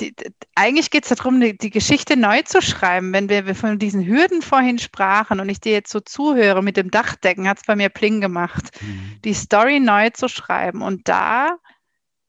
Die, 0.00 0.14
eigentlich 0.54 0.90
geht 0.90 1.04
es 1.04 1.14
darum, 1.14 1.42
die, 1.42 1.58
die, 1.58 1.68
Geschichte 1.68 2.16
neu 2.16 2.40
zu 2.40 2.62
schreiben. 2.62 3.12
Wenn 3.12 3.28
wir, 3.28 3.44
wir, 3.44 3.54
von 3.54 3.78
diesen 3.78 4.06
Hürden 4.06 4.40
vorhin 4.40 4.78
sprachen 4.78 5.40
und 5.40 5.50
ich 5.50 5.60
dir 5.60 5.72
jetzt 5.72 5.92
so 5.92 6.00
zuhöre 6.00 6.62
mit 6.62 6.78
dem 6.78 6.90
Dachdecken, 6.90 7.46
hat 7.46 7.58
es 7.58 7.64
bei 7.66 7.76
mir 7.76 7.90
Pling 7.90 8.22
gemacht, 8.22 8.70
mhm. 8.80 9.20
die 9.26 9.34
Story 9.34 9.78
neu 9.78 10.08
zu 10.08 10.28
schreiben. 10.28 10.80
Und 10.80 11.06
da 11.06 11.58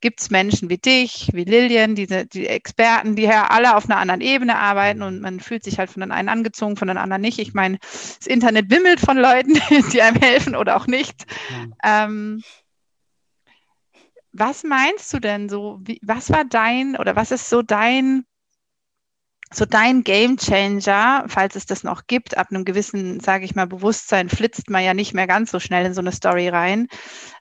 gibt 0.03 0.19
es 0.19 0.29
Menschen 0.29 0.69
wie 0.69 0.77
dich, 0.77 1.29
wie 1.31 1.45
Lillian, 1.45 1.95
diese, 1.95 2.25
die 2.25 2.45
Experten, 2.45 3.15
die 3.15 3.23
ja 3.23 3.47
alle 3.47 3.77
auf 3.77 3.85
einer 3.85 3.99
anderen 3.99 4.19
Ebene 4.19 4.57
arbeiten 4.57 5.01
und 5.01 5.21
man 5.21 5.39
fühlt 5.39 5.63
sich 5.63 5.79
halt 5.79 5.89
von 5.89 6.01
den 6.01 6.11
einen 6.11 6.27
angezogen, 6.27 6.75
von 6.75 6.89
den 6.89 6.97
anderen 6.97 7.21
nicht. 7.21 7.39
Ich 7.39 7.53
meine, 7.53 7.79
das 7.79 8.27
Internet 8.27 8.69
wimmelt 8.69 8.99
von 8.99 9.17
Leuten, 9.17 9.53
die 9.93 10.01
einem 10.01 10.17
helfen 10.17 10.57
oder 10.57 10.75
auch 10.75 10.87
nicht. 10.87 11.25
Ja. 11.81 12.03
Ähm, 12.03 12.43
was 14.33 14.63
meinst 14.63 15.13
du 15.13 15.19
denn 15.19 15.47
so? 15.47 15.79
Wie, 15.81 16.01
was 16.03 16.29
war 16.31 16.43
dein 16.43 16.97
oder 16.97 17.15
was 17.15 17.31
ist 17.31 17.49
so 17.49 17.61
dein 17.61 18.25
so 19.55 19.65
dein 19.65 20.03
Game 20.03 20.37
Changer, 20.37 21.25
falls 21.27 21.55
es 21.55 21.65
das 21.65 21.83
noch 21.83 22.07
gibt, 22.07 22.37
ab 22.37 22.47
einem 22.49 22.65
gewissen, 22.65 23.19
sage 23.19 23.45
ich 23.45 23.55
mal, 23.55 23.67
Bewusstsein 23.67 24.29
flitzt 24.29 24.69
man 24.69 24.83
ja 24.83 24.93
nicht 24.93 25.13
mehr 25.13 25.27
ganz 25.27 25.51
so 25.51 25.59
schnell 25.59 25.85
in 25.85 25.93
so 25.93 26.01
eine 26.01 26.11
Story 26.11 26.49
rein. 26.49 26.87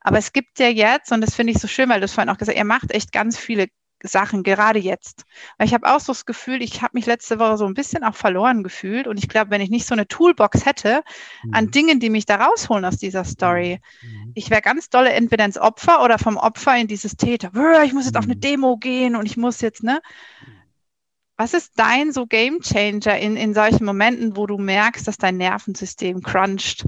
Aber 0.01 0.18
es 0.18 0.33
gibt 0.33 0.59
ja 0.59 0.68
jetzt, 0.68 1.12
und 1.12 1.20
das 1.20 1.35
finde 1.35 1.53
ich 1.53 1.59
so 1.59 1.68
schön, 1.68 1.88
weil 1.88 2.01
du 2.01 2.05
es 2.05 2.12
vorhin 2.12 2.31
auch 2.31 2.38
gesagt 2.38 2.57
hast, 2.57 2.61
ihr 2.61 2.66
macht 2.66 2.92
echt 2.92 3.12
ganz 3.12 3.38
viele 3.38 3.68
Sachen, 4.03 4.42
gerade 4.42 4.79
jetzt. 4.79 5.25
Weil 5.59 5.66
ich 5.66 5.75
habe 5.75 5.87
auch 5.92 6.01
so 6.01 6.12
das 6.12 6.27
Gefühl, 6.27 6.62
ich 6.62 6.83
habe 6.83 6.92
mich 6.94 7.07
letzte 7.07 7.38
Woche 7.38 7.57
so 7.57 7.66
ein 7.66 7.75
bisschen 7.75 8.05
auch 8.05 8.14
verloren 8.14 8.62
gefühlt. 8.62 9.07
Und 9.07 9.18
ich 9.18 9.29
glaube, 9.29 9.51
wenn 9.51 9.61
ich 9.61 9.70
nicht 9.70 9.87
so 9.87 9.94
eine 9.94 10.09
Toolbox 10.09 10.66
hätte 10.66 11.03
mhm. 11.44 11.55
an 11.55 11.70
Dingen, 11.70 12.01
die 12.01 12.11
mich 12.11 12.27
da 12.27 12.37
rausholen 12.37 12.85
aus 12.85 12.98
dieser 12.98 13.25
Story, 13.25 13.81
mhm. 14.03 14.33
ich 14.35 14.51
wäre 14.51 14.62
ganz 14.62 14.90
dolle 14.90 15.12
entweder 15.12 15.44
ins 15.44 15.59
Opfer 15.59 16.03
oder 16.03 16.18
vom 16.18 16.37
Opfer 16.37 16.77
in 16.77 16.88
dieses 16.88 17.16
Täter. 17.16 17.51
Ich 17.85 17.92
muss 17.92 18.07
jetzt 18.07 18.16
auf 18.16 18.25
eine 18.25 18.35
mhm. 18.35 18.40
Demo 18.40 18.77
gehen 18.77 19.16
und 19.16 19.27
ich 19.27 19.37
muss 19.37 19.61
jetzt, 19.61 19.83
ne? 19.83 20.01
Was 21.43 21.55
ist 21.55 21.73
dein 21.75 22.13
so 22.13 22.25
Game 22.25 22.61
Changer 22.61 23.19
in, 23.19 23.35
in 23.37 23.53
solchen 23.53 23.85
Momenten, 23.85 24.37
wo 24.37 24.47
du 24.47 24.59
merkst, 24.59 25.09
dass 25.09 25.19
dein 25.19 25.39
Nervensystem 25.39 26.23
cruncht? 26.23 26.87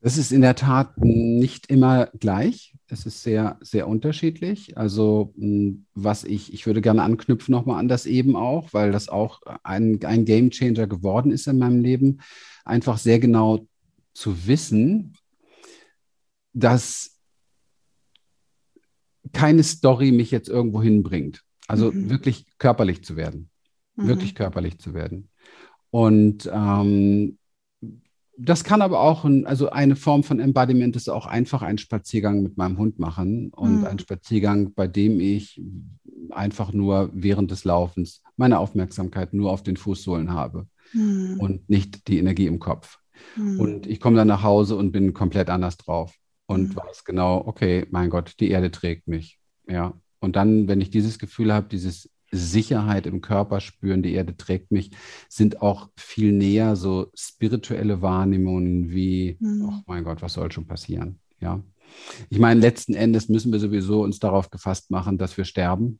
Das 0.00 0.16
ist 0.16 0.32
in 0.32 0.40
der 0.40 0.54
Tat 0.54 0.96
nicht 0.96 1.66
immer 1.66 2.06
gleich. 2.18 2.74
Es 2.86 3.04
ist 3.04 3.22
sehr, 3.22 3.58
sehr 3.60 3.86
unterschiedlich. 3.86 4.78
Also, 4.78 5.34
hm, 5.36 5.84
was 5.92 6.24
ich, 6.24 6.54
ich 6.54 6.64
würde 6.64 6.80
gerne 6.80 7.02
anknüpfen 7.02 7.52
nochmal 7.52 7.78
an 7.78 7.88
das 7.88 8.06
eben 8.06 8.36
auch, 8.36 8.72
weil 8.72 8.90
das 8.90 9.10
auch 9.10 9.42
ein, 9.62 10.02
ein 10.02 10.24
Game 10.24 10.48
Changer 10.50 10.86
geworden 10.86 11.32
ist 11.32 11.46
in 11.46 11.58
meinem 11.58 11.82
Leben. 11.82 12.22
Einfach 12.64 12.96
sehr 12.96 13.18
genau 13.18 13.66
zu 14.14 14.46
wissen, 14.46 15.14
dass 16.54 17.18
keine 19.34 19.62
Story 19.62 20.10
mich 20.10 20.30
jetzt 20.30 20.48
irgendwo 20.48 20.82
hinbringt. 20.82 21.44
Also 21.70 21.92
mhm. 21.92 22.10
wirklich 22.10 22.46
körperlich 22.58 23.04
zu 23.04 23.16
werden. 23.16 23.48
Mhm. 23.96 24.08
Wirklich 24.08 24.34
körperlich 24.34 24.78
zu 24.78 24.92
werden. 24.92 25.28
Und 25.90 26.50
ähm, 26.52 27.38
das 28.36 28.64
kann 28.64 28.82
aber 28.82 29.00
auch, 29.00 29.24
ein, 29.24 29.46
also 29.46 29.70
eine 29.70 29.96
Form 29.96 30.24
von 30.24 30.40
Embodiment 30.40 30.96
ist 30.96 31.08
auch 31.08 31.26
einfach 31.26 31.62
einen 31.62 31.78
Spaziergang 31.78 32.42
mit 32.42 32.56
meinem 32.56 32.78
Hund 32.78 32.98
machen 32.98 33.50
und 33.50 33.80
mhm. 33.80 33.86
ein 33.86 33.98
Spaziergang, 33.98 34.72
bei 34.72 34.88
dem 34.88 35.20
ich 35.20 35.60
einfach 36.30 36.72
nur 36.72 37.10
während 37.12 37.50
des 37.50 37.64
Laufens 37.64 38.22
meine 38.36 38.58
Aufmerksamkeit 38.58 39.34
nur 39.34 39.50
auf 39.50 39.62
den 39.62 39.76
Fußsohlen 39.76 40.32
habe 40.32 40.66
mhm. 40.92 41.36
und 41.38 41.68
nicht 41.68 42.08
die 42.08 42.18
Energie 42.18 42.46
im 42.46 42.58
Kopf. 42.58 42.98
Mhm. 43.36 43.60
Und 43.60 43.86
ich 43.86 44.00
komme 44.00 44.16
dann 44.16 44.28
nach 44.28 44.42
Hause 44.42 44.76
und 44.76 44.90
bin 44.90 45.12
komplett 45.12 45.50
anders 45.50 45.76
drauf 45.76 46.14
und 46.46 46.70
mhm. 46.70 46.76
weiß 46.76 47.04
genau, 47.04 47.46
okay, 47.46 47.86
mein 47.90 48.10
Gott, 48.10 48.34
die 48.40 48.50
Erde 48.50 48.70
trägt 48.70 49.06
mich. 49.06 49.38
Ja, 49.68 49.94
und 50.20 50.36
dann, 50.36 50.68
wenn 50.68 50.80
ich 50.80 50.90
dieses 50.90 51.18
Gefühl 51.18 51.52
habe, 51.52 51.68
dieses 51.68 52.10
Sicherheit 52.30 53.06
im 53.06 53.20
Körper 53.20 53.60
spüren, 53.60 54.02
die 54.02 54.12
Erde 54.12 54.36
trägt 54.36 54.70
mich, 54.70 54.92
sind 55.28 55.62
auch 55.62 55.88
viel 55.96 56.32
näher 56.32 56.76
so 56.76 57.10
spirituelle 57.14 58.02
Wahrnehmungen 58.02 58.90
wie, 58.90 59.36
mhm. 59.40 59.68
oh 59.68 59.82
mein 59.86 60.04
Gott, 60.04 60.22
was 60.22 60.34
soll 60.34 60.52
schon 60.52 60.66
passieren? 60.66 61.18
Ja. 61.40 61.62
Ich 62.28 62.38
meine, 62.38 62.60
letzten 62.60 62.94
Endes 62.94 63.28
müssen 63.28 63.50
wir 63.50 63.58
sowieso 63.58 64.02
uns 64.02 64.20
darauf 64.20 64.50
gefasst 64.50 64.90
machen, 64.92 65.18
dass 65.18 65.36
wir 65.36 65.44
sterben. 65.44 65.98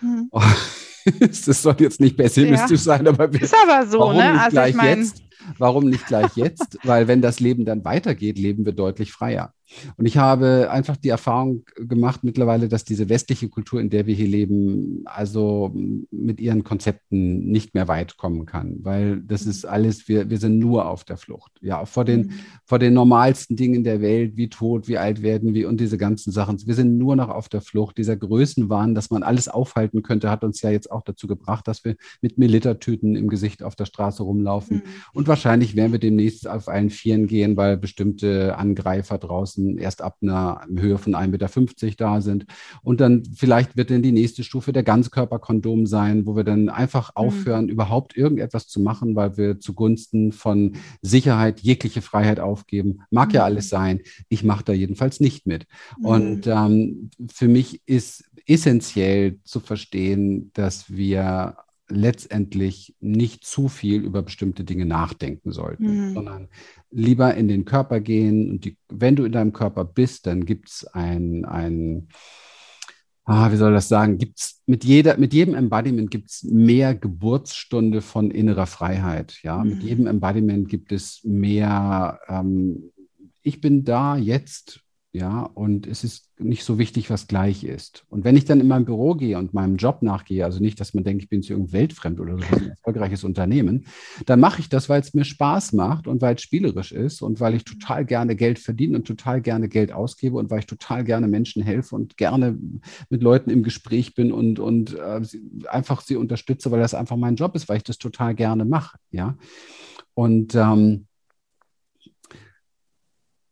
Mhm. 0.00 0.30
das 1.20 1.62
soll 1.62 1.76
jetzt 1.80 2.00
nicht 2.00 2.16
pessimistisch 2.16 2.70
ja. 2.80 2.96
sein, 2.96 3.08
aber 3.08 3.32
wir, 3.32 3.42
ist 3.42 3.54
aber 3.54 3.86
so, 3.86 3.98
warum 3.98 4.16
ne? 4.16 4.32
Nicht 4.32 4.40
also 4.40 4.54
gleich 4.54 4.70
ich 4.70 4.76
mein... 4.76 4.98
jetzt? 4.98 5.22
Warum 5.58 5.84
nicht 5.86 6.06
gleich 6.06 6.36
jetzt? 6.36 6.78
Weil 6.84 7.08
wenn 7.08 7.20
das 7.20 7.40
Leben 7.40 7.64
dann 7.64 7.84
weitergeht, 7.84 8.38
leben 8.38 8.64
wir 8.64 8.72
deutlich 8.72 9.10
freier. 9.10 9.52
Und 9.96 10.06
ich 10.06 10.16
habe 10.16 10.70
einfach 10.70 10.96
die 10.96 11.08
Erfahrung 11.08 11.64
gemacht 11.76 12.24
mittlerweile, 12.24 12.68
dass 12.68 12.84
diese 12.84 13.08
westliche 13.08 13.48
Kultur, 13.48 13.80
in 13.80 13.90
der 13.90 14.06
wir 14.06 14.14
hier 14.14 14.28
leben, 14.28 15.02
also 15.04 15.72
mit 16.10 16.40
ihren 16.40 16.64
Konzepten 16.64 17.50
nicht 17.50 17.74
mehr 17.74 17.88
weit 17.88 18.16
kommen 18.16 18.46
kann, 18.46 18.78
weil 18.82 19.20
das 19.20 19.46
ist 19.46 19.64
alles, 19.64 20.08
wir, 20.08 20.30
wir 20.30 20.38
sind 20.38 20.58
nur 20.58 20.88
auf 20.88 21.04
der 21.04 21.16
Flucht. 21.16 21.52
Ja, 21.60 21.84
vor 21.84 22.04
den, 22.04 22.20
mhm. 22.22 22.30
vor 22.64 22.78
den 22.78 22.94
normalsten 22.94 23.56
Dingen 23.56 23.84
der 23.84 24.00
Welt, 24.00 24.36
wie 24.36 24.48
tot, 24.48 24.88
wie 24.88 24.98
alt 24.98 25.22
werden 25.22 25.54
wir 25.54 25.68
und 25.68 25.80
diese 25.80 25.98
ganzen 25.98 26.32
Sachen. 26.32 26.60
Wir 26.66 26.74
sind 26.74 26.98
nur 26.98 27.16
noch 27.16 27.28
auf 27.28 27.48
der 27.48 27.60
Flucht. 27.60 27.98
Dieser 27.98 28.16
Größenwahn, 28.16 28.94
dass 28.94 29.10
man 29.10 29.22
alles 29.22 29.48
aufhalten 29.48 30.02
könnte, 30.02 30.30
hat 30.30 30.44
uns 30.44 30.62
ja 30.62 30.70
jetzt 30.70 30.90
auch 30.90 31.02
dazu 31.02 31.26
gebracht, 31.26 31.66
dass 31.68 31.84
wir 31.84 31.96
mit 32.20 32.38
Militertüten 32.38 33.16
im 33.16 33.28
Gesicht 33.28 33.62
auf 33.62 33.76
der 33.76 33.86
Straße 33.86 34.22
rumlaufen. 34.22 34.78
Mhm. 34.78 34.82
Und 35.12 35.28
wahrscheinlich 35.28 35.76
werden 35.76 35.92
wir 35.92 35.98
demnächst 35.98 36.48
auf 36.48 36.68
allen 36.68 36.90
Vieren 36.90 37.26
gehen, 37.26 37.56
weil 37.56 37.76
bestimmte 37.76 38.56
Angreifer 38.56 39.18
draußen 39.18 39.61
Maßen 39.62 39.78
erst 39.78 40.02
ab 40.02 40.18
einer 40.22 40.66
Höhe 40.76 40.98
von 40.98 41.14
1,50 41.14 41.26
Meter 41.28 41.92
da 41.96 42.20
sind. 42.20 42.46
Und 42.82 43.00
dann 43.00 43.24
vielleicht 43.34 43.76
wird 43.76 43.90
dann 43.90 44.02
die 44.02 44.12
nächste 44.12 44.44
Stufe 44.44 44.72
der 44.72 44.82
Ganzkörperkondom 44.82 45.86
sein, 45.86 46.26
wo 46.26 46.36
wir 46.36 46.44
dann 46.44 46.68
einfach 46.68 47.10
mhm. 47.10 47.12
aufhören, 47.14 47.64
mhm. 47.64 47.70
überhaupt 47.70 48.16
irgendetwas 48.16 48.68
zu 48.68 48.80
machen, 48.80 49.16
weil 49.16 49.36
wir 49.36 49.60
zugunsten 49.60 50.32
von 50.32 50.76
Sicherheit 51.00 51.60
jegliche 51.60 52.02
Freiheit 52.02 52.40
aufgeben. 52.40 53.00
Mag 53.10 53.28
mhm. 53.28 53.34
ja 53.34 53.44
alles 53.44 53.68
sein. 53.68 54.00
Ich 54.28 54.44
mache 54.44 54.64
da 54.64 54.72
jedenfalls 54.72 55.20
nicht 55.20 55.46
mit. 55.46 55.66
Mhm. 55.98 56.04
Und 56.06 56.46
ähm, 56.46 57.10
für 57.30 57.48
mich 57.48 57.82
ist 57.86 58.24
essentiell 58.46 59.38
zu 59.44 59.60
verstehen, 59.60 60.50
dass 60.54 60.90
wir 60.90 61.56
letztendlich 61.88 62.94
nicht 63.00 63.44
zu 63.44 63.68
viel 63.68 64.02
über 64.02 64.22
bestimmte 64.22 64.64
Dinge 64.64 64.86
nachdenken 64.86 65.52
sollten, 65.52 66.08
mhm. 66.08 66.14
sondern 66.14 66.48
lieber 66.92 67.34
in 67.34 67.48
den 67.48 67.64
Körper 67.64 68.00
gehen. 68.00 68.50
Und 68.50 68.64
die, 68.64 68.76
wenn 68.88 69.16
du 69.16 69.24
in 69.24 69.32
deinem 69.32 69.52
Körper 69.52 69.84
bist, 69.84 70.26
dann 70.26 70.44
gibt 70.44 70.68
es 70.68 70.86
ein, 70.86 71.44
ein 71.44 72.08
ah, 73.24 73.50
wie 73.52 73.56
soll 73.56 73.72
das 73.72 73.88
sagen, 73.88 74.18
gibt 74.18 74.38
es 74.38 74.62
mit, 74.66 74.84
mit 75.18 75.34
jedem 75.34 75.54
Embodiment 75.54 76.10
gibt 76.10 76.30
es 76.30 76.42
mehr 76.44 76.94
Geburtsstunde 76.94 78.02
von 78.02 78.30
innerer 78.30 78.66
Freiheit. 78.66 79.38
Ja, 79.42 79.62
mhm. 79.62 79.70
mit 79.70 79.82
jedem 79.82 80.06
Embodiment 80.06 80.68
gibt 80.68 80.92
es 80.92 81.20
mehr, 81.24 82.20
ähm, 82.28 82.90
ich 83.42 83.60
bin 83.60 83.84
da 83.84 84.16
jetzt 84.16 84.81
ja, 85.14 85.42
und 85.42 85.86
es 85.86 86.04
ist 86.04 86.30
nicht 86.38 86.64
so 86.64 86.78
wichtig, 86.78 87.10
was 87.10 87.26
gleich 87.26 87.64
ist. 87.64 88.06
Und 88.08 88.24
wenn 88.24 88.34
ich 88.34 88.46
dann 88.46 88.60
in 88.60 88.66
mein 88.66 88.86
Büro 88.86 89.14
gehe 89.14 89.36
und 89.36 89.52
meinem 89.52 89.76
Job 89.76 90.00
nachgehe, 90.00 90.42
also 90.42 90.58
nicht, 90.58 90.80
dass 90.80 90.94
man 90.94 91.04
denkt, 91.04 91.22
ich 91.22 91.28
bin 91.28 91.42
zu 91.42 91.52
irgendeinem 91.52 91.80
weltfremd 91.80 92.18
oder 92.18 92.38
so 92.38 92.44
ein 92.50 92.70
erfolgreiches 92.70 93.22
Unternehmen, 93.22 93.84
dann 94.24 94.40
mache 94.40 94.60
ich 94.60 94.70
das, 94.70 94.88
weil 94.88 95.02
es 95.02 95.12
mir 95.12 95.26
Spaß 95.26 95.74
macht 95.74 96.06
und 96.06 96.22
weil 96.22 96.36
es 96.36 96.40
spielerisch 96.40 96.92
ist 96.92 97.20
und 97.20 97.40
weil 97.40 97.54
ich 97.54 97.64
total 97.64 98.06
gerne 98.06 98.36
Geld 98.36 98.58
verdiene 98.58 98.96
und 98.96 99.06
total 99.06 99.42
gerne 99.42 99.68
Geld 99.68 99.92
ausgebe 99.92 100.38
und 100.38 100.50
weil 100.50 100.60
ich 100.60 100.66
total 100.66 101.04
gerne 101.04 101.28
Menschen 101.28 101.62
helfe 101.62 101.94
und 101.94 102.16
gerne 102.16 102.58
mit 103.10 103.22
Leuten 103.22 103.50
im 103.50 103.62
Gespräch 103.62 104.14
bin 104.14 104.32
und, 104.32 104.58
und 104.58 104.94
äh, 104.94 105.20
einfach 105.68 106.00
sie 106.00 106.16
unterstütze, 106.16 106.70
weil 106.70 106.80
das 106.80 106.94
einfach 106.94 107.16
mein 107.16 107.36
Job 107.36 107.54
ist, 107.54 107.68
weil 107.68 107.76
ich 107.76 107.84
das 107.84 107.98
total 107.98 108.34
gerne 108.34 108.64
mache. 108.64 108.96
Ja. 109.10 109.36
Und 110.14 110.54
ähm, 110.54 111.06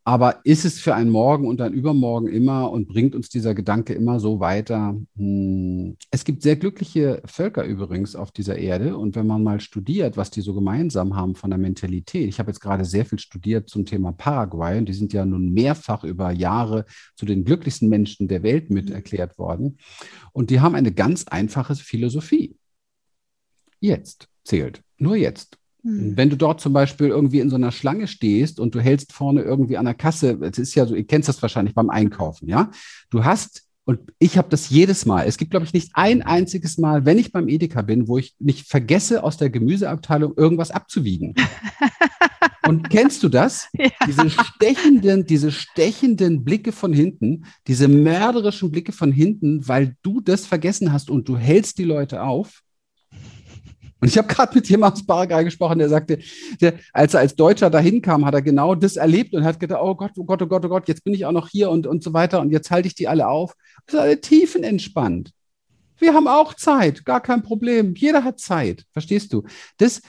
aber 0.04 0.40
ist 0.44 0.64
es 0.64 0.80
für 0.80 0.94
einen 0.94 1.10
Morgen 1.10 1.46
und 1.46 1.60
ein 1.60 1.74
Übermorgen 1.74 2.28
immer 2.28 2.70
und 2.70 2.88
bringt 2.88 3.14
uns 3.14 3.28
dieser 3.28 3.54
Gedanke 3.54 3.92
immer 3.92 4.18
so 4.18 4.40
weiter? 4.40 4.98
Hm. 5.16 5.96
Es 6.10 6.24
gibt 6.24 6.42
sehr 6.42 6.56
glückliche 6.56 7.22
Völker 7.26 7.64
übrigens 7.64 8.16
auf 8.16 8.30
dieser 8.32 8.56
Erde. 8.56 8.96
Und 8.96 9.14
wenn 9.14 9.26
man 9.26 9.42
mal 9.42 9.60
studiert, 9.60 10.16
was 10.16 10.30
die 10.30 10.40
so 10.40 10.54
gemeinsam 10.54 11.16
haben 11.16 11.34
von 11.34 11.50
der 11.50 11.58
Mentalität, 11.58 12.28
ich 12.28 12.38
habe 12.38 12.50
jetzt 12.50 12.60
gerade 12.60 12.84
sehr 12.84 13.04
viel 13.04 13.18
studiert 13.18 13.68
zum 13.68 13.84
Thema 13.84 14.12
Paraguay 14.12 14.78
und 14.78 14.86
die 14.86 14.94
sind 14.94 15.12
ja 15.12 15.24
nun 15.26 15.52
mehrfach 15.52 16.02
über 16.02 16.30
Jahre 16.30 16.86
zu 17.14 17.26
den 17.26 17.44
glücklichsten 17.44 17.88
Menschen 17.88 18.26
der 18.26 18.42
Welt 18.42 18.70
mit 18.70 18.88
mhm. 18.88 18.94
erklärt 18.94 19.38
worden. 19.38 19.78
Und 20.32 20.50
die 20.50 20.60
haben 20.60 20.74
eine 20.74 20.92
ganz 20.92 21.26
einfache 21.28 21.74
Philosophie. 21.74 22.56
Jetzt 23.80 24.28
zählt, 24.44 24.82
nur 24.98 25.16
jetzt. 25.16 25.59
Mhm. 25.82 26.16
Wenn 26.16 26.30
du 26.30 26.36
dort 26.36 26.60
zum 26.60 26.72
Beispiel 26.72 27.08
irgendwie 27.08 27.40
in 27.40 27.50
so 27.50 27.56
einer 27.56 27.72
Schlange 27.72 28.06
stehst 28.06 28.60
und 28.60 28.74
du 28.74 28.80
hältst 28.80 29.12
vorne 29.12 29.42
irgendwie 29.42 29.76
an 29.76 29.84
der 29.84 29.94
Kasse, 29.94 30.38
es 30.40 30.58
ist 30.58 30.74
ja 30.74 30.86
so, 30.86 30.94
ihr 30.94 31.06
kennt 31.06 31.26
das 31.26 31.40
wahrscheinlich 31.42 31.74
beim 31.74 31.90
Einkaufen, 31.90 32.48
ja? 32.48 32.70
Du 33.10 33.24
hast 33.24 33.64
und 33.84 34.12
ich 34.18 34.38
habe 34.38 34.48
das 34.48 34.70
jedes 34.70 35.04
Mal. 35.04 35.26
Es 35.26 35.36
gibt, 35.36 35.50
glaube 35.50 35.66
ich, 35.66 35.72
nicht 35.72 35.90
ein 35.94 36.22
einziges 36.22 36.78
Mal, 36.78 37.06
wenn 37.06 37.18
ich 37.18 37.32
beim 37.32 37.48
Edeka 37.48 37.82
bin, 37.82 38.06
wo 38.06 38.18
ich 38.18 38.36
nicht 38.38 38.68
vergesse, 38.68 39.24
aus 39.24 39.36
der 39.36 39.50
Gemüseabteilung 39.50 40.34
irgendwas 40.36 40.70
abzuwiegen. 40.70 41.34
Und 42.68 42.88
kennst 42.88 43.24
du 43.24 43.28
das? 43.28 43.68
Ja. 43.72 43.88
Diese 44.06 44.30
stechenden, 44.30 45.26
diese 45.26 45.50
stechenden 45.50 46.44
Blicke 46.44 46.70
von 46.70 46.92
hinten, 46.92 47.46
diese 47.66 47.88
mörderischen 47.88 48.70
Blicke 48.70 48.92
von 48.92 49.10
hinten, 49.10 49.66
weil 49.66 49.96
du 50.02 50.20
das 50.20 50.46
vergessen 50.46 50.92
hast 50.92 51.10
und 51.10 51.28
du 51.28 51.36
hältst 51.36 51.78
die 51.78 51.84
Leute 51.84 52.22
auf. 52.22 52.62
Und 54.00 54.08
ich 54.08 54.16
habe 54.16 54.28
gerade 54.28 54.54
mit 54.54 54.68
jemandem 54.68 55.00
aus 55.00 55.06
Paraguay 55.06 55.44
gesprochen, 55.44 55.78
der 55.78 55.88
sagte, 55.88 56.18
der, 56.60 56.74
als 56.92 57.14
er 57.14 57.20
als 57.20 57.36
Deutscher 57.36 57.70
dahin 57.70 58.00
kam, 58.00 58.24
hat 58.24 58.34
er 58.34 58.42
genau 58.42 58.74
das 58.74 58.96
erlebt 58.96 59.34
und 59.34 59.44
hat 59.44 59.60
gedacht, 59.60 59.80
oh 59.82 59.94
Gott, 59.94 60.12
oh 60.16 60.24
Gott, 60.24 60.42
oh 60.42 60.46
Gott, 60.46 60.64
oh 60.64 60.68
Gott, 60.68 60.88
jetzt 60.88 61.04
bin 61.04 61.14
ich 61.14 61.26
auch 61.26 61.32
noch 61.32 61.48
hier 61.48 61.70
und, 61.70 61.86
und 61.86 62.02
so 62.02 62.12
weiter 62.12 62.40
und 62.40 62.50
jetzt 62.50 62.70
halte 62.70 62.88
ich 62.88 62.94
die 62.94 63.08
alle 63.08 63.28
auf. 63.28 63.54
Das 63.86 63.94
ist 63.94 64.00
alle 64.00 64.20
tiefenentspannt. 64.20 65.32
Wir 65.98 66.14
haben 66.14 66.28
auch 66.28 66.54
Zeit, 66.54 67.04
gar 67.04 67.20
kein 67.20 67.42
Problem. 67.42 67.94
Jeder 67.94 68.24
hat 68.24 68.40
Zeit, 68.40 68.86
verstehst 68.92 69.34
du? 69.34 69.44
Das, 69.76 70.00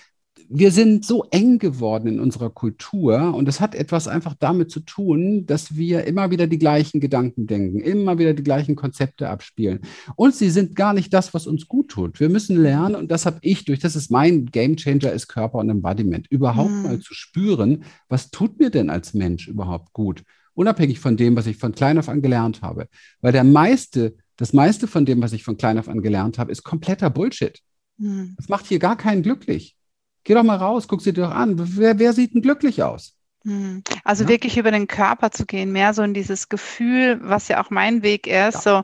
wir 0.54 0.72
sind 0.72 1.06
so 1.06 1.24
eng 1.32 1.60
geworden 1.60 2.08
in 2.08 2.20
unserer 2.20 2.50
Kultur 2.50 3.34
und 3.34 3.48
es 3.48 3.62
hat 3.62 3.74
etwas 3.74 4.10
einfach 4.10 4.36
damit 4.38 4.70
zu 4.70 4.82
tun, 4.82 5.46
dass 5.46 5.78
wir 5.78 6.04
immer 6.04 6.30
wieder 6.30 6.46
die 6.46 6.60
gleichen 6.60 7.00
Gedanken 7.00 7.48
denken, 7.48 7.80
immer 7.80 8.18
wieder 8.18 8.34
die 8.34 8.44
gleichen 8.44 8.76
Konzepte 8.76 9.30
abspielen. 9.30 9.80
Und 10.18 10.36
sie 10.36 10.50
sind 10.50 10.76
gar 10.76 10.94
nicht 10.94 11.14
das, 11.14 11.34
was 11.34 11.48
uns 11.48 11.70
gut 11.70 11.90
tut. 11.90 12.20
Wir 12.20 12.28
müssen 12.28 12.62
lernen, 12.62 12.96
und 12.96 13.12
das 13.12 13.26
habe 13.26 13.40
ich 13.42 13.64
durch, 13.64 13.80
das 13.80 13.96
ist 13.96 14.12
mein 14.12 14.46
Game 14.48 14.76
Changer, 14.76 15.14
ist 15.14 15.30
Körper 15.30 15.60
und 15.60 15.70
Embodiment, 15.70 16.28
überhaupt 16.30 16.72
mhm. 16.72 16.84
mal 16.84 17.00
zu 17.00 17.14
spüren, 17.14 17.86
was 18.10 18.30
tut 18.30 18.60
mir 18.60 18.70
denn 18.70 18.90
als 18.90 19.14
Mensch 19.14 19.48
überhaupt 19.48 19.94
gut? 19.94 20.24
Unabhängig 20.54 21.00
von 21.00 21.16
dem, 21.16 21.38
was 21.38 21.48
ich 21.48 21.56
von 21.56 21.72
klein 21.72 21.98
auf 21.98 22.10
an 22.10 22.22
gelernt 22.22 22.62
habe. 22.62 22.88
Weil 23.22 23.32
der 23.32 23.46
meiste, 23.46 24.16
das 24.36 24.52
meiste 24.52 24.88
von 24.88 25.06
dem, 25.06 25.22
was 25.22 25.32
ich 25.32 25.46
von 25.46 25.56
klein 25.56 25.80
auf 25.80 25.88
an 25.88 26.02
gelernt 26.02 26.38
habe, 26.38 26.52
ist 26.52 26.64
kompletter 26.64 27.10
Bullshit. 27.10 27.58
Mhm. 27.98 28.34
Das 28.36 28.50
macht 28.50 28.68
hier 28.68 28.80
gar 28.80 28.98
keinen 28.98 29.24
glücklich. 29.24 29.78
Geh 30.24 30.34
doch 30.34 30.44
mal 30.44 30.58
raus, 30.58 30.88
guck 30.88 31.02
sie 31.02 31.14
dir 31.14 31.24
doch 31.24 31.32
an. 31.32 31.56
Wer, 31.78 32.00
wer 32.00 32.14
sieht 32.14 32.34
denn 32.34 32.42
glücklich 32.42 32.84
aus? 32.84 33.16
Hm. 33.44 33.84
Also 34.04 34.24
ja? 34.24 34.30
wirklich 34.30 34.58
über 34.58 34.72
den 34.72 34.88
Körper 34.88 35.32
zu 35.32 35.46
gehen, 35.46 35.72
mehr 35.72 35.94
so 35.94 36.04
in 36.04 36.14
dieses 36.14 36.50
Gefühl, 36.50 37.20
was 37.24 37.48
ja 37.48 37.64
auch 37.64 37.70
mein 37.70 38.04
Weg 38.04 38.28
ist, 38.28 38.34
ja. 38.66 38.84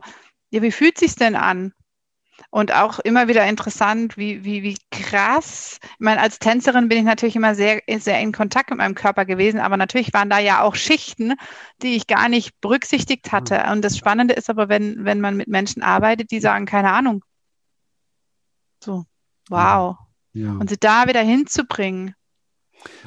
ja, 0.50 0.62
wie 0.62 0.72
fühlt 0.72 0.98
sich 0.98 1.14
denn 1.14 1.36
an? 1.36 1.72
Und 2.50 2.72
auch 2.72 3.00
immer 3.00 3.26
wieder 3.28 3.44
interessant, 3.46 4.16
wie, 4.16 4.44
wie, 4.44 4.62
wie 4.62 4.78
krass. 4.90 5.80
Ich 5.82 5.96
meine, 5.98 6.20
als 6.20 6.38
Tänzerin 6.38 6.88
bin 6.88 6.98
ich 6.98 7.04
natürlich 7.04 7.34
immer 7.34 7.54
sehr, 7.54 7.82
sehr 7.98 8.20
in 8.20 8.32
Kontakt 8.32 8.70
mit 8.70 8.78
meinem 8.78 8.94
Körper 8.94 9.24
gewesen, 9.24 9.58
aber 9.58 9.76
natürlich 9.76 10.14
waren 10.14 10.30
da 10.30 10.38
ja 10.38 10.62
auch 10.62 10.76
Schichten, 10.76 11.34
die 11.82 11.96
ich 11.96 12.06
gar 12.06 12.28
nicht 12.28 12.60
berücksichtigt 12.60 13.32
hatte. 13.32 13.64
Und 13.72 13.84
das 13.84 13.98
Spannende 13.98 14.34
ist 14.34 14.48
aber, 14.48 14.68
wenn, 14.68 15.04
wenn 15.04 15.20
man 15.20 15.36
mit 15.36 15.48
Menschen 15.48 15.82
arbeitet, 15.82 16.30
die 16.30 16.40
sagen, 16.40 16.64
keine 16.64 16.92
Ahnung. 16.92 17.24
So, 18.82 19.04
wow. 19.48 19.96
Ja. 20.38 20.52
Und 20.52 20.70
sie 20.70 20.76
da 20.78 21.06
wieder 21.06 21.20
hinzubringen. 21.20 22.14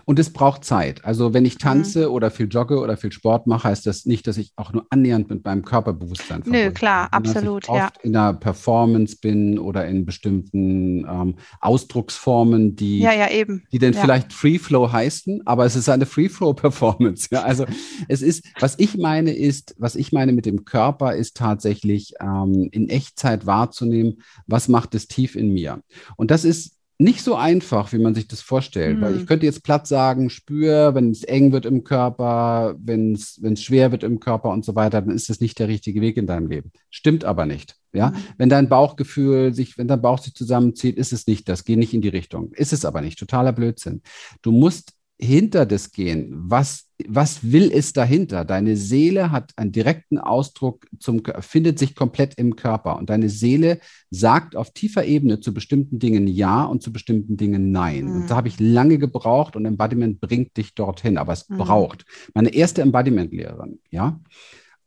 Und 0.06 0.20
es 0.20 0.34
braucht 0.34 0.64
Zeit. 0.64 1.04
Also 1.06 1.34
wenn 1.34 1.46
ich 1.46 1.58
tanze 1.58 2.08
mhm. 2.08 2.14
oder 2.14 2.32
viel 2.32 2.48
jogge 2.48 2.80
oder 2.80 2.98
viel 2.98 3.12
Sport 3.12 3.48
mache, 3.48 3.70
heißt 3.70 3.86
das 3.86 4.06
nicht, 4.06 4.28
dass 4.28 4.38
ich 4.38 4.52
auch 4.56 4.74
nur 4.74 4.86
annähernd 4.90 5.30
mit 5.30 5.46
meinem 5.46 5.64
Körperbewusstsein 5.64 6.44
verbunden 6.44 6.68
Nö, 6.68 6.72
klar, 6.72 7.10
bin, 7.10 7.18
absolut. 7.18 7.64
Dass 7.64 7.76
ich 7.76 7.82
oft 7.82 7.98
ja. 7.98 8.04
in 8.04 8.16
einer 8.16 8.34
Performance 8.34 9.18
bin 9.22 9.60
oder 9.60 9.88
in 9.88 10.06
bestimmten 10.06 11.06
ähm, 11.06 11.36
Ausdrucksformen, 11.60 12.76
die, 12.76 13.00
ja, 13.00 13.14
ja, 13.14 13.30
eben. 13.30 13.64
die 13.72 13.80
dann 13.80 13.94
vielleicht 13.94 14.34
Free 14.34 14.60
Flow 14.60 14.92
heißen, 14.92 15.42
aber 15.46 15.66
es 15.66 15.76
ist 15.76 15.90
eine 15.90 16.06
Free 16.06 16.30
Flow 16.30 16.54
Performance. 16.54 17.28
Ja, 17.32 17.44
also 17.44 17.66
es 18.08 18.22
ist, 18.22 18.46
was 18.60 18.78
ich 18.80 18.98
meine 18.98 19.34
ist, 19.34 19.76
was 19.78 19.96
ich 19.96 20.12
meine 20.12 20.34
mit 20.34 20.46
dem 20.46 20.66
Körper 20.66 21.16
ist 21.16 21.38
tatsächlich 21.38 22.14
ähm, 22.20 22.70
in 22.72 22.90
Echtzeit 22.90 23.46
wahrzunehmen, 23.46 24.22
was 24.48 24.68
macht 24.68 24.96
es 24.96 25.08
tief 25.08 25.36
in 25.36 25.54
mir. 25.54 25.82
Und 26.18 26.32
das 26.32 26.44
ist 26.44 26.81
nicht 27.02 27.24
so 27.24 27.36
einfach, 27.36 27.92
wie 27.94 27.98
man 27.98 28.14
sich 28.14 28.28
das 28.28 28.42
vorstellt. 28.42 28.98
Mhm. 28.98 29.02
Weil 29.02 29.14
ich 29.14 29.20
hm. 29.22 29.26
könnte 29.26 29.46
jetzt 29.46 29.64
platt 29.64 29.88
sagen, 29.88 30.30
spür, 30.30 30.94
wenn 30.94 31.12
es 31.12 31.24
eng 31.24 31.52
wird 31.52 31.66
im 31.66 31.84
Körper, 31.84 32.76
wenn 32.80 33.14
es 33.14 33.40
schwer 33.62 33.92
wird 33.92 34.04
im 34.04 34.20
Körper 34.20 34.50
und 34.50 34.64
so 34.64 34.76
weiter, 34.76 35.02
dann 35.02 35.16
ist 35.16 35.30
das 35.30 35.42
nicht 35.42 35.60
der 35.60 35.68
richtige 35.68 36.02
Weg 36.02 36.18
in 36.18 36.28
deinem 36.28 36.48
Leben. 36.48 36.72
Stimmt 36.90 37.26
aber 37.26 37.46
nicht. 37.46 37.76
Ja, 37.94 38.12
mhm. 38.12 38.16
wenn 38.38 38.50
dein 38.50 38.70
Bauchgefühl 38.70 39.54
sich, 39.54 39.78
wenn 39.78 39.88
dein 39.88 40.02
Bauch 40.02 40.20
sich 40.20 40.34
zusammenzieht, 40.34 40.98
ist 40.98 41.12
es 41.12 41.28
nicht 41.28 41.50
das. 41.50 41.66
Geh 41.66 41.76
nicht 41.76 41.94
in 41.94 42.02
die 42.02 42.10
Richtung. 42.10 42.52
Ist 42.54 42.72
es 42.72 42.86
aber 42.86 43.02
nicht. 43.02 43.20
Totaler 43.20 43.52
Blödsinn. 43.52 44.02
Du 44.42 44.52
musst 44.52 44.94
hinter 45.22 45.66
das 45.68 45.92
gehen. 45.92 46.34
Was, 46.34 46.88
was 47.08 47.52
will 47.52 47.72
es 47.72 47.94
dahinter? 47.94 48.44
Deine 48.44 48.76
Seele 48.76 49.32
hat 49.32 49.52
einen 49.56 49.72
direkten 49.72 50.18
Ausdruck 50.18 50.88
zum, 51.00 51.22
findet 51.40 51.78
sich 51.78 51.96
komplett 51.96 52.36
im 52.36 52.56
Körper 52.56 52.98
und 52.98 53.10
deine 53.10 53.30
Seele 53.30 53.80
sagt 54.10 54.56
auf 54.56 54.72
tiefer 54.72 55.06
Ebene 55.06 55.40
zu 55.40 55.54
bestimmten 55.54 56.00
Dingen 56.00 56.28
Ja 56.28 56.64
und 56.64 56.82
zu 56.82 56.92
bestimmten 56.92 57.38
Dingen 57.38 57.72
Nein. 57.72 58.06
Mhm. 58.06 58.16
Und 58.16 58.32
da 58.32 58.36
habe 58.36 58.48
ich 58.48 58.60
lange 58.60 58.98
gebraucht 58.98 59.56
und 59.56 59.66
Embodiment 59.66 60.20
bringt 60.20 60.58
dich 60.58 60.74
dorthin, 60.74 61.18
aber 61.18 61.34
es 61.34 61.48
mhm. 61.48 61.58
braucht. 61.58 62.06
Meine 62.34 62.54
erste 62.54 62.82
Embodiment-Lehrerin, 62.82 63.80
ja, 63.92 64.20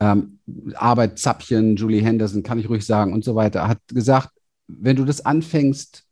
ähm, 0.01 0.41
Arbeit 0.75 1.21
Zappchen, 1.21 1.77
Julie 1.77 2.03
Henderson, 2.03 2.43
kann 2.43 2.59
ich 2.59 2.69
ruhig 2.69 2.85
sagen 2.85 3.13
und 3.13 3.25
so 3.25 3.37
weiter, 3.37 3.69
hat 3.69 3.79
gesagt, 3.89 4.31
wenn 4.67 4.97
du 4.97 5.05
das 5.05 5.25
anfängst, 5.25 6.05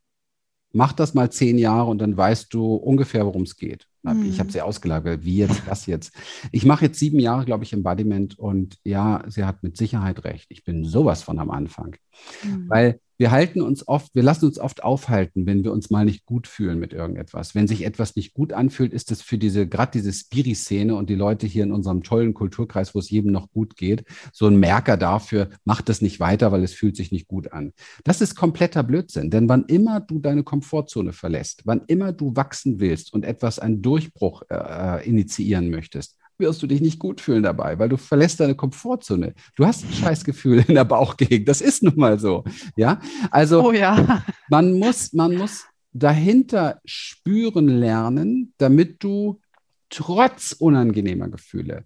mach 0.73 0.93
das 0.93 1.15
mal 1.15 1.31
zehn 1.33 1.59
Jahre 1.59 1.91
und 1.91 1.99
dann 1.99 2.17
weißt 2.17 2.55
du 2.55 2.75
ungefähr, 2.75 3.27
worum 3.27 3.43
es 3.43 3.57
geht. 3.57 3.89
Mhm. 4.03 4.25
Ich 4.27 4.41
habe 4.41 4.51
sie 4.51 4.61
ausgelagert. 4.61 5.25
Wie 5.25 5.39
jetzt, 5.39 5.67
was 5.67 5.87
jetzt? 5.87 6.13
Ich 6.51 6.65
mache 6.65 6.87
jetzt 6.87 6.99
sieben 6.99 7.19
Jahre, 7.19 7.45
glaube 7.45 7.65
ich, 7.65 7.73
Embodiment 7.73 8.39
und 8.39 8.79
ja, 8.85 9.23
sie 9.29 9.45
hat 9.45 9.63
mit 9.63 9.77
Sicherheit 9.77 10.25
recht. 10.25 10.47
Ich 10.51 10.65
bin 10.65 10.85
sowas 10.85 11.23
von 11.23 11.39
am 11.39 11.51
Anfang. 11.51 11.97
Mhm. 12.43 12.69
Weil 12.69 13.01
wir 13.23 13.31
halten 13.31 13.61
uns 13.63 13.87
oft, 13.87 14.13
wir 14.17 14.25
lassen 14.25 14.47
uns 14.47 14.59
oft 14.59 14.83
aufhalten, 14.83 15.47
wenn 15.47 15.63
wir 15.63 15.71
uns 15.71 15.91
mal 15.91 16.05
nicht 16.05 16.27
gut 16.27 16.49
fühlen 16.49 16.81
mit 16.81 16.93
irgendetwas. 16.93 17.55
Wenn 17.55 17.69
sich 17.69 17.85
etwas 17.85 18.17
nicht 18.17 18.35
gut 18.35 18.53
anfühlt, 18.53 18.93
ist 18.93 19.13
es 19.13 19.23
für 19.23 19.39
diese, 19.39 19.69
gerade 19.69 19.93
diese 19.93 20.13
Spiri-Szene 20.13 20.97
und 20.97 21.09
die 21.09 21.15
Leute 21.15 21.47
hier 21.47 21.63
in 21.63 21.71
unserem 21.71 22.03
tollen 22.03 22.35
Kulturkreis, 22.35 22.97
wo 22.97 22.99
es 22.99 23.11
jedem 23.11 23.31
noch 23.31 23.53
gut 23.53 23.77
geht, 23.77 24.05
so 24.33 24.49
ein 24.49 24.57
Merker 24.57 24.97
dafür, 24.97 25.51
mach 25.65 25.83
das 25.83 26.03
nicht 26.03 26.19
weiter, 26.19 26.51
weil 26.51 26.65
es 26.65 26.75
fühlt 26.75 26.97
sich 26.97 27.13
nicht 27.13 27.29
gut 27.29 27.53
an. 27.53 27.75
Das 28.03 28.21
ist 28.21 28.35
kompletter 28.35 28.83
Blödsinn, 28.83 29.31
denn 29.31 29.49
wann 29.49 29.67
immer 29.67 30.01
du 30.01 30.19
deine 30.19 30.43
Komfortzone 30.43 31.13
verlässt, 31.13 31.63
wann 31.65 31.83
immer 31.87 32.11
du 32.11 32.35
wachsen 32.35 32.81
willst 32.81 33.13
und 33.13 33.25
etwas, 33.25 33.61
einen 33.61 33.83
Durchbruch 33.83 34.43
äh, 34.51 34.57
äh 34.57 35.09
initiieren 35.09 35.71
möchtest, 35.71 36.17
wirst 36.43 36.63
du 36.63 36.67
dich 36.67 36.83
nicht 36.83 36.99
gut 36.99 37.23
fühlen 37.23 37.43
dabei, 37.43 37.79
weil 37.79 37.89
du 37.89 37.97
verlässt 37.97 38.41
deine 38.41 38.55
Komfortzone. 38.55 39.33
Du 39.57 39.65
hast 39.65 39.85
ein 39.85 39.93
Scheißgefühl 39.93 40.63
in 40.69 40.75
der 40.75 40.85
Bauchgegend. 40.85 41.49
Das 41.49 41.63
ist 41.63 41.83
nun 41.83 41.97
mal 41.97 42.19
so. 42.19 42.45
Ja, 42.77 43.01
also 43.31 43.69
oh 43.69 43.73
ja. 43.73 44.23
man 44.51 44.79
muss, 44.79 45.15
man 45.15 45.37
muss 45.37 45.65
dahinter 45.95 46.81
spüren 46.85 47.69
lernen, 47.69 48.53
damit 48.59 49.03
du 49.03 49.41
trotz 49.89 50.53
unangenehmer 50.53 51.29
Gefühle, 51.29 51.85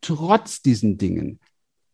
trotz 0.00 0.62
diesen 0.62 0.98
Dingen 0.98 1.38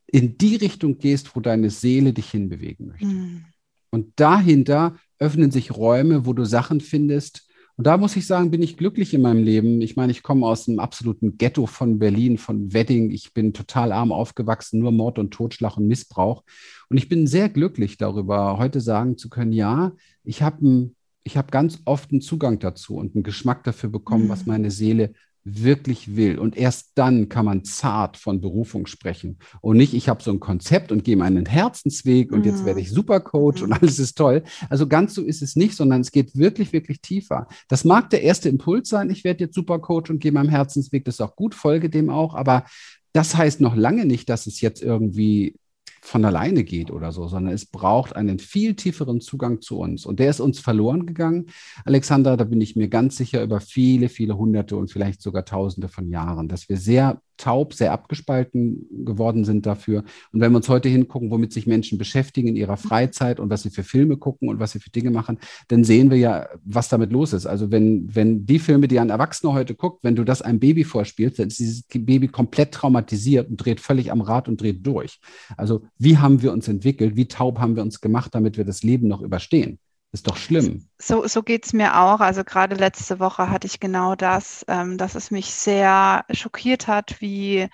in 0.07 0.39
die 0.39 0.57
Richtung 0.57 0.99
gehst, 0.99 1.35
wo 1.35 1.41
deine 1.41 1.71
Seele 1.71 2.13
dich 2.13 2.31
hinbewegen 2.31 2.89
möchte. 2.89 3.07
Mhm. 3.07 3.45
Und 3.91 4.13
dahinter 4.17 4.97
öffnen 5.19 5.51
sich 5.51 5.77
Räume, 5.77 6.27
wo 6.27 6.33
du 6.33 6.45
Sachen 6.45 6.81
findest. 6.81 7.47
Und 7.77 7.87
da 7.87 7.97
muss 7.97 8.15
ich 8.15 8.27
sagen, 8.27 8.51
bin 8.51 8.63
ich 8.63 8.77
glücklich 8.77 9.15
in 9.15 9.23
meinem 9.23 9.43
Leben. 9.43 9.83
Ich 9.83 9.97
meine, 9.97 10.13
ich 10.13 10.23
komme 10.23 10.47
aus 10.47 10.69
einem 10.69 10.79
absoluten 10.79 11.39
Ghetto 11.39 11.67
von 11.67 11.99
Berlin, 11.99 12.39
von 12.39 12.73
Wedding. 12.73 13.11
Ich 13.11 13.35
bin 13.35 13.53
total 13.53 13.91
arm 13.91 14.13
aufgewachsen, 14.13 14.79
nur 14.79 14.93
Mord 14.93 15.19
und 15.19 15.33
Totschlag 15.33 15.77
und 15.77 15.89
Missbrauch. 15.89 16.45
Und 16.89 16.99
ich 16.99 17.09
bin 17.09 17.27
sehr 17.27 17.49
glücklich 17.49 17.97
darüber, 17.97 18.59
heute 18.59 18.81
sagen 18.81 19.19
zu 19.19 19.29
können, 19.29 19.53
ja, 19.53 19.93
ich 20.23 20.43
habe 20.43 20.91
ich 21.25 21.37
habe 21.39 21.51
ganz 21.51 21.81
oft 21.87 22.13
einen 22.13 22.21
Zugang 22.21 22.59
dazu 22.59 22.97
und 22.97 23.15
einen 23.15 23.25
Geschmack 23.25 23.65
dafür 23.65 23.89
bekommen, 23.89 24.27
mhm. 24.27 24.29
was 24.29 24.47
meine 24.47 24.71
Seele 24.71 25.15
wirklich 25.45 26.17
will. 26.17 26.39
Und 26.39 26.57
erst 26.57 26.93
dann 26.95 27.29
kann 27.29 27.45
man 27.45 27.65
zart 27.65 28.17
von 28.17 28.41
Berufung 28.41 28.87
sprechen. 28.87 29.39
Und 29.61 29.77
nicht, 29.77 29.93
ich 29.93 30.09
habe 30.09 30.23
so 30.23 30.31
ein 30.31 30.41
Konzept 30.41 30.91
und 30.91 31.05
gehe 31.05 31.17
meinen 31.17 31.45
Herzensweg 31.45 32.33
und 32.33 32.41
mhm. 32.41 32.45
jetzt 32.47 32.65
werde 32.65 32.81
ich 32.81 32.91
mhm. 32.91 32.95
Supercoach 32.95 33.59
mhm. 33.59 33.65
und 33.65 33.73
alles 33.75 33.99
ist 33.99 34.17
toll. 34.17 34.43
Also 34.71 34.87
ganz 34.87 35.15
so 35.15 35.23
ist 35.23 35.43
es 35.43 35.55
nicht, 35.55 35.77
sondern 35.77 36.01
es 36.01 36.13
geht 36.13 36.37
wirklich, 36.37 36.73
wirklich 36.73 37.03
tiefer. 37.03 37.47
Das 37.69 37.85
mag 37.85 38.09
der 38.11 38.23
erste 38.23 38.49
Impuls 38.49 38.89
sein, 38.89 39.11
ich 39.11 39.23
werde 39.23 39.45
jetzt 39.45 39.55
Supercoach 39.55 40.09
und 40.09 40.19
gehe 40.19 40.33
meinem 40.33 40.49
Herzensweg. 40.49 41.05
Das 41.05 41.17
ist 41.17 41.21
auch 41.21 41.37
gut, 41.37 41.55
folge 41.55 41.91
dem 41.91 42.09
auch. 42.09 42.35
Aber 42.35 42.65
das 43.13 43.37
heißt 43.37 43.61
noch 43.61 43.77
lange 43.77 44.07
nicht, 44.07 44.29
dass 44.29 44.47
es 44.47 44.61
jetzt 44.61 44.83
irgendwie 44.83 45.57
von 46.05 46.23
alleine 46.27 46.65
geht 46.65 46.91
oder 46.91 47.13
so, 47.13 47.29
sondern 47.29 47.55
es 47.55 47.65
braucht 47.65 48.15
einen 48.15 48.39
viel 48.39 48.75
tieferen 48.75 49.23
Zugang 49.23 49.63
zu 49.63 49.79
uns. 49.79 50.05
Und 50.05 50.21
der 50.21 50.29
ist 50.29 50.39
uns 50.39 50.61
verloren 50.61 51.07
gegangen, 51.07 51.47
Alexander, 51.87 52.37
da 52.37 52.45
bin 52.45 52.61
ich 52.61 52.77
mir 52.77 52.89
ganz 52.89 53.17
sicher 53.17 53.43
über 53.43 53.59
viele, 53.59 54.11
viele 54.11 54.37
hunderte 54.37 54.77
und 54.77 54.93
vielleicht 54.93 55.23
sogar 55.23 55.47
tausende 55.47 55.89
von 55.89 56.11
Jahren, 56.11 56.47
dass 56.47 56.69
wir 56.69 56.77
sehr 56.77 57.23
taub, 57.37 57.75
sehr 57.75 57.93
abgespalten 57.93 58.87
geworden 59.05 59.45
sind 59.45 59.67
dafür. 59.67 60.05
Und 60.33 60.41
wenn 60.41 60.53
wir 60.53 60.57
uns 60.57 60.69
heute 60.69 60.89
hingucken, 60.89 61.31
womit 61.31 61.53
sich 61.53 61.67
Menschen 61.67 61.99
beschäftigen 61.99 62.49
in 62.49 62.57
ihrer 62.57 62.77
Freizeit 62.77 63.41
und 63.41 63.51
was 63.51 63.63
sie 63.63 63.71
für 63.71 63.83
Filme 63.83 64.17
gucken 64.17 64.49
und 64.49 64.61
was 64.61 64.73
sie 64.73 64.81
für 64.81 64.91
Dinge 64.91 65.11
machen, 65.11 65.39
dann 65.69 65.85
sehen 65.85 66.11
wir 66.11 66.19
ja, 66.19 66.49
was 66.65 66.89
damit 66.89 67.13
los 67.13 67.33
ist. 67.33 67.47
Also 67.47 67.71
wenn, 67.71 68.15
wenn 68.15 68.47
die 68.47 68.59
Filme, 68.59 68.89
die 68.89 69.01
ein 69.01 69.11
Erwachsener 69.11 69.53
heute 69.53 69.75
guckt, 69.75 70.05
wenn 70.05 70.17
du 70.17 70.25
das 70.25 70.43
einem 70.43 70.61
Baby 70.61 70.85
vorspielst, 70.85 71.39
dann 71.39 71.49
ist 71.49 71.59
dieses 71.59 71.83
Baby 71.83 72.29
komplett 72.29 72.73
traumatisiert 72.73 73.49
und 73.49 73.57
dreht 73.57 73.81
völlig 73.81 74.13
am 74.13 74.21
Rad 74.21 74.49
und 74.49 74.61
dreht 74.61 74.87
durch. 74.87 75.21
Also 75.57 75.83
wie 75.99 76.19
haben 76.19 76.43
wir 76.43 76.53
uns 76.53 76.69
entwickelt? 76.69 77.17
Wie 77.17 77.27
taub 77.27 77.59
haben 77.59 77.77
wir 77.77 77.83
uns 77.83 78.01
gemacht, 78.01 78.35
damit 78.35 78.57
wir 78.57 78.65
das 78.65 78.83
Leben 78.83 79.09
noch 79.09 79.23
überstehen? 79.23 79.79
Ist 80.15 80.29
doch 80.29 80.37
schlimm. 80.37 80.87
So, 80.97 81.27
so 81.27 81.43
geht 81.43 81.67
es 81.67 81.73
mir 81.73 81.99
auch. 81.99 82.21
Also 82.21 82.45
gerade 82.45 82.77
letzte 82.77 83.19
Woche 83.19 83.51
hatte 83.51 83.67
ich 83.67 83.81
genau 83.81 84.15
das, 84.15 84.65
ähm, 84.69 84.97
dass 84.97 85.17
es 85.17 85.33
mich 85.33 85.47
sehr 85.53 86.25
schockiert 86.31 86.87
hat, 86.87 87.21
wie 87.21 87.69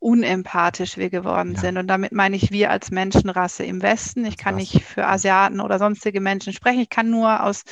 unempathisch 0.00 0.96
wir 0.96 1.08
geworden 1.08 1.54
ja. 1.54 1.60
sind. 1.60 1.78
Und 1.78 1.86
damit 1.86 2.10
meine 2.10 2.34
ich 2.34 2.50
wir 2.50 2.72
als 2.72 2.90
Menschenrasse 2.90 3.62
im 3.62 3.80
Westen. 3.80 4.24
Ich 4.24 4.38
kann 4.38 4.56
Krass. 4.56 4.72
nicht 4.72 4.84
für 4.84 5.06
Asiaten 5.06 5.60
oder 5.60 5.78
sonstige 5.78 6.20
Menschen 6.20 6.52
sprechen. 6.52 6.80
Ich 6.80 6.90
kann 6.90 7.10
nur 7.10 7.44
aus, 7.44 7.62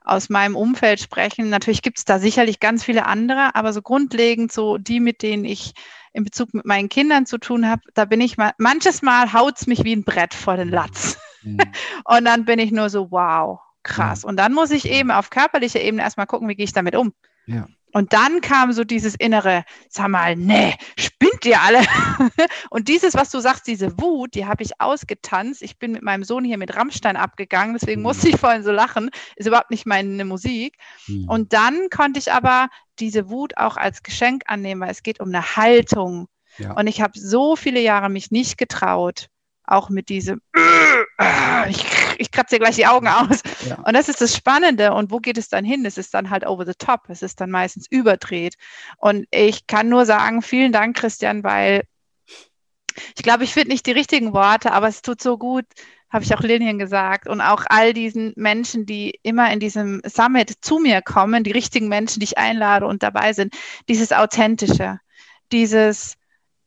aus 0.00 0.28
meinem 0.28 0.56
Umfeld 0.56 0.98
sprechen. 0.98 1.48
Natürlich 1.48 1.82
gibt 1.82 1.98
es 1.98 2.04
da 2.04 2.18
sicherlich 2.18 2.58
ganz 2.58 2.82
viele 2.82 3.06
andere, 3.06 3.54
aber 3.54 3.72
so 3.72 3.82
grundlegend 3.82 4.50
so 4.50 4.78
die, 4.78 4.98
mit 4.98 5.22
denen 5.22 5.44
ich 5.44 5.74
in 6.12 6.24
Bezug 6.24 6.54
mit 6.54 6.66
meinen 6.66 6.88
Kindern 6.88 7.24
zu 7.24 7.38
tun 7.38 7.68
habe, 7.68 7.82
da 7.94 8.04
bin 8.04 8.20
ich 8.20 8.36
mal, 8.36 8.50
manches 8.58 9.00
Mal 9.00 9.32
haut 9.32 9.58
es 9.58 9.68
mich 9.68 9.84
wie 9.84 9.94
ein 9.94 10.02
Brett 10.02 10.34
vor 10.34 10.56
den 10.56 10.70
Latz. 10.70 11.18
Mhm. 11.42 11.58
Und 12.04 12.24
dann 12.24 12.44
bin 12.44 12.58
ich 12.58 12.72
nur 12.72 12.90
so, 12.90 13.10
wow, 13.10 13.60
krass. 13.82 14.22
Mhm. 14.22 14.30
Und 14.30 14.36
dann 14.36 14.52
muss 14.52 14.70
ich 14.70 14.88
eben 14.88 15.10
auf 15.10 15.30
körperlicher 15.30 15.80
Ebene 15.80 16.02
erstmal 16.02 16.26
gucken, 16.26 16.48
wie 16.48 16.54
gehe 16.54 16.64
ich 16.64 16.72
damit 16.72 16.96
um. 16.96 17.12
Ja. 17.46 17.66
Und 17.94 18.14
dann 18.14 18.40
kam 18.40 18.72
so 18.72 18.84
dieses 18.84 19.14
innere, 19.14 19.64
sag 19.90 20.08
mal, 20.08 20.34
nee, 20.34 20.74
spinnt 20.98 21.44
ihr 21.44 21.60
alle? 21.60 21.80
und 22.70 22.88
dieses, 22.88 23.14
was 23.14 23.30
du 23.30 23.38
sagst, 23.40 23.66
diese 23.66 24.00
Wut, 24.00 24.34
die 24.34 24.46
habe 24.46 24.62
ich 24.62 24.80
ausgetanzt. 24.80 25.62
Ich 25.62 25.78
bin 25.78 25.92
mit 25.92 26.02
meinem 26.02 26.24
Sohn 26.24 26.44
hier 26.44 26.56
mit 26.56 26.74
Rammstein 26.74 27.16
abgegangen, 27.16 27.76
deswegen 27.78 28.00
mhm. 28.00 28.06
musste 28.06 28.30
ich 28.30 28.36
vorhin 28.36 28.62
so 28.62 28.72
lachen. 28.72 29.10
Ist 29.36 29.46
überhaupt 29.46 29.70
nicht 29.70 29.84
meine 29.84 30.24
Musik. 30.24 30.78
Mhm. 31.06 31.28
Und 31.28 31.52
dann 31.52 31.90
konnte 31.90 32.18
ich 32.18 32.32
aber 32.32 32.68
diese 32.98 33.28
Wut 33.28 33.58
auch 33.58 33.76
als 33.76 34.02
Geschenk 34.02 34.44
annehmen, 34.46 34.80
weil 34.80 34.90
es 34.90 35.02
geht 35.02 35.20
um 35.20 35.28
eine 35.28 35.56
Haltung. 35.56 36.28
Ja. 36.56 36.72
Und 36.72 36.86
ich 36.86 37.02
habe 37.02 37.18
so 37.18 37.56
viele 37.56 37.80
Jahre 37.80 38.08
mich 38.08 38.30
nicht 38.30 38.56
getraut, 38.56 39.28
auch 39.72 39.88
mit 39.90 40.08
diesem, 40.08 40.40
ich, 41.68 41.84
ich 42.18 42.30
kratze 42.30 42.56
dir 42.56 42.60
gleich 42.60 42.76
die 42.76 42.86
Augen 42.86 43.08
aus. 43.08 43.42
Ja. 43.68 43.76
Und 43.76 43.94
das 43.94 44.08
ist 44.08 44.20
das 44.20 44.36
Spannende. 44.36 44.92
Und 44.92 45.10
wo 45.10 45.18
geht 45.18 45.38
es 45.38 45.48
dann 45.48 45.64
hin? 45.64 45.84
Es 45.84 45.98
ist 45.98 46.14
dann 46.14 46.30
halt 46.30 46.46
over 46.46 46.66
the 46.66 46.74
top. 46.76 47.02
Es 47.08 47.22
ist 47.22 47.40
dann 47.40 47.50
meistens 47.50 47.86
überdreht. 47.90 48.54
Und 48.98 49.26
ich 49.30 49.66
kann 49.66 49.88
nur 49.88 50.06
sagen, 50.06 50.42
vielen 50.42 50.72
Dank, 50.72 50.96
Christian, 50.96 51.44
weil 51.44 51.82
ich 53.16 53.22
glaube, 53.22 53.44
ich 53.44 53.54
finde 53.54 53.70
nicht 53.70 53.86
die 53.86 53.92
richtigen 53.92 54.32
Worte, 54.34 54.72
aber 54.72 54.88
es 54.88 55.02
tut 55.02 55.22
so 55.22 55.38
gut, 55.38 55.64
habe 56.10 56.24
ich 56.24 56.34
auch 56.34 56.40
Lilian 56.40 56.78
gesagt. 56.78 57.26
Und 57.26 57.40
auch 57.40 57.64
all 57.68 57.94
diesen 57.94 58.32
Menschen, 58.36 58.84
die 58.84 59.18
immer 59.22 59.50
in 59.52 59.60
diesem 59.60 60.02
Summit 60.04 60.52
zu 60.60 60.78
mir 60.78 61.00
kommen, 61.00 61.44
die 61.44 61.52
richtigen 61.52 61.88
Menschen, 61.88 62.20
die 62.20 62.24
ich 62.24 62.38
einlade 62.38 62.86
und 62.86 63.02
dabei 63.02 63.32
sind, 63.32 63.54
dieses 63.88 64.12
Authentische, 64.12 65.00
dieses 65.52 66.16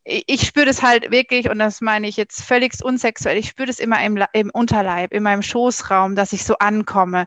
ich 0.06 0.45
spüre 0.45 0.68
das 0.68 0.84
halt 0.84 1.10
wirklich, 1.12 1.49
und 1.49 1.58
das 1.60 1.82
meine 1.82 2.08
ich 2.08 2.16
jetzt 2.16 2.43
völlig 2.43 2.74
unsexuell, 2.84 3.38
ich 3.38 3.49
spüre 3.49 3.68
das 3.68 3.80
immer 3.80 4.03
im, 4.03 4.24
im 4.34 4.51
Unterleib, 4.51 5.12
in 5.12 5.24
meinem 5.24 5.41
Schoßraum, 5.41 6.16
dass 6.16 6.32
ich 6.32 6.45
so 6.45 6.58
ankomme, 6.60 7.26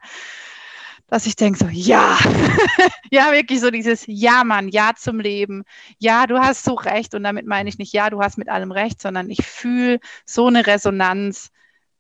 dass 1.08 1.26
ich 1.26 1.34
denke 1.34 1.58
so, 1.58 1.66
ja, 1.66 2.16
ja, 3.10 3.32
wirklich 3.32 3.60
so 3.60 3.70
dieses 3.70 4.04
Ja, 4.06 4.44
Mann, 4.44 4.68
Ja 4.68 4.92
zum 4.96 5.18
Leben, 5.18 5.64
ja, 5.98 6.26
du 6.26 6.38
hast 6.38 6.64
so 6.64 6.74
recht, 6.74 7.14
und 7.14 7.24
damit 7.24 7.46
meine 7.46 7.68
ich 7.68 7.78
nicht, 7.78 7.92
ja, 7.92 8.10
du 8.10 8.20
hast 8.20 8.38
mit 8.38 8.48
allem 8.48 8.70
recht, 8.70 9.02
sondern 9.02 9.28
ich 9.28 9.44
fühle 9.44 9.98
so 10.24 10.46
eine 10.46 10.66
Resonanz, 10.66 11.50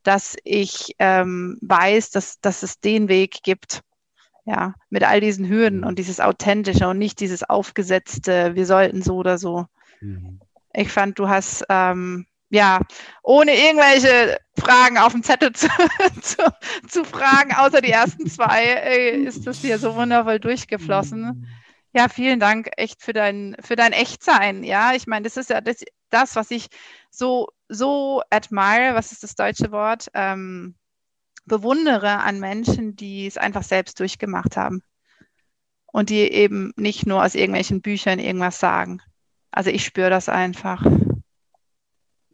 dass 0.04 0.36
ich 0.44 0.94
ähm, 1.00 1.58
weiß, 1.60 2.10
dass, 2.10 2.40
dass 2.40 2.62
es 2.62 2.78
den 2.78 3.08
Weg 3.08 3.42
gibt, 3.42 3.82
ja, 4.44 4.74
mit 4.90 5.02
all 5.02 5.20
diesen 5.20 5.48
Hürden 5.48 5.80
mhm. 5.80 5.86
und 5.86 5.98
dieses 5.98 6.20
Authentische 6.20 6.86
und 6.88 6.98
nicht 6.98 7.18
dieses 7.18 7.42
aufgesetzte, 7.42 8.54
wir 8.54 8.64
sollten 8.64 9.02
so 9.02 9.16
oder 9.16 9.38
so. 9.38 9.66
Mhm. 10.00 10.40
Ich 10.78 10.90
fand, 10.90 11.18
du 11.18 11.28
hast 11.28 11.64
ähm, 11.68 12.26
ja, 12.50 12.80
ohne 13.22 13.52
irgendwelche 13.54 14.38
Fragen 14.58 14.96
auf 14.96 15.12
dem 15.12 15.22
Zettel 15.22 15.52
zu, 15.54 15.68
zu, 16.22 16.42
zu 16.88 17.04
fragen, 17.04 17.52
außer 17.52 17.80
die 17.80 17.90
ersten 17.90 18.26
zwei, 18.28 18.64
äh, 18.64 19.22
ist 19.22 19.46
das 19.46 19.58
hier 19.58 19.78
so 19.78 19.94
wundervoll 19.96 20.38
durchgeflossen. 20.38 21.46
Ja, 21.92 22.08
vielen 22.08 22.38
Dank 22.38 22.70
echt 22.76 23.02
für 23.02 23.12
dein, 23.12 23.56
für 23.60 23.76
dein 23.76 23.92
Echtsein. 23.92 24.62
Ja, 24.62 24.94
ich 24.94 25.06
meine, 25.06 25.24
das 25.24 25.36
ist 25.36 25.50
ja 25.50 25.60
das, 25.60 25.82
das, 26.10 26.36
was 26.36 26.50
ich 26.50 26.68
so, 27.10 27.48
so 27.68 28.22
admire, 28.30 28.94
was 28.94 29.12
ist 29.12 29.22
das 29.22 29.34
deutsche 29.34 29.72
Wort? 29.72 30.08
Ähm, 30.14 30.76
bewundere 31.44 32.18
an 32.18 32.40
Menschen, 32.40 32.94
die 32.94 33.26
es 33.26 33.36
einfach 33.36 33.62
selbst 33.62 33.98
durchgemacht 34.00 34.56
haben. 34.56 34.82
Und 35.86 36.10
die 36.10 36.20
eben 36.20 36.72
nicht 36.76 37.06
nur 37.06 37.24
aus 37.24 37.34
irgendwelchen 37.34 37.80
Büchern 37.80 38.18
irgendwas 38.18 38.60
sagen. 38.60 39.00
Also 39.50 39.70
ich 39.70 39.84
spüre 39.84 40.10
das 40.10 40.28
einfach. 40.28 40.84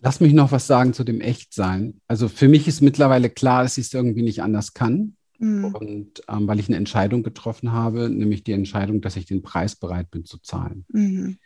Lass 0.00 0.20
mich 0.20 0.34
noch 0.34 0.52
was 0.52 0.66
sagen 0.66 0.92
zu 0.92 1.04
dem 1.04 1.20
Echtsein. 1.20 2.00
Also 2.06 2.28
für 2.28 2.48
mich 2.48 2.68
ist 2.68 2.82
mittlerweile 2.82 3.30
klar, 3.30 3.62
dass 3.62 3.78
ich 3.78 3.86
es 3.86 3.94
irgendwie 3.94 4.22
nicht 4.22 4.42
anders 4.42 4.74
kann. 4.74 5.16
Mhm. 5.38 5.64
Und 5.64 6.22
ähm, 6.28 6.46
weil 6.46 6.60
ich 6.60 6.68
eine 6.68 6.76
Entscheidung 6.76 7.22
getroffen 7.22 7.72
habe, 7.72 8.10
nämlich 8.10 8.44
die 8.44 8.52
Entscheidung, 8.52 9.00
dass 9.00 9.16
ich 9.16 9.26
den 9.26 9.42
Preis 9.42 9.76
bereit 9.76 10.10
bin 10.10 10.24
zu 10.24 10.38
zahlen. 10.38 10.84
Mhm. 10.88 11.38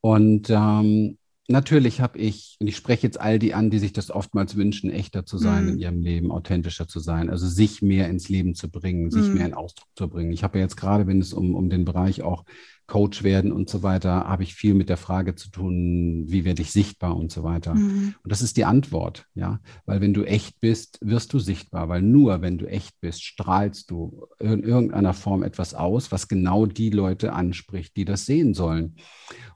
Und 0.00 0.50
ähm, 0.50 1.16
natürlich 1.48 2.00
habe 2.00 2.18
ich, 2.18 2.56
und 2.60 2.66
ich 2.66 2.76
spreche 2.76 3.06
jetzt 3.06 3.20
all 3.20 3.38
die 3.38 3.54
an, 3.54 3.70
die 3.70 3.78
sich 3.78 3.92
das 3.92 4.10
oftmals 4.10 4.56
wünschen, 4.56 4.90
echter 4.90 5.26
zu 5.26 5.38
sein 5.38 5.64
mhm. 5.64 5.70
in 5.70 5.78
ihrem 5.78 6.00
Leben, 6.00 6.30
authentischer 6.30 6.86
zu 6.86 7.00
sein, 7.00 7.30
also 7.30 7.46
sich 7.46 7.82
mehr 7.82 8.08
ins 8.08 8.28
Leben 8.28 8.54
zu 8.54 8.70
bringen, 8.70 9.10
sich 9.10 9.28
mhm. 9.28 9.34
mehr 9.34 9.46
in 9.46 9.54
Ausdruck 9.54 9.88
zu 9.96 10.08
bringen. 10.08 10.32
Ich 10.32 10.44
habe 10.44 10.58
ja 10.58 10.64
jetzt 10.64 10.76
gerade, 10.76 11.06
wenn 11.06 11.20
es 11.20 11.32
um, 11.32 11.54
um 11.54 11.70
den 11.70 11.84
Bereich 11.84 12.22
auch 12.22 12.44
Coach 12.86 13.22
werden 13.22 13.50
und 13.50 13.70
so 13.70 13.82
weiter, 13.82 14.24
habe 14.24 14.42
ich 14.42 14.54
viel 14.54 14.74
mit 14.74 14.88
der 14.88 14.96
Frage 14.96 15.34
zu 15.34 15.50
tun, 15.50 16.24
wie 16.26 16.44
werde 16.44 16.60
ich 16.60 16.70
sichtbar 16.70 17.16
und 17.16 17.32
so 17.32 17.42
weiter. 17.42 17.74
Mhm. 17.74 18.14
Und 18.22 18.30
das 18.30 18.42
ist 18.42 18.56
die 18.56 18.66
Antwort, 18.66 19.26
ja, 19.34 19.60
weil 19.86 20.00
wenn 20.00 20.12
du 20.12 20.24
echt 20.24 20.60
bist, 20.60 20.98
wirst 21.00 21.32
du 21.32 21.38
sichtbar, 21.38 21.88
weil 21.88 22.02
nur 22.02 22.42
wenn 22.42 22.58
du 22.58 22.66
echt 22.66 23.00
bist, 23.00 23.22
strahlst 23.22 23.90
du 23.90 24.26
in 24.38 24.62
irgendeiner 24.62 25.14
Form 25.14 25.42
etwas 25.42 25.72
aus, 25.74 26.12
was 26.12 26.28
genau 26.28 26.66
die 26.66 26.90
Leute 26.90 27.32
anspricht, 27.32 27.96
die 27.96 28.04
das 28.04 28.26
sehen 28.26 28.52
sollen. 28.52 28.96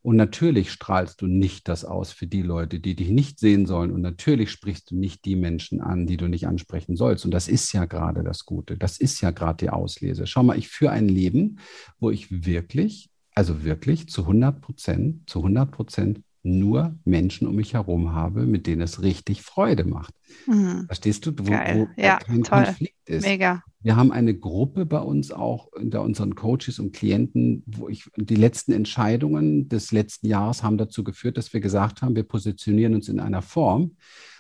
Und 0.02 0.16
natürlich 0.16 0.70
strahlst 0.72 1.20
du 1.20 1.26
nicht 1.26 1.68
das 1.68 1.84
aus 1.84 2.12
für 2.12 2.26
die 2.26 2.40
Leute, 2.42 2.80
die 2.80 2.96
dich 2.96 3.10
nicht 3.10 3.38
sehen 3.38 3.66
sollen. 3.66 3.90
Und 3.90 4.00
natürlich 4.00 4.50
sprichst 4.50 4.90
du 4.90 4.96
nicht 4.96 5.26
die 5.26 5.36
Menschen 5.36 5.82
an, 5.82 6.06
die 6.06 6.16
du 6.16 6.28
nicht 6.28 6.46
ansprechen 6.46 6.96
sollst. 6.96 7.26
Und 7.26 7.32
das 7.32 7.46
ist 7.46 7.72
ja 7.72 7.84
gerade 7.84 8.22
das 8.22 8.46
Gute. 8.46 8.78
Das 8.78 8.98
ist 8.98 9.20
ja 9.20 9.32
gerade 9.32 9.66
die 9.66 9.70
Auslese. 9.70 10.26
Schau 10.26 10.42
mal, 10.42 10.56
ich 10.56 10.68
führe 10.68 10.92
ein 10.92 11.08
Leben, 11.08 11.58
wo 11.98 12.10
ich 12.10 12.46
wirklich 12.46 13.10
also 13.38 13.62
wirklich 13.62 14.08
zu 14.08 14.22
100 14.22 14.60
Prozent, 14.60 15.30
zu 15.30 15.38
100 15.38 15.70
Prozent 15.70 16.20
nur 16.42 16.98
Menschen 17.04 17.46
um 17.46 17.54
mich 17.54 17.74
herum 17.74 18.12
habe, 18.12 18.46
mit 18.46 18.66
denen 18.66 18.82
es 18.82 19.00
richtig 19.00 19.42
Freude 19.42 19.84
macht. 19.84 20.12
Mhm. 20.48 20.86
Verstehst 20.86 21.24
du, 21.24 21.32
wo, 21.38 21.52
wo 21.52 21.88
ja, 21.96 22.18
kein 22.18 22.42
toll. 22.42 22.64
Konflikt 22.64 23.08
ist? 23.08 23.24
Mega. 23.24 23.62
Wir 23.80 23.94
haben 23.94 24.10
eine 24.10 24.36
Gruppe 24.36 24.86
bei 24.86 24.98
uns 24.98 25.30
auch 25.30 25.66
unter 25.66 26.02
unseren 26.02 26.34
Coaches 26.34 26.80
und 26.80 26.92
Klienten, 26.92 27.62
wo 27.64 27.88
ich 27.88 28.10
die 28.16 28.34
letzten 28.34 28.72
Entscheidungen 28.72 29.68
des 29.68 29.92
letzten 29.92 30.26
Jahres 30.26 30.64
haben 30.64 30.76
dazu 30.76 31.04
geführt, 31.04 31.36
dass 31.36 31.52
wir 31.52 31.60
gesagt 31.60 32.02
haben, 32.02 32.16
wir 32.16 32.24
positionieren 32.24 32.96
uns 32.96 33.08
in 33.08 33.20
einer 33.20 33.42
Form, 33.42 33.92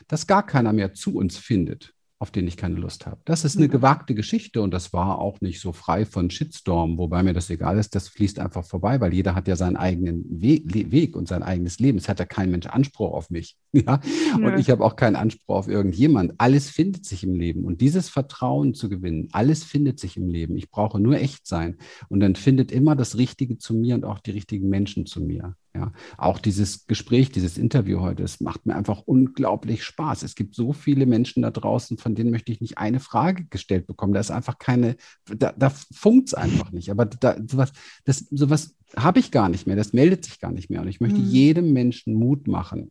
dass 0.08 0.26
gar 0.26 0.44
keiner 0.44 0.72
mehr 0.72 0.92
zu 0.92 1.14
uns 1.14 1.38
findet 1.38 1.94
auf 2.20 2.32
den 2.32 2.48
ich 2.48 2.56
keine 2.56 2.76
Lust 2.76 3.06
habe. 3.06 3.20
Das 3.24 3.44
ist 3.44 3.56
eine 3.56 3.66
mhm. 3.66 3.70
gewagte 3.70 4.14
Geschichte 4.14 4.60
und 4.60 4.72
das 4.72 4.92
war 4.92 5.18
auch 5.18 5.40
nicht 5.40 5.60
so 5.60 5.72
frei 5.72 6.04
von 6.04 6.30
Shitstorm, 6.30 6.98
wobei 6.98 7.22
mir 7.22 7.32
das 7.32 7.48
egal 7.48 7.78
ist, 7.78 7.94
das 7.94 8.08
fließt 8.08 8.40
einfach 8.40 8.64
vorbei, 8.64 9.00
weil 9.00 9.14
jeder 9.14 9.34
hat 9.36 9.46
ja 9.46 9.54
seinen 9.54 9.76
eigenen 9.76 10.24
Weg 10.28 11.16
und 11.16 11.28
sein 11.28 11.44
eigenes 11.44 11.78
Leben. 11.78 11.98
Es 11.98 12.08
hat 12.08 12.18
ja 12.18 12.24
kein 12.24 12.50
Mensch 12.50 12.66
Anspruch 12.66 13.12
auf 13.14 13.30
mich. 13.30 13.56
Ja? 13.78 14.00
Und 14.34 14.58
ich 14.58 14.70
habe 14.70 14.84
auch 14.84 14.96
keinen 14.96 15.16
Anspruch 15.16 15.56
auf 15.56 15.68
irgendjemand. 15.68 16.34
Alles 16.38 16.70
findet 16.70 17.04
sich 17.04 17.22
im 17.22 17.34
Leben 17.34 17.64
und 17.64 17.80
dieses 17.80 18.08
Vertrauen 18.08 18.74
zu 18.74 18.88
gewinnen, 18.88 19.28
alles 19.32 19.62
findet 19.62 20.00
sich 20.00 20.16
im 20.16 20.28
Leben. 20.28 20.56
Ich 20.56 20.70
brauche 20.70 20.98
nur 20.98 21.16
echt 21.16 21.46
sein 21.46 21.76
und 22.08 22.20
dann 22.20 22.34
findet 22.34 22.72
immer 22.72 22.96
das 22.96 23.18
Richtige 23.18 23.58
zu 23.58 23.74
mir 23.74 23.94
und 23.94 24.04
auch 24.04 24.20
die 24.20 24.30
richtigen 24.30 24.68
Menschen 24.68 25.06
zu 25.06 25.20
mir. 25.20 25.54
Ja, 25.74 25.92
auch 26.16 26.38
dieses 26.38 26.86
Gespräch, 26.86 27.30
dieses 27.30 27.56
Interview 27.56 28.00
heute, 28.00 28.24
es 28.24 28.40
macht 28.40 28.66
mir 28.66 28.74
einfach 28.74 29.02
unglaublich 29.04 29.84
Spaß. 29.84 30.22
Es 30.24 30.34
gibt 30.34 30.54
so 30.54 30.72
viele 30.72 31.06
Menschen 31.06 31.42
da 31.42 31.50
draußen, 31.50 31.98
von 31.98 32.14
denen 32.14 32.30
möchte 32.30 32.50
ich 32.50 32.60
nicht 32.60 32.78
eine 32.78 32.98
Frage 32.98 33.44
gestellt 33.44 33.86
bekommen. 33.86 34.12
Da 34.12 34.18
ist 34.18 34.32
einfach 34.32 34.58
keine, 34.58 34.96
da, 35.26 35.52
da 35.56 35.70
funkt 35.70 36.28
es 36.28 36.34
einfach 36.34 36.72
nicht. 36.72 36.90
Aber 36.90 37.04
da, 37.04 37.36
sowas, 37.46 37.72
das, 38.04 38.26
sowas 38.30 38.74
habe 38.96 39.20
ich 39.20 39.30
gar 39.30 39.48
nicht 39.48 39.66
mehr. 39.66 39.76
Das 39.76 39.92
meldet 39.92 40.24
sich 40.24 40.40
gar 40.40 40.50
nicht 40.50 40.70
mehr. 40.70 40.80
Und 40.80 40.88
ich 40.88 41.00
möchte 41.00 41.20
mhm. 41.20 41.26
jedem 41.26 41.72
Menschen 41.72 42.14
Mut 42.14 42.48
machen, 42.48 42.90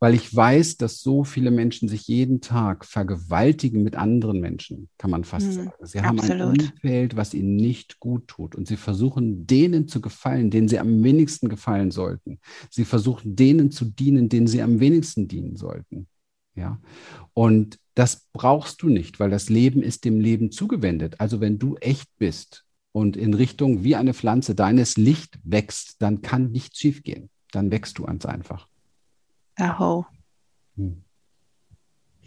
weil 0.00 0.14
ich 0.14 0.34
weiß, 0.34 0.76
dass 0.76 1.00
so 1.00 1.24
viele 1.24 1.50
Menschen 1.50 1.88
sich 1.88 2.06
jeden 2.06 2.40
Tag 2.40 2.84
vergewaltigen 2.84 3.82
mit 3.82 3.96
anderen 3.96 4.40
Menschen, 4.40 4.88
kann 4.96 5.10
man 5.10 5.24
fast 5.24 5.48
mhm, 5.48 5.52
sagen. 5.52 5.72
Sie 5.82 6.00
haben 6.00 6.18
absolut. 6.18 6.60
ein 6.60 6.70
Umfeld, 6.72 7.16
was 7.16 7.34
ihnen 7.34 7.56
nicht 7.56 7.98
gut 7.98 8.28
tut 8.28 8.54
und 8.54 8.68
sie 8.68 8.76
versuchen 8.76 9.46
denen 9.46 9.88
zu 9.88 10.00
gefallen, 10.00 10.50
denen 10.50 10.68
sie 10.68 10.78
am 10.78 11.02
wenigsten 11.02 11.48
gefallen 11.48 11.90
sollten. 11.90 12.38
Sie 12.70 12.84
versuchen 12.84 13.34
denen 13.34 13.70
zu 13.70 13.86
dienen, 13.86 14.28
denen 14.28 14.46
sie 14.46 14.62
am 14.62 14.80
wenigsten 14.80 15.26
dienen 15.26 15.56
sollten. 15.56 16.06
Ja, 16.54 16.80
und 17.34 17.78
das 17.94 18.26
brauchst 18.32 18.82
du 18.82 18.88
nicht, 18.88 19.20
weil 19.20 19.30
das 19.30 19.48
Leben 19.48 19.82
ist 19.82 20.04
dem 20.04 20.20
Leben 20.20 20.50
zugewendet. 20.50 21.20
Also 21.20 21.40
wenn 21.40 21.58
du 21.58 21.76
echt 21.76 22.08
bist 22.18 22.64
und 22.92 23.16
in 23.16 23.34
Richtung 23.34 23.84
wie 23.84 23.96
eine 23.96 24.14
Pflanze 24.14 24.54
deines 24.54 24.96
Licht 24.96 25.38
wächst, 25.44 25.96
dann 26.00 26.20
kann 26.20 26.50
nichts 26.50 26.78
schiefgehen. 26.78 27.30
Dann 27.52 27.70
wächst 27.70 27.98
du 27.98 28.04
ganz 28.04 28.26
einfach. 28.26 28.67
Aho. 29.58 30.06
Hm. 30.76 31.04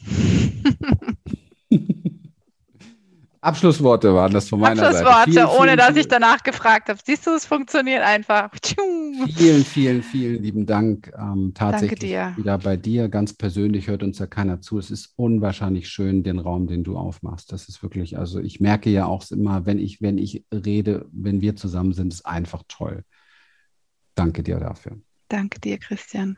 Abschlussworte 3.44 4.14
waren 4.14 4.32
das 4.32 4.50
von 4.50 4.60
meiner 4.60 4.84
Abschlussworte, 4.84 5.32
Seite. 5.32 5.42
Abschlussworte, 5.42 5.62
ohne 5.62 5.76
dass 5.76 5.96
ich 5.96 6.08
danach 6.08 6.44
gefragt 6.44 6.90
habe. 6.90 7.00
Siehst 7.04 7.26
du, 7.26 7.32
es 7.32 7.44
funktioniert 7.44 8.04
einfach. 8.04 8.52
Vielen, 9.36 9.66
vielen, 9.66 10.04
vielen 10.04 10.44
lieben 10.44 10.68
Dank. 10.68 11.12
Ähm, 11.18 11.52
tatsächlich 11.56 12.12
wieder 12.12 12.60
bei 12.60 12.78
dir. 12.78 13.10
Ganz 13.10 13.34
persönlich 13.34 13.88
hört 13.88 14.04
uns 14.04 14.20
ja 14.20 14.28
keiner 14.28 14.62
zu. 14.62 14.78
Es 14.78 14.92
ist 14.92 15.14
unwahrscheinlich 15.16 15.90
schön, 15.90 16.22
den 16.22 16.38
Raum, 16.38 16.68
den 16.68 16.84
du 16.84 16.98
aufmachst. 16.98 17.52
Das 17.52 17.68
ist 17.68 17.82
wirklich, 17.82 18.20
also 18.20 18.40
ich 18.40 18.60
merke 18.60 18.92
ja 18.92 19.08
auch 19.08 19.24
immer, 19.32 19.66
wenn 19.66 19.80
ich, 19.80 20.02
wenn 20.04 20.20
ich 20.20 20.46
rede, 20.54 21.08
wenn 21.12 21.42
wir 21.42 21.56
zusammen 21.56 21.94
sind, 21.94 22.14
ist 22.14 22.28
einfach 22.28 22.62
toll. 22.68 23.04
Danke 24.14 24.44
dir 24.44 24.60
dafür. 24.60 25.00
Danke 25.30 25.60
dir, 25.60 25.80
Christian. 25.80 26.38